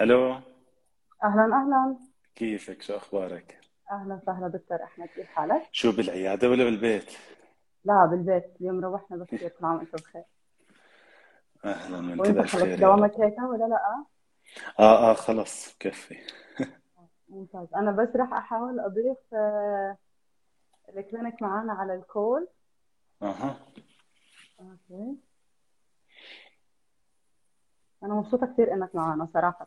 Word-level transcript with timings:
ألو 0.00 0.32
أهلا 1.24 1.44
أهلا. 1.44 1.96
كيفك؟ 2.34 2.82
شو 2.82 2.96
أخبارك؟ 2.96 3.60
أهلا 3.92 4.14
وسهلا 4.14 4.48
دكتور 4.48 4.84
أحمد 4.84 5.06
كيف 5.08 5.26
حالك؟ 5.26 5.62
شو 5.72 5.92
بالعيادة 5.92 6.48
ولا 6.50 6.64
بالبيت؟ 6.64 7.12
لا 7.84 8.06
بالبيت. 8.10 8.44
اليوم 8.60 8.84
روحنا 8.84 9.16
بخير 9.16 9.48
كل 9.48 9.64
عام 9.66 9.76
وأنت 9.76 9.94
بخير. 9.94 10.22
أهلا 11.64 12.20
وأنت 12.20 12.54
رب. 12.56 12.80
دوامك 12.80 13.20
هيك 13.20 13.38
ولا 13.38 13.64
لا؟ 13.64 14.04
آه 14.80 15.10
آه 15.10 15.14
خلص. 15.14 15.74
بكفي 15.76 16.16
ممتاز. 17.28 17.74
أنا 17.74 17.90
بس 17.92 18.08
راح 18.16 18.32
أحاول 18.32 18.80
أضيف 18.80 19.34
آه، 19.34 19.96
ال 20.96 21.03
clinic 21.03 21.42
معانا 21.42 21.72
على 21.72 21.94
ال 21.94 22.03
call. 22.03 22.48
أها. 23.22 23.56
okay. 24.60 25.16
أنا 28.04 28.14
مبسوطة 28.14 28.46
كثير 28.46 28.74
إنك 28.74 28.94
معانا 28.94 29.28
صراحة. 29.34 29.66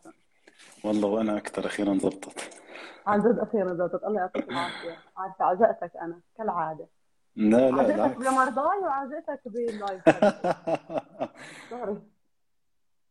والله 0.83 1.07
وأنا 1.07 1.37
أكثر 1.37 1.65
أخيرا 1.65 1.97
زبطت. 1.97 2.59
عن 3.07 3.19
جد 3.19 3.39
أخيرا 3.39 3.73
زبطت 3.73 4.03
الله 4.03 4.19
يعطيك 4.19 4.49
العافية. 4.49 4.97
عارفة 5.17 5.45
عزقتك 5.45 5.97
أنا 5.97 6.19
كالعادة. 6.37 6.87
لا 7.35 7.71
لا 7.71 7.81
عزقتك 7.81 8.17
بمرضاي 8.17 8.79
وعزقتك 8.79 9.41
بال 9.45 9.62
live. 9.62 10.03
sorry 11.69 12.01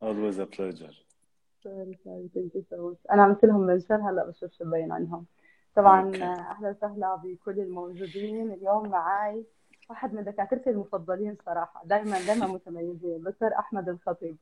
always 0.05 0.39
a 0.39 0.47
pleasure. 0.57 0.95
أنا 3.13 3.23
عملت 3.23 3.45
لهم 3.45 3.61
mention 3.61 4.01
هلأ 4.01 4.27
بشوف 4.27 4.53
شو 4.53 4.65
مبين 4.65 4.93
عنهم 4.93 5.27
طبعا 5.77 6.17
أهلا 6.17 6.71
وسهلا 6.71 7.15
بكل 7.15 7.61
الموجودين. 7.61 8.53
اليوم 8.53 8.89
معي 8.89 9.45
واحد 9.91 10.15
من 10.15 10.25
دكاترتي 10.25 10.71
المفضلين 10.71 11.37
صراحة. 11.47 11.83
دائما 11.85 12.27
دائما 12.27 12.47
متميزين. 12.47 13.23
دكتور 13.23 13.55
أحمد 13.59 13.89
الخطيب. 13.89 14.37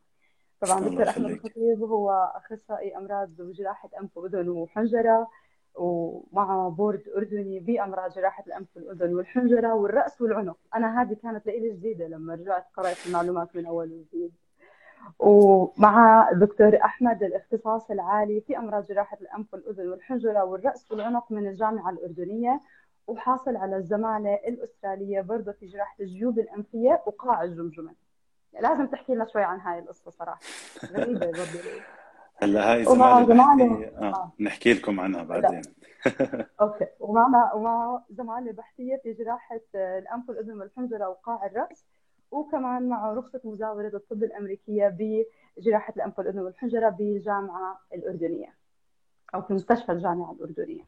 طبعا 0.66 0.80
دكتور 0.80 1.08
أحمد 1.08 1.30
الخطيب 1.30 1.82
هو 1.82 2.32
أخصائي 2.34 2.96
أمراض 2.96 3.40
وجراحه 3.40 3.88
أنف 4.00 4.16
وأذن 4.16 4.48
وحنجرة 4.48 5.28
ومعه 5.74 6.68
بورد 6.68 7.02
أردني 7.16 7.60
بأمراض 7.60 8.10
جراحة 8.10 8.44
الأنف 8.46 8.76
والأذن 8.76 9.14
والحنجرة 9.14 9.74
والرأس 9.74 10.20
والعنق. 10.22 10.56
أنا 10.74 11.02
هذه 11.02 11.16
كانت 11.22 11.46
لي 11.46 11.70
جديدة 11.70 12.06
لما 12.06 12.34
رجعت 12.34 12.66
قرأت 12.76 12.96
المعلومات 13.06 13.56
من 13.56 13.66
أول 13.66 13.92
وجديد. 13.92 14.32
ومع 15.18 16.30
دكتور 16.32 16.76
أحمد 16.84 17.22
الاختصاص 17.22 17.90
العالي 17.90 18.40
في 18.40 18.58
أمراض 18.58 18.86
جراحة 18.86 19.18
الأنف 19.20 19.54
والأذن 19.54 19.88
والحنجرة 19.88 20.44
والرأس 20.44 20.92
والعنق 20.92 21.32
من 21.32 21.46
الجامعة 21.46 21.90
الأردنية 21.90 22.60
وحاصل 23.06 23.56
على 23.56 23.76
الزمالة 23.76 24.34
الأسترالية 24.34 25.20
برضه 25.20 25.52
في 25.52 25.66
جراحة 25.66 25.96
الجيوب 26.00 26.38
الأنفية 26.38 27.02
وقاع 27.06 27.42
الجمجمة. 27.42 27.94
لازم 28.60 28.86
تحكي 28.86 29.14
لنا 29.14 29.26
شوي 29.26 29.42
عن 29.42 29.60
هاي 29.60 29.78
القصة 29.78 30.10
صراحة. 30.10 30.40
غريبة 30.92 31.26
برضه 31.26 31.60
هلا 32.36 32.72
هاي 32.72 32.84
زمالة 32.84 33.24
بحثية 33.24 33.88
آه 33.98 34.14
آه. 34.14 34.32
نحكي 34.40 34.72
لكم 34.72 35.00
عنها 35.00 35.22
بعدين. 35.22 35.62
أوكي. 36.60 36.86
ومعنا 37.00 37.52
ومع 37.54 38.02
زمالة 38.10 38.52
بحثية 38.52 38.96
في 39.02 39.12
جراحة 39.12 39.60
آه، 39.74 39.98
الأنف 39.98 40.28
والأذن 40.28 40.60
والحنجرة 40.60 41.08
وقاع 41.08 41.46
الرأس 41.46 41.84
وكمان 42.30 42.88
معه 42.88 43.14
رخصة 43.14 43.40
مزاولة 43.44 43.88
الطب 43.94 44.24
الأمريكية 44.24 44.96
بجراحة 45.58 45.92
الأنف 45.96 46.18
والأذن 46.18 46.38
والحنجرة 46.38 46.88
بالجامعة 46.88 47.80
الأردنية 47.94 48.54
أو 49.34 49.42
في 49.42 49.54
مستشفى 49.54 49.92
الجامعة 49.92 50.32
الأردنية. 50.32 50.84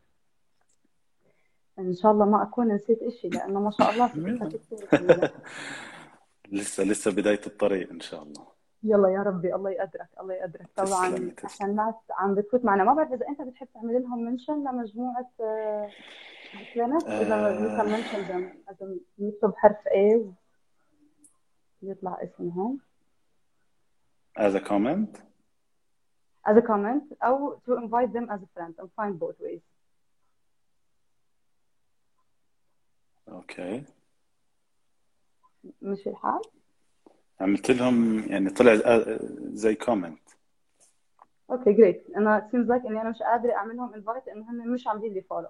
إن 1.78 1.94
شاء 1.94 2.12
الله 2.12 2.24
ما 2.24 2.42
أكون 2.42 2.68
نسيت 2.72 3.02
إشي 3.02 3.28
لأنه 3.28 3.60
ما 3.60 3.70
شاء 3.70 3.90
الله 3.90 4.08
كثير. 4.08 5.30
لسه 6.52 6.84
لسه 6.84 7.10
بداية 7.12 7.40
الطريق 7.46 7.90
إن 7.90 8.00
شاء 8.00 8.22
الله. 8.22 8.46
يلا 8.82 9.08
يا 9.08 9.22
ربي 9.22 9.54
الله 9.54 9.70
يقدرك 9.70 10.08
الله 10.20 10.34
يقدرك. 10.34 10.66
طبعا 10.76 11.10
تسلمي 11.10 11.34
عشان 11.44 11.70
الناس 11.70 11.94
عم 12.10 12.34
بتفوت 12.34 12.64
معنا. 12.64 12.84
ما 12.84 12.94
بعرف 12.94 13.12
إذا 13.12 13.28
أنت 13.28 13.42
بتحب 13.42 13.68
تعمل 13.74 14.02
لهم 14.02 14.24
منشن 14.24 14.54
لمجموعة 14.54 15.30
آه، 15.40 15.90
الكلينك 16.54 17.04
إذا 17.04 17.58
we 17.58 17.78
can 17.78 18.14
آه 18.14 18.28
them 18.28 18.70
إذا 18.70 18.96
نكتب 19.18 19.54
حرف 19.56 19.76
A. 19.88 20.20
يطلع 21.82 22.22
اسمهم. 22.22 22.80
As 24.38 24.54
a 24.54 24.60
comment. 24.60 25.16
As 26.46 26.56
a 26.56 26.62
comment 26.62 27.22
أو 27.22 27.58
to 27.66 27.72
invite 27.72 28.12
them 28.12 28.30
as 28.30 28.40
a 28.42 28.48
friend 28.54 28.74
I'm 28.78 28.90
fine 28.96 29.18
both 29.18 29.40
ways. 29.40 29.62
okay 33.28 33.84
مش 35.82 36.08
الحال؟ 36.08 36.40
عملت 37.40 37.70
لهم 37.70 38.18
يعني 38.28 38.50
طلع 38.50 38.72
آه، 38.72 39.18
زي 39.52 39.74
comment 39.74 40.20
okay 41.50 41.72
great 41.72 42.06
أنا 42.16 42.48
seems 42.52 42.68
like 42.68 42.86
إني 42.86 43.00
أنا 43.00 43.10
مش 43.10 43.22
قادرة 43.22 43.52
أعملهم 43.52 43.94
invite 43.94 44.26
لأنه 44.26 44.50
هم 44.50 44.72
مش 44.72 44.86
عاملين 44.86 45.12
لي 45.14 45.22
follow 45.22 45.48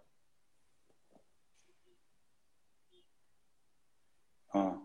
آه. 4.54 4.82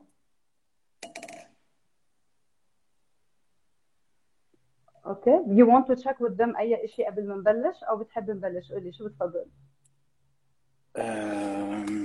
okay. 5.06 5.32
You 5.32 5.66
want 5.66 5.88
to 5.88 6.04
check 6.04 6.20
with 6.20 6.38
them 6.38 6.58
أي 6.60 6.88
شيء 6.88 7.10
قبل 7.12 7.28
ما 7.28 7.36
نبلش 7.36 7.84
أو 7.84 7.98
بتحب 7.98 8.32
نبلش؟ 8.32 8.72
قولي 8.72 8.92
شو 8.94 9.06
بتفضل؟ 9.06 9.46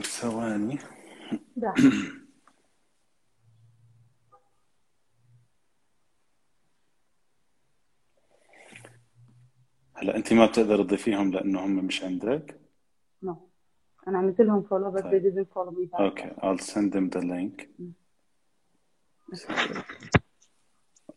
ثواني. 0.03 0.79
هلا 9.99 10.17
أنت 10.17 10.33
ما 10.33 10.47
بتقدر 10.47 10.83
تضيفيهم 10.83 11.33
لأنه 11.33 11.65
هم 11.65 11.85
مش 11.85 12.05
عندك؟ 12.05 12.61
No. 13.25 13.33
أنا 14.09 14.19
عملت 14.19 14.41
لهم 14.41 14.63
follow 14.63 14.91
بس 14.91 15.03
they 15.03 15.05
طيب. 15.05 15.23
didn't 15.23 15.55
follow 15.55 15.73
me 15.73 15.91
back. 15.91 16.01
أوكي 16.01 16.31
I'll 16.31 16.63
send 16.65 16.93
them 16.93 17.19
the 17.19 17.23
link. 17.23 17.67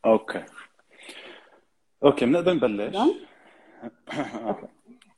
okay 0.06 0.46
okay 2.04 2.26
بنقدر 2.26 2.54
نبلش. 2.54 2.96
آه. 2.96 3.16
أوكي 4.48 4.68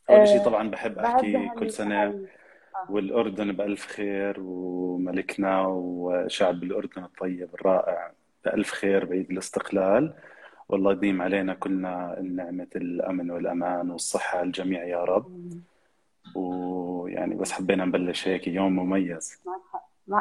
أول 0.10 0.28
شيء 0.28 0.40
آه 0.40 0.44
طبعا 0.44 0.70
بحب 0.70 1.00
أحكي 1.00 1.50
كل 1.50 1.72
سنة 1.72 2.04
هال 2.04 2.28
آه. 2.76 2.92
والأردن 2.92 3.52
بألف 3.52 3.86
خير 3.86 4.36
وملكنا 4.40 5.68
وشعب 5.68 6.64
الأردن 6.64 7.04
الطيب 7.04 7.54
الرائع 7.54 8.12
بألف 8.46 8.72
خير 8.72 9.06
بعيد 9.06 9.32
الاستقلال. 9.32 10.14
والله 10.72 10.92
يديم 10.92 11.22
علينا 11.22 11.54
كلنا 11.54 12.22
نعمة 12.22 12.68
الأمن 12.76 13.32
والأمان 13.32 13.92
والصحة 13.92 14.38
على 14.38 14.48
الجميع 14.48 14.84
يا 14.84 15.04
رب. 15.04 15.52
ويعني 16.36 17.36
بس 17.36 17.52
حبينا 17.52 17.86
نبلش 17.86 18.28
هيك 18.28 18.48
يوم 18.48 18.76
مميز. 18.76 19.42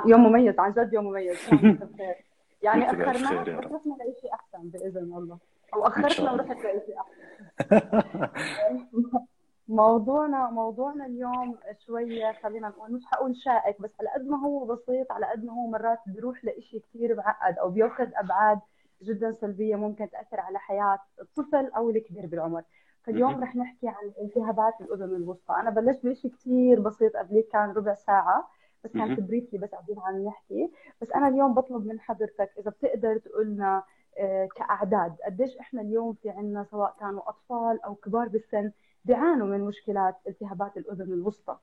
يوم 0.07 0.27
مميز 0.27 0.59
عن 0.59 0.73
جد 0.73 0.93
يوم 0.93 1.05
مميز. 1.05 1.39
يعني 2.63 2.85
رب. 2.91 3.01
رحنا 3.01 3.47
لشيء 3.95 4.33
أحسن 4.35 4.69
بإذن 4.69 5.13
الله. 5.17 5.39
أخرتنا 5.75 6.31
الله. 6.31 6.33
ورحت 6.33 6.57
لشيء 6.57 6.97
أحسن. 7.01 8.29
موضوعنا 9.69 10.51
موضوعنا 10.51 11.07
اليوم 11.07 11.57
شوية 11.87 12.33
خلينا 12.43 12.69
نقول 12.69 12.93
مش 12.93 13.03
حقول 13.07 13.37
شائك 13.37 13.81
بس 13.81 13.91
على 14.01 14.09
قد 14.15 14.27
ما 14.27 14.41
هو 14.47 14.65
بسيط 14.65 15.13
على 15.13 15.27
قد 15.27 15.45
ما 15.45 15.53
هو 15.53 15.67
مرات 15.67 15.99
بيروح 16.07 16.45
لإشي 16.45 16.79
كثير 16.81 17.17
معقد 17.17 17.59
أو 17.59 17.71
بيأخذ 17.71 18.09
أبعاد 18.15 18.59
جدا 19.03 19.33
سلبية 19.33 19.77
ممكن 19.77 20.11
تأثر 20.11 20.41
على 20.41 20.59
حياة 20.59 20.99
الطفل 21.21 21.71
أو 21.77 21.91
الكبير 21.91 22.27
بالعمر 22.27 22.63
فاليوم. 23.03 23.43
رح 23.43 23.57
نحكي 23.57 23.89
عن 23.89 24.13
التهابات 24.23 24.75
الأذن 24.81 25.17
الوسطى 25.17 25.55
أنا 25.55 25.71
بلشت 25.71 26.05
بإشي 26.05 26.29
كثير 26.29 26.81
بسيط 26.81 27.17
قبليك 27.17 27.49
كان 27.53 27.71
ربع 27.71 27.95
ساعة 27.95 28.51
بس 28.85 28.93
كانت. 28.93 29.21
بريفلي 29.21 29.59
بس 29.59 29.69
قاعدين 29.71 29.99
عم 29.99 30.25
نحكي 30.25 30.71
بس 31.01 31.13
أنا 31.13 31.29
اليوم 31.29 31.55
بطلب 31.55 31.87
من 31.87 32.01
حضرتك 32.01 32.51
إذا 32.59 32.71
بتقدر 32.71 33.19
تقول 33.19 33.47
لنا 33.47 33.83
آه، 34.19 34.49
كأعداد 34.57 35.17
قديش 35.27 35.57
إحنا 35.57 35.81
اليوم 35.81 36.15
في 36.23 36.31
عنا 36.31 36.65
سواء 36.71 36.97
كانوا 37.01 37.29
أطفال 37.29 37.83
أو 37.85 37.95
كبار 37.95 38.29
بالسن 38.29 38.73
بيعانوا 39.05 39.47
من 39.47 39.61
مشكلات 39.61 40.17
التهابات 40.29 40.77
الأذن 40.77 41.13
الوسطى. 41.13 41.59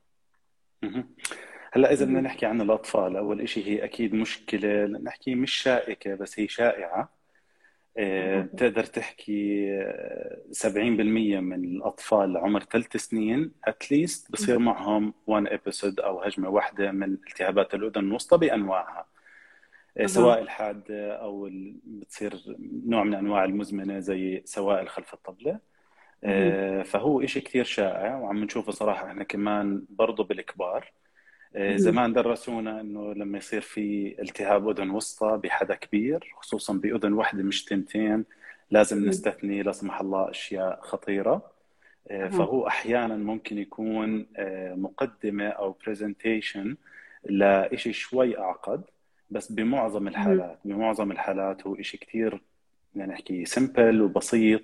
هلأ 1.72 1.92
إذا 1.92 2.04
بدنا. 2.04 2.20
نحكي 2.20 2.46
عن 2.46 2.60
الأطفال 2.60 3.16
أول 3.16 3.40
إشي 3.40 3.66
هي 3.66 3.84
أكيد 3.84 4.14
مشكلة 4.14 4.84
نحكي 4.86 5.34
مش 5.34 5.52
شائكة 5.52 6.14
بس 6.14 6.40
هي 6.40 6.48
شائعة 6.48 7.08
آه، 7.98 8.36
okay. 8.38 8.48
بتقدر 8.48 8.84
تحكي 8.84 9.68
آه، 9.82 10.42
70% 10.52 11.40
من 11.40 11.64
الأطفال 11.64 12.36
عمر 12.36 12.62
ثلاث 12.62 12.96
سنين 12.96 13.52
at 13.64 13.83
least 13.83 14.32
بصير 14.32 14.58
معهم 14.58 15.14
one 15.26 15.46
episode 15.46 16.00
أو 16.00 16.20
هجمة 16.22 16.48
واحدة 16.48 16.92
من 16.92 17.12
التهابات 17.12 17.74
الأذن 17.74 18.04
الوسطى 18.08 18.38
بأنواعها 18.38 19.06
آه، 19.98 20.06
سواء 20.06 20.38
أها 20.38 20.42
الحادة 20.42 21.12
أو 21.16 21.46
ال- 21.46 21.76
بتصير 21.84 22.34
نوع 22.86 23.04
من 23.04 23.14
أنواع 23.14 23.44
المزمنة 23.44 23.98
زي 23.98 24.42
سوائل 24.44 24.88
خلف 24.88 25.14
الطبلة 25.14 25.50
مهم. 25.52 25.60
آه، 26.24 26.82
فهو 26.82 27.20
إشي 27.20 27.40
كثير 27.40 27.64
شائع 27.64 28.16
وعم 28.16 28.44
نشوفه 28.44 28.72
صراحة 28.72 29.06
إحنا 29.06 29.24
كمان 29.24 29.84
برضه 29.90 30.24
بالكبار 30.24 30.82
آه،. 30.84 31.07
زمان 31.56 32.12
درسونا 32.12 32.80
إنه 32.80 33.12
لما 33.12 33.38
يصير 33.38 33.60
في 33.60 34.16
التهاب 34.22 34.68
أذن 34.68 34.90
وسطى 34.90 35.40
بحدا 35.44 35.74
كبير 35.74 36.34
خصوصا 36.36 36.72
بأذن 36.72 37.12
واحدة 37.12 37.42
مش 37.42 37.64
تنتين 37.64 38.24
لازم. 38.70 39.08
نستثني 39.08 39.62
لا 39.62 39.72
سمح 39.72 40.00
الله 40.00 40.30
أشياء 40.30 40.80
خطيرة 40.82 41.50
آه،. 42.10 42.28
فهو 42.28 42.66
أحيانا 42.66 43.16
ممكن 43.16 43.58
يكون 43.58 44.26
آه، 44.36 44.74
مقدمة 44.74 45.48
أو 45.48 45.76
برزنتيشن 45.86 46.76
لشيء 47.24 47.92
شوي 47.92 48.38
أعقد 48.38 48.82
بس 49.30 49.52
بمعظم 49.52 50.08
الحالات 50.08 50.58
بمعظم 50.64 51.12
الحالات 51.12 51.66
هو 51.66 51.82
شيء 51.82 52.00
كثير 52.00 52.40
يعني 52.94 53.12
نحكي 53.12 53.44
simple 53.44 54.02
وبسيط 54.02 54.62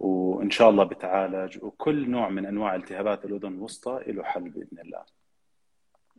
وإن 0.00 0.50
شاء 0.50 0.70
الله 0.70 0.84
بتعالج 0.84 1.58
وكل 1.62 2.10
نوع 2.10 2.28
من 2.28 2.46
أنواع 2.46 2.74
التهابات 2.74 3.24
الأذن 3.24 3.54
الوسطى 3.54 4.02
له 4.06 4.22
حل 4.22 4.50
بإذن 4.50 4.78
الله 4.84 5.19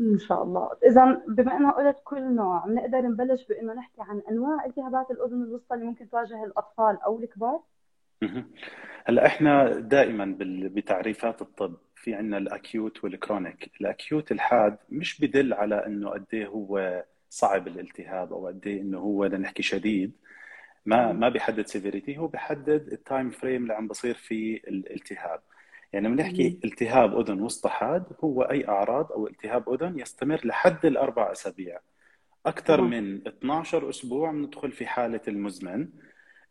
إن 0.01 0.19
شاء 0.19 0.43
الله. 0.43 0.69
إذا 0.85 1.21
بما 1.27 1.57
أنها 1.57 1.71
قلت 1.71 1.97
كل 2.03 2.35
نوع 2.35 2.65
بنقدر 2.65 3.01
نبلش 3.01 3.47
بأنه 3.47 3.73
نحكي 3.73 4.01
عن 4.01 4.21
أنواع 4.31 4.65
التهابات 4.65 5.11
الأذن 5.11 5.43
الوسطى 5.43 5.75
اللي 5.75 5.85
ممكن 5.85 6.09
تواجه 6.09 6.43
الأطفال 6.43 7.01
أو 7.01 7.19
الكبار. 7.19 7.59
هلأ 9.05 9.25
إحنا 9.25 9.79
دائما 9.79 10.35
بتعريفات 10.73 11.41
الطب 11.41 11.75
في 11.95 12.13
عندنا 12.13 12.37
ال 12.37 12.48
acute 12.48 13.03
وال 13.03 13.17
chronic. 13.17 13.71
ال 13.81 13.89
acute 13.89 14.31
الحاد 14.31 14.77
مش 14.89 15.21
بدل 15.21 15.53
على 15.53 15.85
إنه 15.85 16.09
قد 16.09 16.25
إيه 16.33 16.47
هو 16.47 17.03
صعب 17.29 17.67
الالتهاب 17.67 18.33
أو 18.33 18.47
قد 18.47 18.67
إيه 18.67 18.81
إنه 18.81 18.99
هو 18.99 19.25
لنحكي 19.25 19.63
شديد. 19.63 20.11
ما 20.85 21.11
ما 21.11 21.29
بيحدد 21.29 21.65
severity 21.65 22.17
هو 22.17 22.27
بيحدد 22.27 22.87
ال 22.91 22.99
time 22.99 23.29
frame 23.29 23.61
اللي 23.63 23.73
عم 23.73 23.87
بصير 23.87 24.13
فيه 24.13 24.57
الالتهاب 24.57 25.39
يعني 26.01 26.13
لما 26.13 26.23
نحكي 26.23 26.49
مهم. 26.49 26.59
التهاب 26.65 27.19
أذن 27.19 27.41
وسطى 27.41 27.69
حاد 27.69 28.03
هو 28.23 28.41
أي 28.41 28.67
أعراض 28.67 29.11
أو 29.11 29.27
التهاب 29.27 29.73
أذن 29.73 29.99
يستمر 29.99 30.41
لحد 30.43 30.85
الأربع 30.85 31.31
أسابيع 31.31 31.79
أكثر. 32.45 32.81
من 32.81 33.27
12 33.27 33.89
أسبوع 33.89 34.31
بندخل 34.31 34.71
في 34.71 34.85
حالة 34.85 35.21
المزمن 35.27 35.87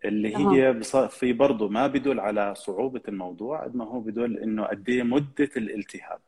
اللي. 0.05 0.37
هي 0.37 0.81
في 1.09 1.33
برضه 1.33 1.69
ما 1.69 1.87
بدل 1.87 2.21
على 2.21 2.55
صعوبة 2.55 3.03
الموضوع 3.09 3.65
قد 3.65 3.77
ما 3.77 3.85
هو 3.85 4.01
بدل 4.01 4.39
إنه 4.39 4.65
قد 4.65 4.89
إيه 4.89 5.03
مدة 5.03 5.51
الالتهاب 5.57 6.21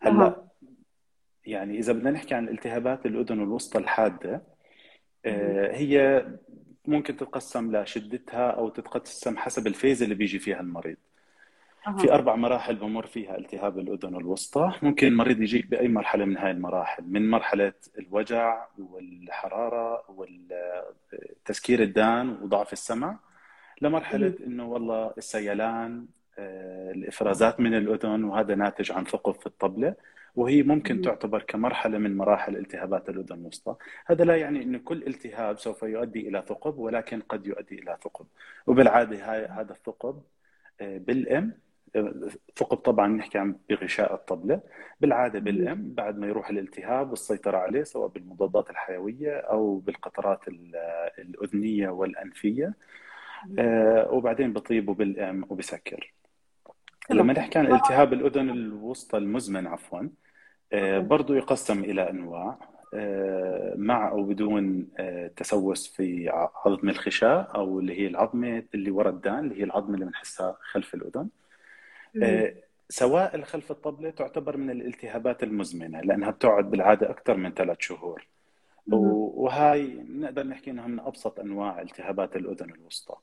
هلأ. 0.00 0.44
يعني 1.46 1.78
إذا 1.78 1.92
بدنا 1.92 2.10
نحكي 2.10 2.34
عن 2.34 2.48
التهابات 2.48 3.06
الأذن 3.06 3.42
الوسطى 3.42 3.78
الحادة 3.78 4.30
مهم. 4.30 4.42
آه، 5.26 5.76
هي 5.76 6.26
ممكن 6.86 7.16
تتقسم 7.16 7.76
لشدتها 7.76 8.50
أو 8.50 8.68
تتقسم 8.68 9.36
حسب 9.36 9.66
الفيز 9.66 10.02
اللي 10.02 10.14
بيجي 10.14 10.38
فيها 10.38 10.60
المريض 10.60 10.96
في. 11.92 12.12
أربع 12.12 12.36
مراحل 12.36 12.76
بمر 12.76 13.06
فيها 13.06 13.38
التهاب 13.38 13.78
الأذن 13.78 14.16
الوسطى 14.16 14.72
ممكن 14.82 15.06
المريض 15.06 15.40
يجي 15.40 15.62
بأي 15.62 15.88
مرحلة 15.88 16.24
من 16.24 16.36
هاي 16.36 16.50
المراحل 16.50 17.04
من 17.06 17.30
مرحلة 17.30 17.72
الوجع 17.98 18.66
والحرارة 18.78 20.04
والتسكير 20.08 21.82
الدان 21.82 22.28
وضعف 22.28 22.72
السمع 22.72 23.18
لمرحلة. 23.82 24.34
إنه 24.46 24.68
والله 24.68 25.12
السيلان 25.18 26.06
آه، 26.38 26.90
الإفرازات 26.90 27.60
من 27.60 27.74
الأذن 27.74 28.24
وهذا 28.24 28.54
ناتج 28.54 28.92
عن 28.92 29.04
ثقب 29.04 29.34
في 29.34 29.46
الطبلة 29.46 29.94
وهي 30.36 30.62
ممكن. 30.62 31.02
تعتبر 31.02 31.42
كمرحلة 31.42 31.98
من 31.98 32.16
مراحل 32.16 32.56
التهابات 32.56 33.08
الأذن 33.08 33.40
الوسطى 33.40 33.76
هذا 34.06 34.24
لا 34.24 34.36
يعني 34.36 34.62
إنه 34.62 34.78
كل 34.78 35.02
التهاب 35.06 35.58
سوف 35.58 35.82
يؤدي 35.82 36.28
إلى 36.28 36.44
ثقب 36.48 36.78
ولكن 36.78 37.20
قد 37.20 37.46
يؤدي 37.46 37.74
إلى 37.74 37.96
ثقب 38.04 38.26
وبالعادة 38.66 39.32
هاي 39.32 39.46
هذا 39.46 39.72
الثقب 39.72 40.22
آه، 40.80 40.98
بالأم 40.98 41.63
ثقب 42.56 42.76
طبعا 42.76 43.08
نحكي 43.08 43.38
عن 43.38 43.56
بغشاء 43.70 44.14
الطبلة 44.14 44.60
بالعادة 45.00 45.34
مهم. 45.40 45.44
بالأم 45.44 45.94
بعد 45.94 46.18
ما 46.18 46.26
يروح 46.26 46.50
الالتهاب 46.50 47.10
والسيطرة 47.10 47.56
عليه 47.56 47.82
سواء 47.82 48.08
بالمضادات 48.08 48.70
الحيوية 48.70 49.36
أو 49.38 49.78
بالقطرات 49.78 50.48
ال- 50.48 50.76
الأذنية 51.18 51.88
والأنفية 51.88 52.74
مهم. 53.46 53.56
آه، 53.58 54.12
وبعدين 54.12 54.52
بطيب 54.52 54.88
وبالأم 54.88 55.44
وبسكر 55.48 56.14
لما 57.10 57.32
نحكي 57.32 57.58
عن 57.58 57.72
التهاب 57.74 58.12
الأذن 58.12 58.50
الوسطى 58.50 59.18
المزمن 59.18 59.66
عفوا 59.66 60.08
آه،. 60.72 60.98
برضو 60.98 61.34
يقسم 61.34 61.80
إلى 61.80 62.10
أنواع 62.10 62.58
آه، 62.94 63.74
مع 63.76 64.08
أو 64.08 64.24
بدون 64.24 64.88
تسوس 65.36 65.96
في 65.96 66.28
عظم 66.66 66.88
الخشاء 66.88 67.54
أو 67.54 67.80
اللي 67.80 68.00
هي 68.00 68.06
العظمة 68.06 68.64
اللي 68.74 68.90
ورا 68.90 69.10
الدان 69.10 69.38
اللي 69.38 69.60
هي 69.60 69.64
العظمة 69.64 69.94
اللي 69.94 70.06
بنحسها 70.06 70.56
خلف. 70.60 70.94
آه، 70.94 71.43
سوائل 72.88 73.44
خلف 73.44 73.70
الطبلة 73.70 74.10
تعتبر 74.10 74.56
من 74.56 74.70
الالتهابات 74.70 75.42
المزمنة 75.42 76.00
لأنها 76.00 76.30
بتقعد 76.30 76.70
بالعادة 76.70 77.10
أكثر 77.10 77.36
من 77.36 77.52
ثلاث 77.52 77.76
شهور. 77.80 78.26
وهاي 78.86 80.04
نقدر 80.08 80.46
نحكي 80.46 80.70
إنها 80.70 80.86
من 80.86 81.00
أبسط 81.00 81.40
أنواع 81.40 81.80
التهابات 81.80 82.36
الأذن 82.36 82.70
الوسطى. 82.70 83.14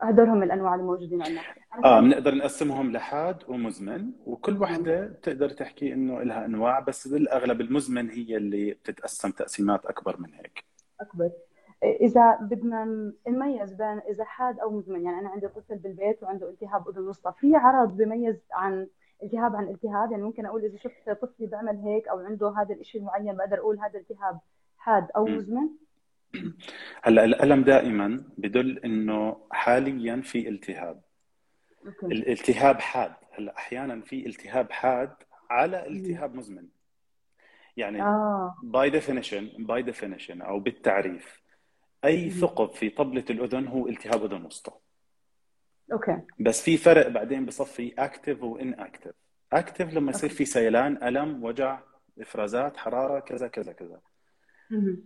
هدول 0.00 0.42
الأنواع 0.42 0.74
الموجودين 0.74 1.22
عندنا. 1.22 1.40
آه 1.84 2.00
كان 2.00 2.08
بنقدر 2.08 2.34
نقسمهم 2.34 2.92
لحاد 2.92 3.44
ومزمن 3.48 4.10
وكل. 4.26 4.62
وحدة 4.62 5.06
بتقدر 5.06 5.50
تحكي 5.50 5.92
إنه 5.92 6.22
لها 6.22 6.44
أنواع 6.44 6.80
بس 6.80 7.08
بالأغلب 7.08 7.60
المزمن 7.60 8.10
هي 8.10 8.36
اللي 8.36 8.72
بتتقسم 8.72 9.30
تقسيمات 9.30 9.86
أكبر 9.86 10.20
من 10.20 10.34
هيك. 10.34 10.64
أكبر. 11.00 11.30
إذا 11.82 12.38
بدنا 12.40 13.12
نميز 13.28 13.72
بين 13.72 14.00
إذا 14.10 14.24
حاد 14.24 14.58
أو 14.60 14.70
مزمن 14.70 15.04
يعني 15.04 15.18
أنا 15.18 15.28
عندي 15.28 15.48
طفل 15.48 15.76
بالبيت 15.76 16.22
وعنده 16.22 16.50
التهاب 16.50 16.88
أذن 16.88 17.08
وسطى 17.08 17.32
في 17.40 17.56
عرض 17.56 17.96
بيميز 17.96 18.36
عن 18.52 18.86
التهاب 19.22 19.56
عن 19.56 19.68
التهاب؟ 19.68 20.10
يعني 20.10 20.22
ممكن 20.22 20.46
أقول 20.46 20.64
إذا 20.64 20.76
شفت 20.76 21.10
طفلي 21.10 21.46
بيعمل 21.46 21.76
هيك 21.76 22.08
أو 22.08 22.18
عنده 22.18 22.54
هذا 22.56 22.74
الشيء 22.74 23.00
المعين 23.00 23.36
بقدر 23.36 23.58
أقول 23.58 23.78
هذا 23.78 23.98
التهاب 23.98 24.38
حاد 24.78 25.08
أو 25.16 25.26
م. 25.26 25.36
مزمن؟ 25.36 25.68
هلأ 27.02 27.24
الألم 27.24 27.64
دائما 27.64 28.24
بدل 28.38 28.78
إنه 28.78 29.36
حاليا 29.50 30.20
في 30.20 30.48
التهاب. 30.48 31.00
okay 31.86 32.06
الالتهاب 32.06 32.80
حاد. 32.80 33.12
هلأ 33.32 33.56
أحيانا 33.56 34.00
في 34.00 34.26
التهاب 34.26 34.72
حاد 34.72 35.10
على. 35.50 35.86
التهاب 35.86 36.34
مزمن. 36.34 36.68
يعني 37.76 38.02
by 38.62 38.90
definition 38.90 39.48
by 39.58 39.82
definition 39.82 40.42
أو 40.42 40.60
بالتعريف 40.60 41.47
أي. 42.04 42.30
ثقب 42.30 42.70
في 42.70 42.90
طبلة 42.90 43.24
الأذن 43.30 43.66
هو 43.66 43.88
التهاب 43.88 44.24
أذن 44.24 44.44
وسطى. 44.44 44.72
okay. 45.92 46.20
بس 46.40 46.62
في 46.62 46.76
فرق 46.76 47.08
بعدين 47.08 47.46
بصفي 47.46 47.94
active 47.98 48.42
و 48.42 48.80
inactive 48.80 49.14
active 49.52 49.94
لما 49.94 50.10
يصير 50.10 50.30
في 50.30 50.44
سيلان 50.44 51.02
ألم 51.02 51.44
وجع 51.44 51.80
إفرازات 52.20 52.76
حرارة 52.76 53.20
كذا 53.20 53.48
كذا 53.48 53.72
كذا. 53.72 54.00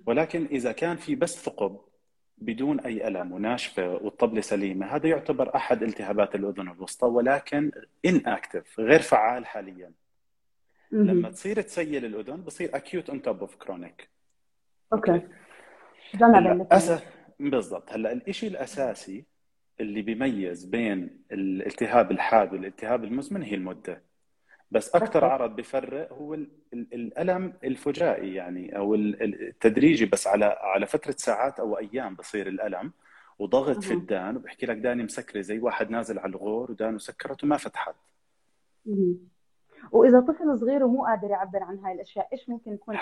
ولكن 0.07 0.47
إذا 0.47 0.73
كان 0.73 0.97
في 0.97 1.14
بس 1.14 1.45
ثقب 1.45 1.81
بدون 2.38 2.81
أي 2.81 3.09
ألم 3.09 3.33
وناشفة 3.33 3.88
والطبلة 3.88 4.40
سليمة 4.40 4.87
هذا 4.87 5.09
يعتبر 5.09 5.57
أحد 5.57 5.83
التهابات 5.83 6.35
الأذن 6.35 6.69
الوسطى 6.69 7.07
ولكن 7.07 7.71
inactive 8.04 8.81
غير 8.81 9.02
فعال 9.02 9.47
حاليا. 9.47 9.93
لما. 10.93 11.31
تصير 11.31 11.61
تسيل 11.61 12.05
الأذن 12.05 12.37
بصير 12.37 12.76
اكيوت 12.76 13.11
اون 13.11 13.23
توب 13.23 13.40
اوف 13.40 13.57
كرونيك 13.57 14.09
أوكي. 14.93 15.21
الاثنين. 16.52 16.66
أسا... 16.73 17.00
بالضبط. 17.40 17.92
هلا 17.92 18.12
الإشي 18.12 18.47
الأساسي 18.47 19.25
اللي 19.81 20.02
بيميز 20.02 20.64
بين 20.64 21.23
الالتهاب 21.33 22.11
الحاد 22.11 22.52
والالتهاب 22.52 23.04
المزمن 23.04 23.42
هي 23.42 23.54
المدة. 23.54 24.02
بس 24.71 24.95
أوكي. 24.95 25.19
عرض 25.19 25.57
بفرق 25.57 26.12
هو 26.12 26.35
ال... 26.35 26.49
ال- 26.73 26.95
الألم 26.95 27.52
الفجائي 27.64 28.35
يعني 28.35 28.78
ال- 28.95 29.23
التدريجي 29.49 30.07
بس 30.07 30.26
على 30.26 30.45
على 30.45 30.87
فترة 30.87 31.14
ساعات 31.19 31.61
أو 31.61 31.78
أيام 31.78 32.14
بصير 32.14 32.47
الألم. 32.47 32.92
وضغط 33.38 33.85
في. 33.85 33.95
الدان 33.95 34.37
وبحكي 34.37 34.66
لك 34.66 34.76
داني 34.76 35.02
مسكرة 35.02 35.40
زي 35.40 35.59
واحد 35.59 35.90
نازل 35.90 36.19
على 36.19 36.31
الغور 36.31 36.71
ودانه 36.71 36.99
سكرت 36.99 37.45
وما 37.45 37.57
فتحت. 37.57 37.95
وإذا 39.92 40.21
طفل 40.21 40.59
صغير 40.59 40.85
ومو 40.85 41.04
قادر 41.04 41.31
يعبر 41.31 41.62
عن 41.62 41.78
هاي 41.78 41.92
الأشياء 41.92 42.28
إيش 42.33 42.49
ممكن 42.49 42.73
يكون 42.73 42.97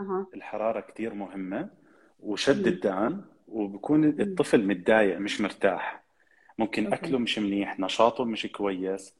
إشي 0.00 0.42
حرارة 0.42 0.80
كثير 0.80 1.14
مهمة 1.14 1.70
وشد 2.20 2.68
مم. 2.68 2.74
الدان 2.74 3.24
وبكون. 3.48 4.04
الطفل 4.20 4.66
متضايق 4.66 5.18
مش 5.18 5.40
مرتاح. 5.40 6.02
ممكن 6.58 6.84
okay. 6.84 6.96
أكله 6.96 7.18
مش 7.18 7.38
منيح 7.38 7.80
نشاطه 7.80 8.24
مش 8.24 8.46
كويس. 8.46 9.14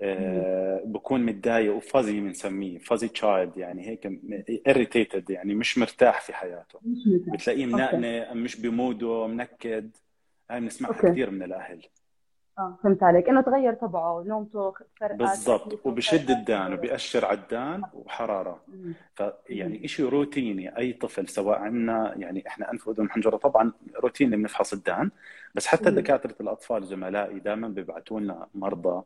آه، 0.00 0.82
بكون 0.84 1.22
متضايق 1.22 1.74
و 1.74 1.82
fussy 1.82 2.20
بنسميه 2.20 2.78
fussy 2.78 3.08
child 3.08 3.56
يعني 3.56 3.88
هيك 3.88 4.08
irritated 4.68 5.30
يعني 5.30 5.54
مش 5.54 5.78
مرتاح 5.78 6.20
في 6.20 6.32
حياته. 6.32 6.78
مش 6.82 6.98
مرتاح. 7.06 7.34
بتلاقيه 7.34 7.66
منقنق 7.66 8.32
مش 8.32 8.60
بموده 8.60 9.26
منكد. 9.26 9.90
هاي 10.50 10.60
بنسمعها 10.60 10.92
كثير 11.10 11.30
من 11.30 11.42
الأهل. 11.42 11.82
آه 12.58 12.78
فهمت 12.82 13.02
عليك. 13.02 13.28
إنه 13.28 13.40
تغير 13.40 13.74
طبعه 13.74 14.22
نومته 14.26 14.72
فرقت 15.00 15.18
بالضبط. 15.18 15.86
وبشد 15.86 16.30
الدان 16.30 16.72
وبيأشر 16.72 17.24
على 17.24 17.38
الدان 17.38 17.82
وحرارة. 17.94 18.60
مم. 18.68 18.94
فيعني. 19.14 19.84
إشي 19.84 20.02
روتيني 20.02 20.78
أي 20.78 20.92
طفل 20.92 21.28
سواء 21.28 21.58
عندنا 21.58 22.14
يعني 22.16 22.46
إحنا 22.46 22.72
أنف 22.72 22.88
وأذن 22.88 23.10
حنجرة 23.10 23.36
طبعا 23.36 23.72
روتيني 24.02 24.36
بنفحص 24.36 24.72
الدان. 24.72 25.10
بس 25.54 25.66
حتى 25.66 25.90
مم. 25.90 25.96
دكاترة 25.96 26.34
الأطفال 26.40 26.84
زملائي 26.84 27.38
دائما 27.38 27.68
بيبعتوا 27.68 28.20
لنا 28.20 28.46
مرضى 28.54 29.02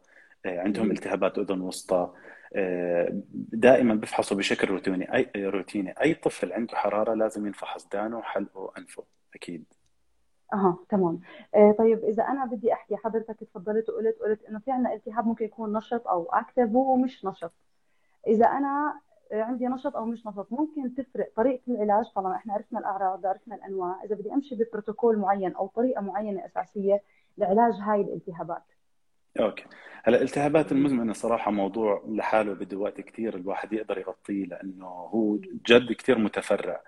آه، 0.47 0.61
عندهم 0.61 0.91
التهابات 0.91 1.39
أذن 1.39 1.61
وسطى 1.61 2.11
آه، 2.55 3.09
دائما 3.53 3.95
بفحصوا 3.95 4.37
بشكل 4.37 4.69
روتيني. 4.69 5.15
أي 5.15 5.31
روتيني. 5.37 5.95
أي 6.03 6.15
طفل 6.15 6.53
عنده 6.53 6.77
حرارة 6.77 7.15
لازم 7.15 7.47
ينفحص 7.47 7.89
دانه 7.89 8.23
حلقه 8.23 8.61
وانفه 8.61 9.05
أكيد. 9.35 9.65
أها 10.53 10.79
تمام. 10.89 11.21
آه 11.55 11.73
طيب 11.79 12.05
إذا 12.05 12.23
أنا 12.23 12.45
بدي 12.45 12.73
أحكي 12.73 12.97
حضرتك 12.97 13.37
تفضلت 13.41 13.89
وقلت 13.89 14.19
قلت 14.19 14.45
إنه 14.45 14.59
في 14.59 14.71
عندنا 14.71 14.95
التهاب 14.95 15.27
ممكن 15.27 15.45
يكون 15.45 15.73
نشط 15.73 16.09
أو 16.09 16.29
أكتف 16.33 16.75
ومش 16.75 17.25
نشط. 17.25 17.53
إذا 18.27 18.47
أنا 18.47 19.01
عندي 19.33 19.67
نشط 19.67 19.97
أو 19.97 20.05
مش 20.05 20.27
نشط 20.27 20.47
ممكن 20.51 20.95
تفرق 20.95 21.33
طريقة 21.37 21.61
العلاج؟ 21.69 22.07
طالما 22.15 22.37
إحنا 22.37 22.55
عرفنا 22.55 22.79
الأعراض 22.79 23.27
عرفنا 23.27 23.55
الأنواع 23.55 24.05
إذا 24.05 24.15
بدي 24.15 24.33
أمشي 24.33 24.55
ببروتوكول 24.55 25.19
معين 25.19 25.55
أو 25.55 25.67
طريقة 25.67 26.01
معينة 26.01 26.47
أساسية 26.47 27.03
لعلاج 27.39 27.75
هاي 27.75 28.01
الالتهابات. 28.01 28.63
okay. 29.41 29.65
هلا 30.05 30.17
الالتهابات 30.17 30.73
المزمنة 30.73 31.13
صراحة 31.13 31.51
موضوع 31.51 32.05
لحاله 32.09 32.53
بده 32.53 32.77
وقت 32.77 33.01
كثير 33.01 33.37
الواحد 33.37 33.73
يقدر 33.73 33.99
يغطيه 33.99 34.45
لأنه 34.45 34.87
هو 34.87 35.37
جد 35.67 35.93
كثير 35.93 36.19
متفرع. 36.19 36.83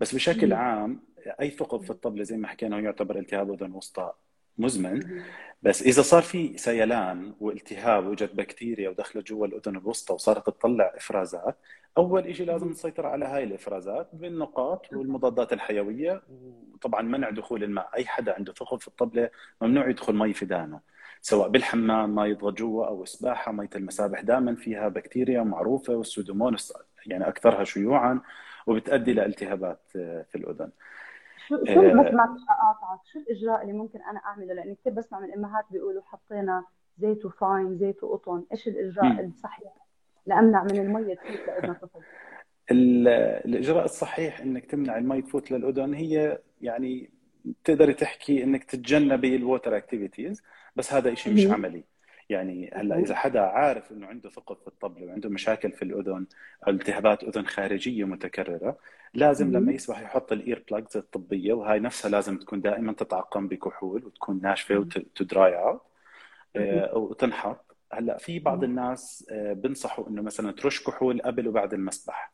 بس 0.00 0.14
بشكل 0.14 0.52
عام 0.52 1.00
أي 1.40 1.50
ثقب 1.50 1.82
في 1.82 1.90
الطبله 1.90 2.22
زي 2.22 2.36
ما 2.36 2.48
حكينا 2.48 2.76
هو 2.76 2.80
يعتبر 2.80 3.18
التهاب 3.18 3.52
أذن 3.52 3.72
وسطى 3.72 4.12
مزمن. 4.58 5.22
بس 5.62 5.82
إذا 5.82 6.02
صار 6.02 6.22
في 6.22 6.58
سيلان 6.58 7.34
والتهاب 7.40 8.06
وجد 8.06 8.36
بكتيريا 8.36 8.88
ودخلت 8.88 9.26
جوا 9.26 9.46
الأذن 9.46 9.76
الوسطى 9.76 10.14
وصارت 10.14 10.46
تطلع 10.46 10.92
إفرازات 10.96 11.56
أول 11.98 12.36
شيء 12.36 12.46
لازم 12.46 12.68
نسيطر 12.68 13.06
على 13.06 13.24
هاي 13.24 13.44
الإفرازات 13.44 14.08
بالنقاط 14.12 14.92
والمضادات 14.92 15.52
الحيوية 15.52 16.22
وطبعا 16.74 17.02
منع 17.02 17.30
دخول 17.30 17.64
الماء. 17.64 17.90
أي 17.96 18.04
حدا 18.06 18.34
عنده 18.34 18.52
ثقب 18.52 18.80
في 18.80 18.88
الطبله 18.88 19.30
ممنوع 19.62 19.88
يدخل 19.88 20.14
مي 20.14 20.32
في 20.32 20.46
دانه 20.46 20.80
سواء 21.22 21.48
بالحمام 21.48 22.14
ما 22.14 22.26
يضغط 22.26 22.58
جوا 22.58 22.86
أو 22.86 23.04
سباحه 23.04 23.52
مية 23.52 23.70
المسابح 23.76 24.20
دائما 24.20 24.54
فيها 24.54 24.88
بكتيريا 24.88 25.42
معروفة 25.42 25.94
وال 25.94 26.06
pseudomonas 26.06 26.72
يعني 27.06 27.28
أكثرها 27.28 27.64
شيوعا 27.64 28.20
وبتؤدي 28.66 29.12
لالتهابات 29.12 29.80
في 29.92 30.34
الأذن. 30.34 30.70
شو 31.50 31.64
شو 31.64 31.80
بس 31.80 32.14
ما 32.14 32.36
اقاطعك 32.48 33.00
شو 33.12 33.18
الإجراء 33.18 33.62
اللي 33.62 33.72
ممكن 33.72 33.98
أنا 34.02 34.18
أعمله؟ 34.18 34.54
لأني 34.54 34.74
كثير 34.74 34.92
بسمع 34.92 35.20
من 35.20 35.24
الأمهات 35.24 35.64
بيقولوا 35.70 36.02
حطينا 36.02 36.64
زيت 36.98 37.24
وفاين 37.24 37.78
زيت 37.78 38.04
وقطن. 38.04 38.44
إيش 38.52 38.68
الإجراء 38.68 39.24
الصحيح 39.24 39.72
لأمنع 40.26 40.62
من 40.62 40.76
المي 40.76 41.14
تفوت 41.14 41.46
لأذن 41.46 41.70
الطفل؟ 41.70 42.00
الإجراء 42.70 43.84
الصحيح 43.84 44.40
إنك 44.40 44.66
تمنع 44.66 44.98
المي 44.98 45.22
تفوت 45.22 45.50
للأذن 45.50 45.94
هي 45.94 46.38
يعني 46.60 47.10
تقدري 47.64 47.94
تحكي 47.94 48.44
إنك 48.44 48.64
تتجنبي 48.64 49.36
ال 49.36 49.43
water 49.43 49.76
activities 49.76 50.42
بس 50.76 50.92
هذا 50.92 51.14
شيء 51.14 51.34
مش 51.34 51.46
عملي. 51.46 51.84
يعني 52.30 52.70
هلا 52.74 52.98
إذا 52.98 53.14
حدا 53.14 53.40
عارف 53.40 53.92
إنه 53.92 54.06
عنده 54.06 54.30
ثقب 54.30 54.56
في 54.56 54.68
الطبله 54.68 55.06
وعنده 55.06 55.28
مشاكل 55.28 55.72
في 55.72 55.82
الأذن 55.82 56.26
أو 56.66 56.72
التهابات 56.72 57.24
أذن 57.24 57.46
خارجية 57.46 58.04
متكررة 58.04 58.78
لازم 59.14 59.52
لما 59.52 59.72
يسبح 59.72 60.00
يحط 60.00 60.32
ال 60.32 60.40
ear 60.40 60.64
plugs 60.70 60.96
الطبية 60.96 61.52
وهي 61.52 61.78
نفسها 61.78 62.10
لازم 62.10 62.38
تكون 62.38 62.60
دائما 62.60 62.92
تتعقم 62.92 63.48
بكحول 63.48 64.04
وتكون 64.04 64.40
ناشفة 64.42 64.78
و 64.78 64.98
dry 64.98 65.58
out 65.58 65.82
وتنحط 66.94 67.76
هلا 67.92 68.18
في 68.18 68.38
بعض 68.38 68.64
الناس 68.64 69.26
آه، 69.30 69.52
بنصحوا 69.52 70.08
إنه 70.08 70.22
مثلا 70.22 70.52
ترش 70.52 70.84
كحول 70.84 71.22
قبل 71.22 71.48
وبعد 71.48 71.74
المسبح. 71.74 72.32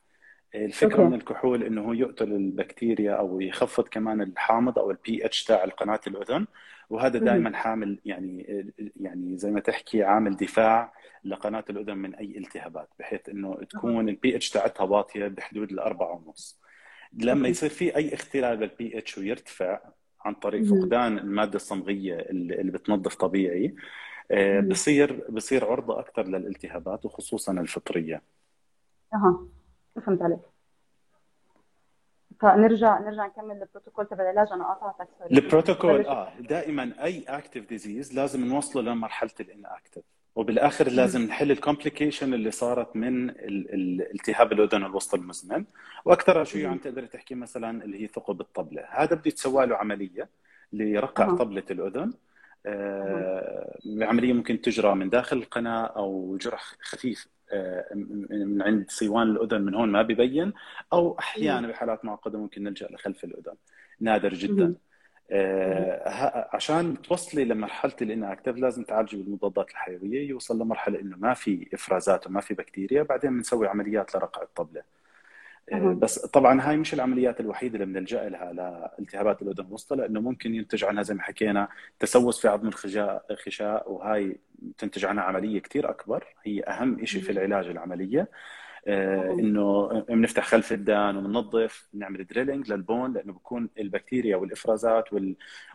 الفكرة 0.54 1.02
من 1.08 1.14
الكحول 1.14 1.62
إنه 1.62 1.82
هو 1.82 1.92
يقتل 1.92 2.32
البكتيريا 2.32 3.12
أو 3.12 3.40
يخفض 3.40 3.88
كمان 3.88 4.22
الحامض 4.22 4.78
أو 4.78 4.90
البي 4.90 5.26
اتش 5.26 5.44
تاع 5.44 5.64
قناه 5.64 6.00
الأذن 6.06 6.46
وهذا 6.90 7.18
دائما 7.18 7.56
حامل 7.56 7.98
يعني 8.04 8.72
يعني 8.96 9.38
زي 9.38 9.50
ما 9.50 9.60
تحكي 9.60 10.02
عامل 10.02 10.36
دفاع 10.36 10.92
لقناة 11.24 11.64
الأذن 11.70 11.96
من 11.98 12.14
أي 12.14 12.38
التهابات 12.38 12.88
بحيث 12.98 13.28
إنه 13.28 13.58
تكون 13.70 14.08
البي 14.08 14.36
اتش 14.36 14.50
تاعتها 14.50 14.84
واطية 14.84 15.28
بحدود 15.28 15.70
الأربعة 15.72 16.22
ونص. 16.26 16.60
لما 17.12 17.48
يصير 17.48 17.70
في 17.70 17.96
أي 17.96 18.14
اختلال 18.14 18.56
بالبي 18.56 18.98
اتش 18.98 19.18
ويرتفع 19.18 19.80
عن 20.24 20.34
طريق 20.34 20.62
فقدان 20.62 21.18
المادة 21.18 21.56
الصمغية 21.56 22.14
اللي 22.14 22.72
بتنظف 22.72 23.14
طبيعي 23.14 23.74
آه، 24.30 24.60
بصير 24.60 25.24
بصير 25.28 25.64
عرضة 25.64 26.00
أكثر 26.00 26.26
للالتهابات 26.26 27.04
وخصوصا 27.04 27.52
الفطرية. 27.52 28.22
أها. 29.14 29.46
فهمت 30.00 30.22
عليك. 30.22 30.40
فنرجع 32.40 32.98
نرجع 32.98 33.26
نكمل 33.26 33.62
البروتوكول 33.62 34.06
تبع 34.06 34.22
العلاج. 34.22 34.52
أنا 34.52 34.64
قاطعتك 34.64 35.08
البروتوكول 35.30 36.06
آه 36.06 36.32
دائما 36.40 37.04
أي 37.04 37.24
active 37.28 37.68
disease 37.68 38.14
لازم 38.14 38.44
نوصله 38.44 38.82
لمرحلة 38.82 39.30
ال 39.40 39.66
inactive 39.66 40.02
وبالآخر 40.34 40.88
لازم 40.88 41.22
نحل 41.22 41.50
ال 41.50 41.57
complication 41.57 42.34
اللي 42.34 42.50
صارت 42.50 42.96
من 42.96 43.30
التهاب 44.00 44.52
الأذن 44.52 44.84
الوسطى 44.84 45.16
المزمن. 45.16 45.64
وأكثر 46.04 46.44
شيء 46.44 46.66
عم 46.66 46.78
تقدر 46.78 47.06
تحكي 47.06 47.34
مثلا 47.34 47.84
اللي 47.84 48.02
هي 48.02 48.06
ثقب 48.06 48.40
الطبلة. 48.40 48.84
هذا 48.90 49.14
بده 49.14 49.22
يتسوى 49.26 49.66
له 49.66 49.76
عملية 49.76 50.28
ليرقع 50.72 51.24
أه. 51.24 51.36
طبلة 51.36 51.64
الأذن. 51.70 52.12
آه 52.66 53.78
عملية 54.00 54.32
ممكن 54.32 54.60
تجرى 54.60 54.94
من 54.94 55.10
داخل 55.10 55.36
القناة 55.36 55.86
أو 55.86 56.36
جرح 56.40 56.74
خفيف 56.80 57.28
من 57.94 58.62
عند 58.62 58.90
صيوان 58.90 59.30
الأذن 59.30 59.62
من 59.62 59.74
هون 59.74 59.88
ما 59.88 60.02
ببين 60.02 60.52
أو 60.92 61.18
أحيانا 61.18 61.68
بحالات 61.68 62.04
معقدة 62.04 62.38
ممكن 62.38 62.62
نلجأ 62.62 62.88
لخلف 62.90 63.24
الأذن. 63.24 63.54
نادر 64.00 64.34
جدا. 64.34 64.74
آه 65.30 66.48
عشان 66.52 67.02
توصلي 67.02 67.44
لمرحله 67.44 67.96
الاناكتيف 68.02 68.56
لازم 68.56 68.84
تعالجي 68.84 69.16
بالمضادات 69.16 69.70
الحيوية 69.70 70.28
يوصل 70.28 70.62
لمرحلة 70.62 71.00
إنه 71.00 71.16
ما 71.16 71.34
في 71.34 71.68
إفرازات 71.74 72.26
وما 72.26 72.40
في 72.40 72.54
بكتيريا 72.54 73.02
بعدين 73.02 73.30
بنسوي 73.30 73.68
عمليات 73.68 74.16
لرقع 74.16 74.42
الطبلة. 74.42 74.80
آه 74.80 75.05
بس 75.72 76.18
طبعا 76.18 76.60
هاي 76.62 76.76
مش 76.76 76.94
العمليات 76.94 77.40
الوحيدة 77.40 77.74
اللي 77.74 77.86
بنلجأ 77.86 78.28
لها 78.28 78.52
لالتهابات 78.52 79.42
الأذن 79.42 79.66
الوسطى 79.66 79.96
لأنه 79.96 80.20
ممكن 80.20 80.54
ينتج 80.54 80.84
عنها 80.84 81.02
زي 81.02 81.14
ما 81.14 81.22
حكينا 81.22 81.68
تسوس 82.00 82.40
في 82.40 82.48
عظم 82.48 82.68
الخشاء 83.30 83.92
وهاي 83.92 84.40
تنتج 84.78 85.04
عنها 85.04 85.24
عملية 85.24 85.60
كثير 85.60 85.90
أكبر. 85.90 86.24
هي 86.44 86.62
أهم 86.62 87.04
شيء 87.04 87.22
في 87.22 87.32
العلاج 87.32 87.66
العملية. 87.66 88.30
آه، 88.88 89.30
إنه 89.30 89.88
بنفتح 90.00 90.46
خلف 90.46 90.72
الدان 90.72 91.16
وبننظف 91.16 91.88
بنعمل 91.92 92.26
drilling 92.26 92.72
لل 92.72 92.86
bone 92.86 93.12
لأنه 93.12 93.32
بكون 93.32 93.70
البكتيريا 93.78 94.36
والإفرازات 94.36 95.04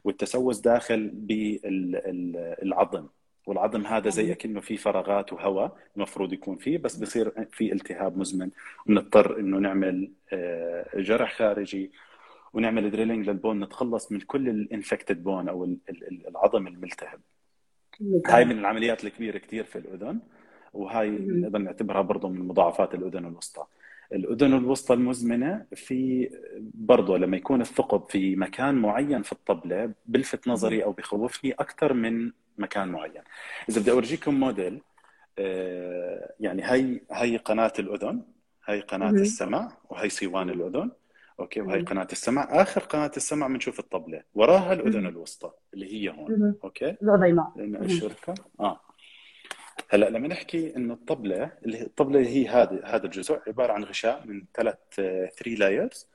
والتسوس 0.03 0.59
داخل 0.59 1.11
بالعظم. 1.13 3.07
والعظم 3.45 3.85
هذا 3.85 4.09
زي 4.09 4.35
كأنه 4.35 4.59
في 4.59 4.77
فراغات 4.77 5.33
وهواء 5.33 5.77
المفروض 5.95 6.33
يكون 6.33 6.57
فيه 6.57 6.77
بس 6.77 6.95
بصير 6.95 7.47
في 7.51 7.73
التهاب 7.73 8.17
مزمن. 8.17 8.49
ونضطر 8.87 9.39
إنه 9.39 9.57
نعمل 9.57 10.11
آه، 10.33 10.87
جرح 10.95 11.33
خارجي 11.33 11.91
ونعمل 12.53 12.91
drilling 12.91 13.29
لل 13.29 13.41
bone 13.41 13.63
نتخلص 13.63 14.11
من 14.11 14.19
كل 14.19 14.49
ال 14.49 14.58
infected 14.58 15.23
bone 15.23 15.49
أو 15.49 15.75
العظم 16.27 16.67
الملتهب. 16.67 17.19
هاي 18.27 18.45
من 18.45 18.59
العمليات 18.59 19.03
الكبيرة 19.03 19.37
كثير 19.37 19.63
في 19.63 19.75
الأذن 19.75 20.19
وهاي 20.73 21.09
نقدر 21.09 21.59
نعتبرها 21.59 22.01
برضه 22.01 22.29
من 22.29 22.47
مضاعفات 22.47 22.95
الأذن 22.95 23.25
الوسطى. 23.25 23.65
الأذن 24.13 24.53
الوسطى 24.53 24.93
المزمنة 24.93 25.65
في 25.75 26.29
برضه 26.73 27.17
لما 27.17 27.37
يكون 27.37 27.61
الثقب 27.61 28.09
في 28.09 28.35
مكان 28.35 28.75
معين 28.75 29.21
في 29.21 29.31
الطبلة 29.31 29.93
بلفت 30.05 30.47
نظري 30.47 30.83
أو 30.83 30.91
بخوفني 30.91 31.51
أكثر 31.51 31.93
من 31.93 32.31
مكان 32.57 32.87
معين. 32.87 33.23
إذا 33.69 33.81
بدي 33.81 33.91
أورجيكم 33.91 34.39
موديل 34.39 34.81
آه، 35.39 36.33
يعني 36.39 36.63
هي 36.65 37.01
هي 37.11 37.37
قناة 37.37 37.73
الأذن 37.79 38.21
هي 38.65 38.79
قناة 38.79 39.09
السمع 39.09 39.77
وهي 39.89 40.09
صيوان 40.09 40.49
الأذن 40.49 40.91
أوكي؟ 41.39 41.61
وهي 41.61 41.81
قناة 41.81 42.07
السمع 42.11 42.47
آخر 42.61 42.81
قناة 42.81 43.11
السمع 43.17 43.47
بنشوف 43.47 43.79
الطبلة. 43.79 44.23
وراها 44.33 44.73
الأذن 44.73 45.07
الوسطى 45.07 45.51
اللي 45.73 45.93
هي 45.93 46.09
هون 46.09 46.55
أوكي؟ 46.63 46.97
العظيمات 47.01 47.81
الثلاثة. 47.81 48.33
آه. 48.59 48.79
هلأ 49.89 50.09
لما 50.09 50.27
نحكي 50.27 50.75
إنه 50.75 50.93
الطبلة 50.93 51.51
اللي 51.65 51.81
الطبلة 51.81 52.19
اللي 52.19 52.29
هي 52.29 52.47
هذا 52.47 52.81
هذا 52.85 53.05
الجزء 53.05 53.39
عبارة 53.47 53.73
عن 53.73 53.83
غشاء 53.83 54.27
من 54.27 54.45
ثلاث 54.53 54.77
three 55.39 55.55
layers 55.55 56.07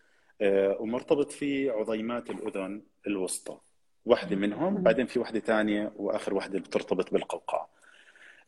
ومرتبط 0.81 1.33
فيه 1.33 1.73
عظيمات 1.73 2.31
الأذن 2.31 2.83
الوسطى. 3.07 3.59
واحدة 4.07 4.37
منهم 4.37 4.83
بعدين 4.83 5.07
في 5.07 5.19
واحدة 5.19 5.41
ثانية 5.41 5.93
وآخر 5.97 6.35
واحدة 6.35 6.59
بترتبط 6.59 7.13
بالقوقعة. 7.13 7.69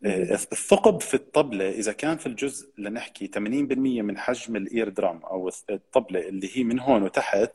آه، 0.05 0.35
الثقب 0.35 1.01
في 1.01 1.15
الطبلة 1.15 1.71
إذا 1.71 1.93
كان 1.93 2.17
في 2.17 2.27
الجزء 2.27 2.73
لنحكي 2.79 3.27
80% 3.27 4.03
من 4.03 4.19
حجم 4.19 4.57
الإير 4.57 4.89
درام 4.89 5.25
أو 5.25 5.51
الطبلة 5.71 6.29
اللي 6.29 6.59
هي 6.59 6.65
من 6.65 6.81
هون 6.81 7.03
وتحت 7.03 7.53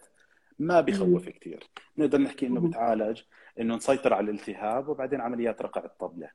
ما 0.60 0.82
بخوف 0.82 1.30
كثير 1.30 1.64
نقدر 1.98 2.18
نحكي 2.18 2.48
إنه 2.48 2.68
بتعالج 2.68 3.22
إنه 3.60 3.76
نسيطر 3.76 4.14
على 4.14 4.32
الالتهاب 4.32 4.88
وبعدين 4.90 5.22
عمليات 5.22 5.62
رقع 5.62 5.86
الطبلة. 5.86 6.30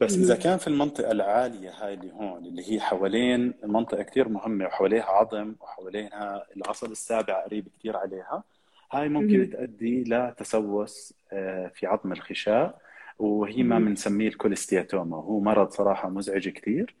بس 0.00 0.16
إذا 0.16 0.36
كان 0.36 0.58
في 0.58 0.66
المنطقة 0.66 1.10
العالية 1.10 1.70
هاي 1.70 1.94
اللي 1.94 2.12
هون 2.12 2.46
اللي 2.46 2.72
هي 2.72 2.80
حوالين 2.80 3.54
منطقة 3.64 4.02
كثير 4.02 4.28
مهمة 4.28 4.64
وحواليها 4.66 5.04
عظم 5.04 5.54
وحوالينها 5.60 6.46
العصب 6.56 6.90
السابع 6.90 7.44
قريب 7.44 7.68
كثير 7.78 7.96
عليها 7.96 8.44
هاي 8.92 9.08
ممكن 9.08 9.50
تؤدي 9.50 10.04
لتسوس 10.04 11.14
آه، 11.32 11.68
في 11.74 11.86
عظم 11.86 12.12
الخشاء 12.12 12.78
وهي 13.18 13.62
ما 13.62 13.78
بنسميه 13.78 14.28
ال 14.28 14.34
cholesteatoma. 14.34 15.16
هو 15.16 15.40
مرض 15.40 15.70
صراحة 15.70 16.08
مزعج 16.08 16.48
كثير 16.48 16.96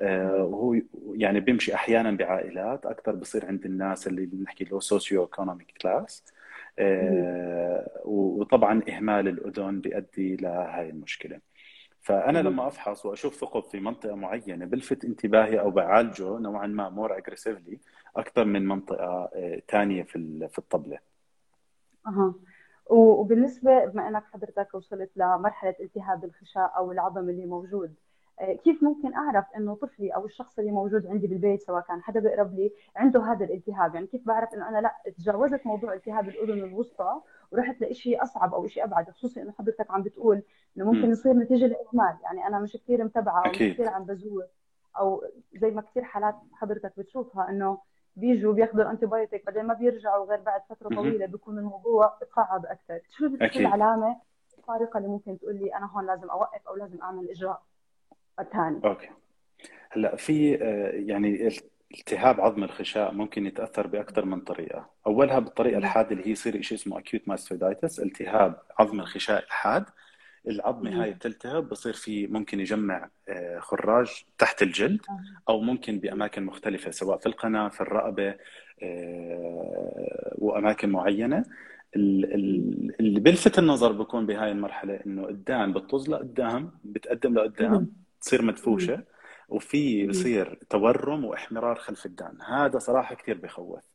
آه، 0.00 0.44
وهو 0.44 0.76
يعني 1.14 1.40
بيمشي 1.40 1.74
أحيانا 1.74 2.10
بعائلات 2.10 2.86
أكثر 2.86 3.12
بصير 3.14 3.46
عند 3.46 3.64
الناس 3.64 4.06
اللي 4.06 4.26
بنحكي 4.26 4.64
له 4.64 4.80
socioeconomic 4.80 5.72
class 5.82 6.24
وطبعا 8.04 8.82
إهمال 8.88 9.28
الأذن 9.28 9.80
بيؤدي 9.80 10.36
لهي 10.36 10.90
المشكلة. 10.90 11.40
فأنا 12.00 12.38
لما 12.38 12.66
أفحص 12.66 13.06
وأشوف 13.06 13.34
ثقب 13.34 13.62
في 13.62 13.80
منطقة 13.80 14.14
معينة 14.14 14.66
بلفت 14.66 15.04
انتباهي 15.04 15.60
أو 15.60 15.70
بعالجه 15.70 16.38
نوعا 16.38 16.66
ما 16.66 16.88
more 16.88 17.18
aggressively 17.18 17.78
أكثر 18.16 18.44
من 18.44 18.66
منطقة 18.68 19.30
ثانية 19.68 20.02
آه، 20.02 20.04
في 20.04 20.48
في 20.52 20.58
الطبلة. 20.58 21.11
أها. 22.06 22.34
وبالنسبة 22.90 23.84
بما 23.84 24.08
إنك 24.08 24.24
حضرتك 24.24 24.74
وصلت 24.74 25.10
لمرحلة 25.16 25.74
التهاب 25.80 26.24
الخشاء 26.24 26.72
أو 26.76 26.92
العظم 26.92 27.28
اللي 27.28 27.46
موجود 27.46 27.94
آه، 28.40 28.52
كيف 28.52 28.82
ممكن 28.82 29.14
أعرف 29.14 29.44
إنه 29.56 29.74
طفلي 29.74 30.10
أو 30.10 30.26
الشخص 30.26 30.58
اللي 30.58 30.70
موجود 30.70 31.06
عندي 31.06 31.26
بالبيت 31.26 31.62
سواء 31.62 31.82
كان 31.82 32.02
حدا 32.02 32.20
بيقرب 32.20 32.54
لي 32.54 32.72
عنده 32.96 33.22
هذا 33.32 33.44
الالتهاب؟ 33.44 33.94
يعني 33.94 34.06
كيف 34.06 34.26
بعرف 34.26 34.54
إنه 34.54 34.68
أنا 34.68 34.78
لا 34.78 34.94
تجاوزت 35.18 35.66
موضوع 35.66 35.94
التهاب 35.94 36.28
الأذن 36.28 36.64
الوسطى 36.64 37.20
ورحت 37.52 37.82
لشيء 37.82 38.22
أصعب 38.22 38.54
أو 38.54 38.66
شيء 38.66 38.84
أبعد 38.84 39.10
خصوصي 39.10 39.42
إنه 39.42 39.52
حضرتك 39.52 39.90
عم 39.90 40.02
بتقول 40.02 40.42
إنه 40.76 40.84
ممكن 40.92 41.10
يصير 41.10 41.32
نتيجة 41.32 41.66
لاهمال 41.66 42.16
يعني 42.22 42.46
أنا 42.46 42.58
مش 42.58 42.72
كثير 42.72 43.04
متابعة 43.04 43.42
أو 43.46 43.50
مش 43.50 43.56
كثير 43.58 43.88
عم 43.88 44.04
بزور 44.04 44.44
أو 44.98 45.24
زي 45.54 45.70
ما 45.70 45.82
كثير 45.82 46.04
حالات 46.04 46.34
حضرتك 46.52 46.92
بتشوفها 46.98 47.48
إنه 47.50 47.78
بيجوا 48.16 48.52
بياخذوا 48.52 48.82
ال 48.82 49.06
antibiotic 49.06 49.46
بعدين 49.46 49.64
ما 49.64 49.74
بيرجعوا 49.74 50.26
غير 50.26 50.40
بعد 50.40 50.60
فترة 50.70 50.88
طويلة 50.88 51.26
بيكون 51.26 51.58
الموضوع 51.58 52.18
تصعب 52.32 52.66
أكثر. 52.66 53.00
شو 53.16 53.26
العلامه 53.60 54.16
الفارقه 54.58 54.98
اللي 54.98 55.08
ممكن 55.08 55.38
تقول 55.38 55.54
لي 55.54 55.76
أنا 55.76 55.90
هون 55.92 56.06
لازم 56.06 56.30
أوقف 56.30 56.68
أو 56.68 56.76
لازم 56.76 57.02
أعمل 57.02 57.30
إجراء؟ 57.30 57.62
ثاني 58.52 58.80
أوكي. 58.84 59.08
هلأ 59.90 60.16
في 60.16 60.62
آه، 60.62 60.90
يعني 60.90 61.48
التهاب 61.98 62.40
عظم 62.40 62.64
الخشاء 62.64 63.12
ممكن 63.12 63.46
يتأثر 63.46 63.86
بأكثر 63.86 64.24
من 64.24 64.40
طريقة، 64.40 64.90
أولها 65.06 65.38
بالطريقة 65.38 65.78
الحادة 65.78 66.10
اللي 66.10 66.26
هي 66.26 66.30
يصير 66.30 66.62
شيء 66.62 66.78
اسمه 66.78 66.98
acute 66.98 67.28
mastoiditis، 67.28 68.00
التهاب 68.00 68.62
عظم 68.78 69.00
الخشاء 69.00 69.44
الحاد. 69.44 69.84
العظمة 70.48 71.02
هاي 71.02 71.10
بتلتهب 71.10 71.68
بصير 71.68 71.92
في 71.92 72.26
ممكن 72.26 72.60
يجمع 72.60 73.10
آه، 73.28 73.58
خراج 73.58 74.24
تحت 74.38 74.62
الجلد 74.62 75.00
أو 75.48 75.60
ممكن 75.60 75.98
بأماكن 75.98 76.42
مختلفة 76.42 76.90
سواء 76.90 77.18
في 77.18 77.26
القناة 77.26 77.68
في 77.68 77.80
الرقبة 77.80 78.36
آه، 78.82 80.34
وأماكن 80.38 80.90
معينة. 80.90 81.44
اللي 81.96 83.20
بيلفت 83.20 83.58
النظر 83.58 83.92
بكون 83.92 84.26
بهاي 84.26 84.52
المرحلة 84.52 85.00
إنه 85.06 85.26
قدام 85.26 85.72
بتطز 85.72 86.08
لقدام 86.10 86.70
بتقدم 86.84 87.34
لقدام 87.34 87.92
تصير 88.20 88.42
مدفوشة 88.42 89.04
وفي 89.48 90.06
بصير 90.06 90.58
تورم 90.70 91.24
وإحمرار 91.24 91.76
خلف 91.76 92.06
الدان. 92.06 92.38
هذا 92.42 92.78
صراحة 92.78 93.14
كثير 93.14 93.38
بخوف. 93.38 93.78
آه، 93.78 93.91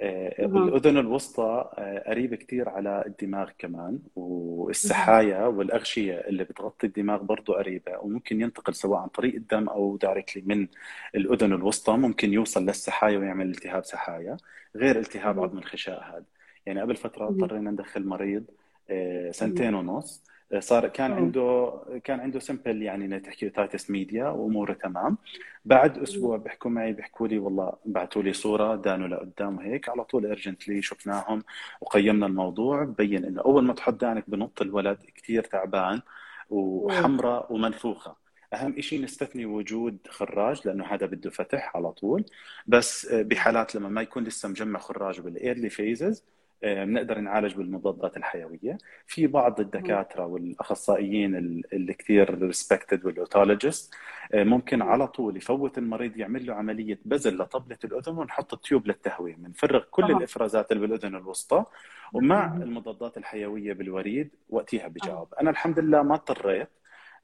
الأذن 0.00 0.98
الوسطى 0.98 1.70
آه، 1.78 2.10
قريبه 2.10 2.36
كثير 2.36 2.68
على 2.68 3.04
الدماغ 3.06 3.50
كمان 3.58 3.98
والسحايا 4.16 5.46
والأغشية 5.46 6.14
اللي 6.14 6.44
بتغطي 6.44 6.86
الدماغ 6.86 7.22
برضه 7.22 7.54
قريبة 7.54 7.98
وممكن 7.98 8.40
ينتقل 8.40 8.74
سواء 8.74 9.00
عن 9.00 9.08
طريق 9.08 9.34
الدم 9.34 9.68
أو 9.68 9.96
دايركتلي 9.96 10.42
من 10.46 10.68
الأذن 11.14 11.52
الوسطى 11.52 11.92
ممكن 11.92 12.32
يوصل 12.32 12.66
للسحايا 12.66 13.18
ويعمل 13.18 13.50
التهاب 13.50 13.84
سحايا 13.84 14.36
غير 14.76 14.98
التهاب 14.98 15.40
عظم 15.40 15.58
الخشاء 15.58 16.02
هذا. 16.02 16.24
يعني 16.66 16.80
قبل 16.80 16.96
فترة 16.96 17.28
اضطرينا 17.28 17.70
ندخل 17.70 18.06
مريض 18.06 18.44
آه، 18.90 19.30
سنتين 19.30 19.74
ونص 19.74 20.24
صار 20.58 20.88
كان 20.88 21.12
عنده 21.12 21.72
كان 22.04 22.20
عنده 22.20 22.40
simple 22.40 22.82
يعني 22.82 23.20
تحكي 23.20 23.50
otitis 23.50 23.90
media 23.90 24.28
وأموره 24.28 24.72
تمام. 24.72 25.18
بعد 25.64 25.98
أسبوع 25.98 26.36
بيحكوا 26.36 26.70
معي 26.70 26.92
بيحكوا 26.92 27.28
لي 27.28 27.38
والله 27.38 27.72
بعثوا 27.84 28.22
لي 28.22 28.32
صورة 28.32 28.76
دانه 28.76 29.08
لقدام 29.08 29.56
وهيك 29.56 29.88
على 29.88 30.04
طول 30.04 30.26
urgently 30.26 30.82
شفناهم 30.82 31.44
وقيمنا 31.80 32.26
الموضوع 32.26 32.84
بين 32.84 33.24
إنه 33.24 33.42
أول 33.42 33.64
ما 33.64 33.74
تحط 33.74 33.94
دانك 33.94 34.30
بنط 34.30 34.62
الولد 34.62 34.98
كثير 35.14 35.44
تعبان 35.44 36.02
وحمراء 36.50 37.52
ومنفوخة. 37.52 38.16
أهم 38.54 38.80
شيء 38.80 39.02
نستثني 39.02 39.46
وجود 39.46 39.98
خراج 40.10 40.68
لأنه 40.68 40.84
هذا 40.86 41.06
بده 41.06 41.30
فتح 41.30 41.76
على 41.76 41.92
طول. 41.92 42.24
بس 42.66 43.06
بحالات 43.12 43.74
لما 43.74 43.88
ما 43.88 44.02
يكون 44.02 44.24
لسه 44.24 44.48
مجمع 44.48 44.80
خراج 44.80 45.20
بال 45.20 45.34
early 45.34 45.70
phase 45.70 46.24
آه، 46.24 46.37
بنقدر 46.62 47.18
نعالج 47.18 47.54
بالمضادات 47.54 48.16
الحيوية. 48.16 48.78
في 49.06 49.26
بعض 49.26 49.60
الدكاترة 49.60 50.26
والأخصائيين 50.26 51.36
اللي 51.72 51.94
كثير 51.94 52.42
respected 52.42 53.06
وال 53.06 53.22
otologist 53.22 53.94
ممكن 54.34 54.82
على 54.82 55.08
طول 55.08 55.36
يفوت 55.36 55.78
المريض 55.78 56.16
يعمل 56.16 56.46
له 56.46 56.54
عملية 56.54 56.98
بذل 57.04 57.38
لطبلة 57.38 57.78
الأذن 57.84 58.18
ونحط 58.18 58.54
ال 58.54 58.60
tube 58.60 58.86
للتهوية 58.86 59.34
بنفرغ 59.34 59.84
كل 59.90 60.02
أه. 60.02 60.16
الإفرازات 60.16 60.72
اللي 60.72 60.86
بالأذن 60.86 61.14
الوسطى 61.14 61.64
ومع 62.12 62.56
المضادات 62.56 63.16
الحيوية 63.16 63.72
بالوريد 63.72 64.30
وقتها 64.50 64.88
بجاوب 64.88 65.34
أنا 65.40 65.50
الحمد 65.50 65.78
لله 65.78 66.02
ما 66.02 66.14
اضطريت 66.14 66.68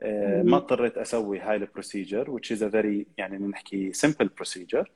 آه، 0.02 0.42
ما 0.42 0.56
اضطريت 0.56 0.98
أسوي 0.98 1.38
هاي 1.38 1.56
ال 1.56 1.64
procedure 1.64 2.38
which 2.38 2.56
is 2.56 2.60
a 2.60 2.68
very 2.74 3.06
يعني 3.18 3.38
نحكي 3.38 3.92
simple 3.92 4.28
procedure. 4.40 4.74
آه، 4.76 4.86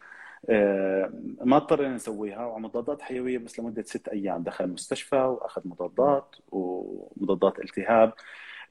ما 1.45 1.57
اضطرينا 1.57 1.95
نسويها 1.95 2.47
ومضادات 2.47 3.03
حيوية 3.03 3.39
بس 3.39 3.61
لمدة 3.61 3.83
ست 3.83 4.09
أيام. 4.09 4.43
دخل 4.43 4.65
المستشفى 4.65 5.17
وأخذ 5.17 5.63
مضادات 5.69 6.37
ومضادات 6.53 7.59
التهاب 7.59 8.13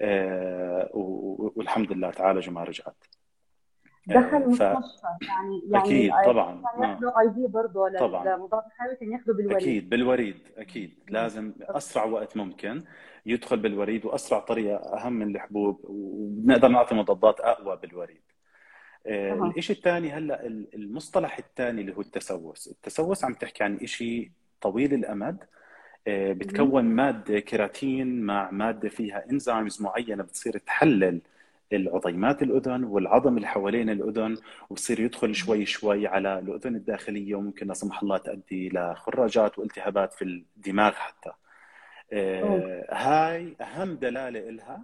آه، 0.02 0.90
والحمد 0.94 1.92
لله 1.92 2.12
تعالج 2.12 2.50
وما 2.50 2.64
رجعت. 2.64 3.06
دخل 4.08 4.36
آه، 4.36 4.38
المستشفى 4.38 5.08
يعني 5.28 5.62
يعني 5.70 5.86
أكيد 5.86 6.12
طبعا 6.26 6.62
كان 6.80 6.90
ياخذوا 6.90 7.20
IV 7.20 7.48
برضه 7.48 7.90
للمضاد 7.90 8.64
الحيوي 8.66 8.96
كان 8.96 9.12
ياخذوا 9.12 9.36
بالوريد. 9.36 9.58
أكيد 9.58 9.90
بالوريد 9.90 10.40
أكيد. 10.58 11.00
لازم 11.10 11.54
أسرع 11.62 12.04
وقت 12.06 12.38
ممكن 12.38 12.84
يدخل 13.26 13.58
بالوريد 13.58 14.06
وأسرع 14.06 14.40
طريقة 14.40 14.76
أهم 14.76 15.14
من 15.14 15.36
الحبوب 15.36 15.82
وبنقدر 15.84 16.68
نعطي 16.68 16.96
مضادات 16.96 17.40
أقوى 17.40 17.78
بالوريد. 17.78 18.22
آه 18.32 18.37
الشيء 19.58 19.76
الثاني 19.76 20.12
هلأ 20.12 20.46
المصطلح 20.76 21.38
الثاني 21.38 21.82
اللي 21.82 21.96
هو 21.96 22.02
التسوس. 22.02 22.68
التسوس 22.68 23.24
عم 23.26 23.34
تحكي 23.34 23.64
عن 23.64 23.88
شيء 23.88 24.32
طويل 24.62 24.94
الأمد 24.94 25.44
آه 26.08 26.34
بتكون 26.34 26.84
مادة 26.86 27.40
كيراتين 27.40 28.22
مع 28.22 28.52
مادة 28.52 28.90
فيها 28.90 29.26
إنزيمز 29.32 29.82
معينة 29.82 30.24
بتصير 30.24 30.58
تحلل 30.58 31.22
العظيمات 31.74 32.44
الأذن 32.44 32.84
والعظم 32.84 33.38
اللي 33.38 33.48
حوالين 33.48 33.90
الأذن 33.90 34.38
وبصير 34.70 35.00
يدخل 35.00 35.36
شوي 35.36 35.66
شوي 35.66 36.08
على 36.08 36.40
الأذن 36.40 36.76
الداخلية 36.76 37.36
وممكن 37.36 37.68
لا 37.68 37.74
سمح 37.74 38.02
الله 38.04 38.18
تؤدي 38.18 38.70
لخراجات 38.70 39.60
والتهابات 39.60 40.14
في 40.14 40.22
الدماغ 40.26 40.92
حتى. 40.92 41.32
آه 42.14 42.86
هاي 42.92 43.56
أهم 43.62 43.94
دلالة 43.96 44.40
لها 44.50 44.84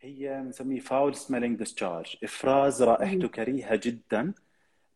هي 0.00 0.42
بنسميه 0.44 0.80
foul 0.80 1.14
smelling 1.14 1.58
discharge 1.58 2.16
إفراز 2.24 2.82
رائحته 2.82 3.28
كريهة 3.28 3.80
جدا. 3.82 4.34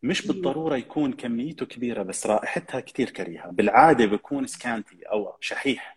مش 0.03 0.27
بالضرورة 0.27 0.75
يكون 0.75 1.13
كميته 1.13 1.65
كبيرة 1.65 2.03
بس 2.03 2.27
رائحتها 2.27 2.79
كثير 2.79 3.09
كريهة. 3.09 3.51
بالعادة 3.51 4.05
بيكون 4.05 4.47
scanty 4.47 5.03
أو 5.03 5.35
شحيح. 5.39 5.92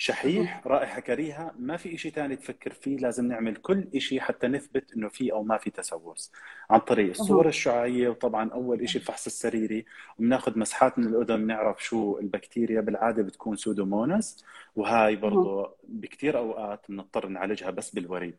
شحيح 0.00 0.66
رائحة 0.66 1.00
كريهة 1.00 1.54
ما 1.58 1.76
في 1.76 1.98
شيء 1.98 2.12
ثاني 2.12 2.36
تفكر 2.36 2.72
فيه 2.72 2.96
لازم 2.98 3.28
نعمل 3.28 3.56
كل 3.56 4.00
شيء 4.00 4.20
حتى 4.20 4.46
نثبت 4.48 4.92
إنه 4.96 5.08
في 5.08 5.32
أو 5.32 5.42
ما 5.42 5.58
في 5.58 5.70
تسوس. 5.70 6.32
عن 6.70 6.80
طريق 6.80 7.10
الصور 7.10 7.48
الشعاعية 7.48 8.08
وطبعا 8.08 8.50
أول 8.50 8.88
شيء 8.88 9.00
الفحص 9.00 9.26
السريري 9.26 9.84
وبناخذ 10.18 10.58
مسحات 10.58 10.98
من 10.98 11.06
الأذن 11.06 11.46
نعرف 11.46 11.84
شو 11.84 12.18
البكتيريا 12.18 12.80
بالعادة 12.80 13.22
بتكون 13.22 13.56
سودوموناس 13.56 14.44
وهاي 14.76 15.16
برضه 15.16 15.74
بكثير 15.88 16.38
أوقات 16.38 16.80
بنضطر 16.88 17.28
نعالجها 17.28 17.70
بس 17.70 17.90
بالوريد. 17.90 18.36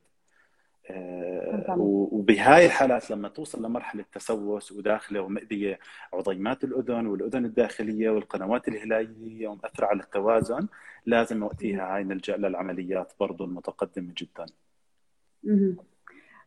آه، 0.91 1.75
وبهاي 1.77 2.65
الحالات 2.65 3.11
لما 3.11 3.29
توصل 3.29 3.65
لمرحلة 3.65 4.05
تسوس 4.11 4.71
وداخلة 4.71 5.21
ومأذية 5.21 5.79
عظيمات 6.13 6.63
الأذن 6.63 7.07
والأذن 7.07 7.45
الداخلية 7.45 8.09
والقنوات 8.09 8.67
الهلالية 8.67 9.47
ومأثرة 9.47 9.85
على 9.85 10.03
التوازن 10.03 10.67
لازم 11.09 11.43
وقتها 11.43 11.95
هاي 11.95 12.03
نلجا 12.03 12.37
للعمليات 12.37 13.13
برضه 13.19 13.45
المتقدمه 13.45 14.13
جدا. 14.17 14.45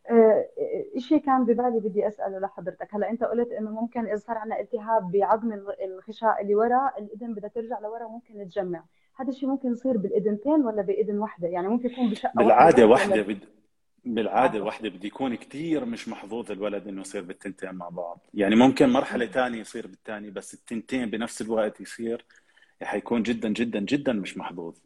آه، 0.09 0.45
شيء 0.97 1.17
كان 1.17 1.45
ببالي 1.45 1.79
بدي 1.79 2.07
أسأله 2.07 2.39
لحضرتك. 2.39 2.87
هلا 2.95 3.09
أنت 3.09 3.23
قلت 3.23 3.51
إنه 3.51 3.71
ممكن 3.71 4.05
إذا 4.05 4.15
صار 4.15 4.37
عندنا 4.37 4.59
التهاب 4.59 5.11
بعظم 5.11 5.53
الغشاء 5.83 6.41
اللي 6.41 6.55
ورا 6.55 6.91
الإذن 6.97 7.33
بدها 7.33 7.49
ترجع 7.49 7.79
لورا 7.79 8.07
ممكن 8.07 8.49
تجمع 8.49 8.83
هذا 9.15 9.29
الشيء 9.29 9.49
ممكن 9.49 9.71
يصير 9.71 9.97
بالإذنتين 9.97 10.65
ولا 10.65 10.81
بإذن 10.81 11.19
واحدة؟ 11.19 11.47
يعني 11.47 11.67
ممكن 11.67 11.89
يكون 11.89 12.09
بشقة 12.09 12.31
بالعادة 12.35 12.85
واحدة 12.85 13.21
بد... 13.21 13.39
بالعادة 14.05 14.57
الوحده 14.57 14.89
بده 14.89 15.07
يكون 15.07 15.35
كثير 15.35 15.85
مش 15.85 16.09
محظوظ 16.09 16.51
الولد 16.51 16.87
إنه 16.87 17.01
يصير 17.01 17.23
بالتنتين 17.23 17.75
مع 17.75 17.89
بعض. 17.89 18.19
يعني 18.33 18.55
ممكن 18.55 18.89
مرحلة 18.89 19.25
ثانية 19.25 19.59
يصير 19.59 19.87
بالثاني 19.87 20.29
بس 20.29 20.53
التنتين 20.53 21.09
بنفس 21.09 21.41
الوقت 21.41 21.81
يصير 21.81 22.25
حيكون 22.81 23.23
جدا 23.23 23.49
جدا 23.49 23.79
جدا 23.79 24.13
مش 24.13 24.37
محظوظ. 24.37 24.77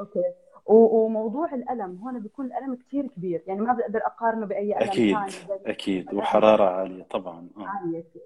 أوكي. 0.00 0.22
وموضوع 0.66 1.54
الألم 1.54 1.96
هون 1.96 2.20
بيكون 2.20 2.46
الألم 2.46 2.74
كثير 2.74 3.06
كبير. 3.06 3.42
يعني 3.46 3.60
ما 3.60 3.72
بقدر 3.72 4.00
أقارنه 4.06 4.46
بأي 4.46 4.78
ألم 4.78 4.88
أكيد 4.88 5.16
ثاني 5.16 5.60
أكيد. 5.66 6.14
وحرارة 6.14 6.64
عالية 6.64 7.02
طبعا 7.02 7.48
كثير 7.56 8.22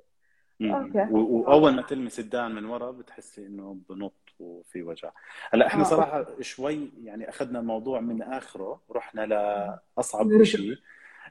م-م. 0.60 0.72
أوكي. 0.72 1.12
وأول 1.12 1.74
ما 1.74 1.82
تلمس 1.82 2.18
الدان 2.20 2.54
من 2.54 2.64
ورا 2.64 2.90
بتحسي 2.90 3.46
إنه 3.46 3.76
بنط 3.88 4.12
وفي 4.40 4.82
وجع. 4.82 5.10
هلأ 5.50 5.66
إحنا 5.66 5.80
آه 5.80 5.84
أوكي. 5.84 5.96
صراحة 5.96 6.26
شوي 6.40 6.92
يعني 7.02 7.28
أخذنا 7.28 7.58
الموضوع 7.58 8.00
من 8.00 8.22
آخره 8.22 8.80
رحنا 8.90 9.26
لأصعب 9.96 10.42
شيء 10.42 10.76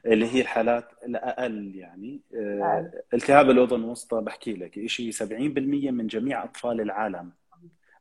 اللي 0.06 0.26
هي 0.34 0.40
الحالات 0.40 0.88
الأقل 1.04 1.76
يعني. 1.76 2.20
آه، 2.34 2.92
التهاب 3.14 3.50
الأذن 3.50 3.84
الوسطى 3.84 4.20
بحكي 4.20 4.52
لك 4.52 4.86
شيء 4.86 5.10
70% 5.10 5.90
من 5.90 6.06
جميع 6.06 6.44
أطفال 6.44 6.80
العالم. 6.80 7.32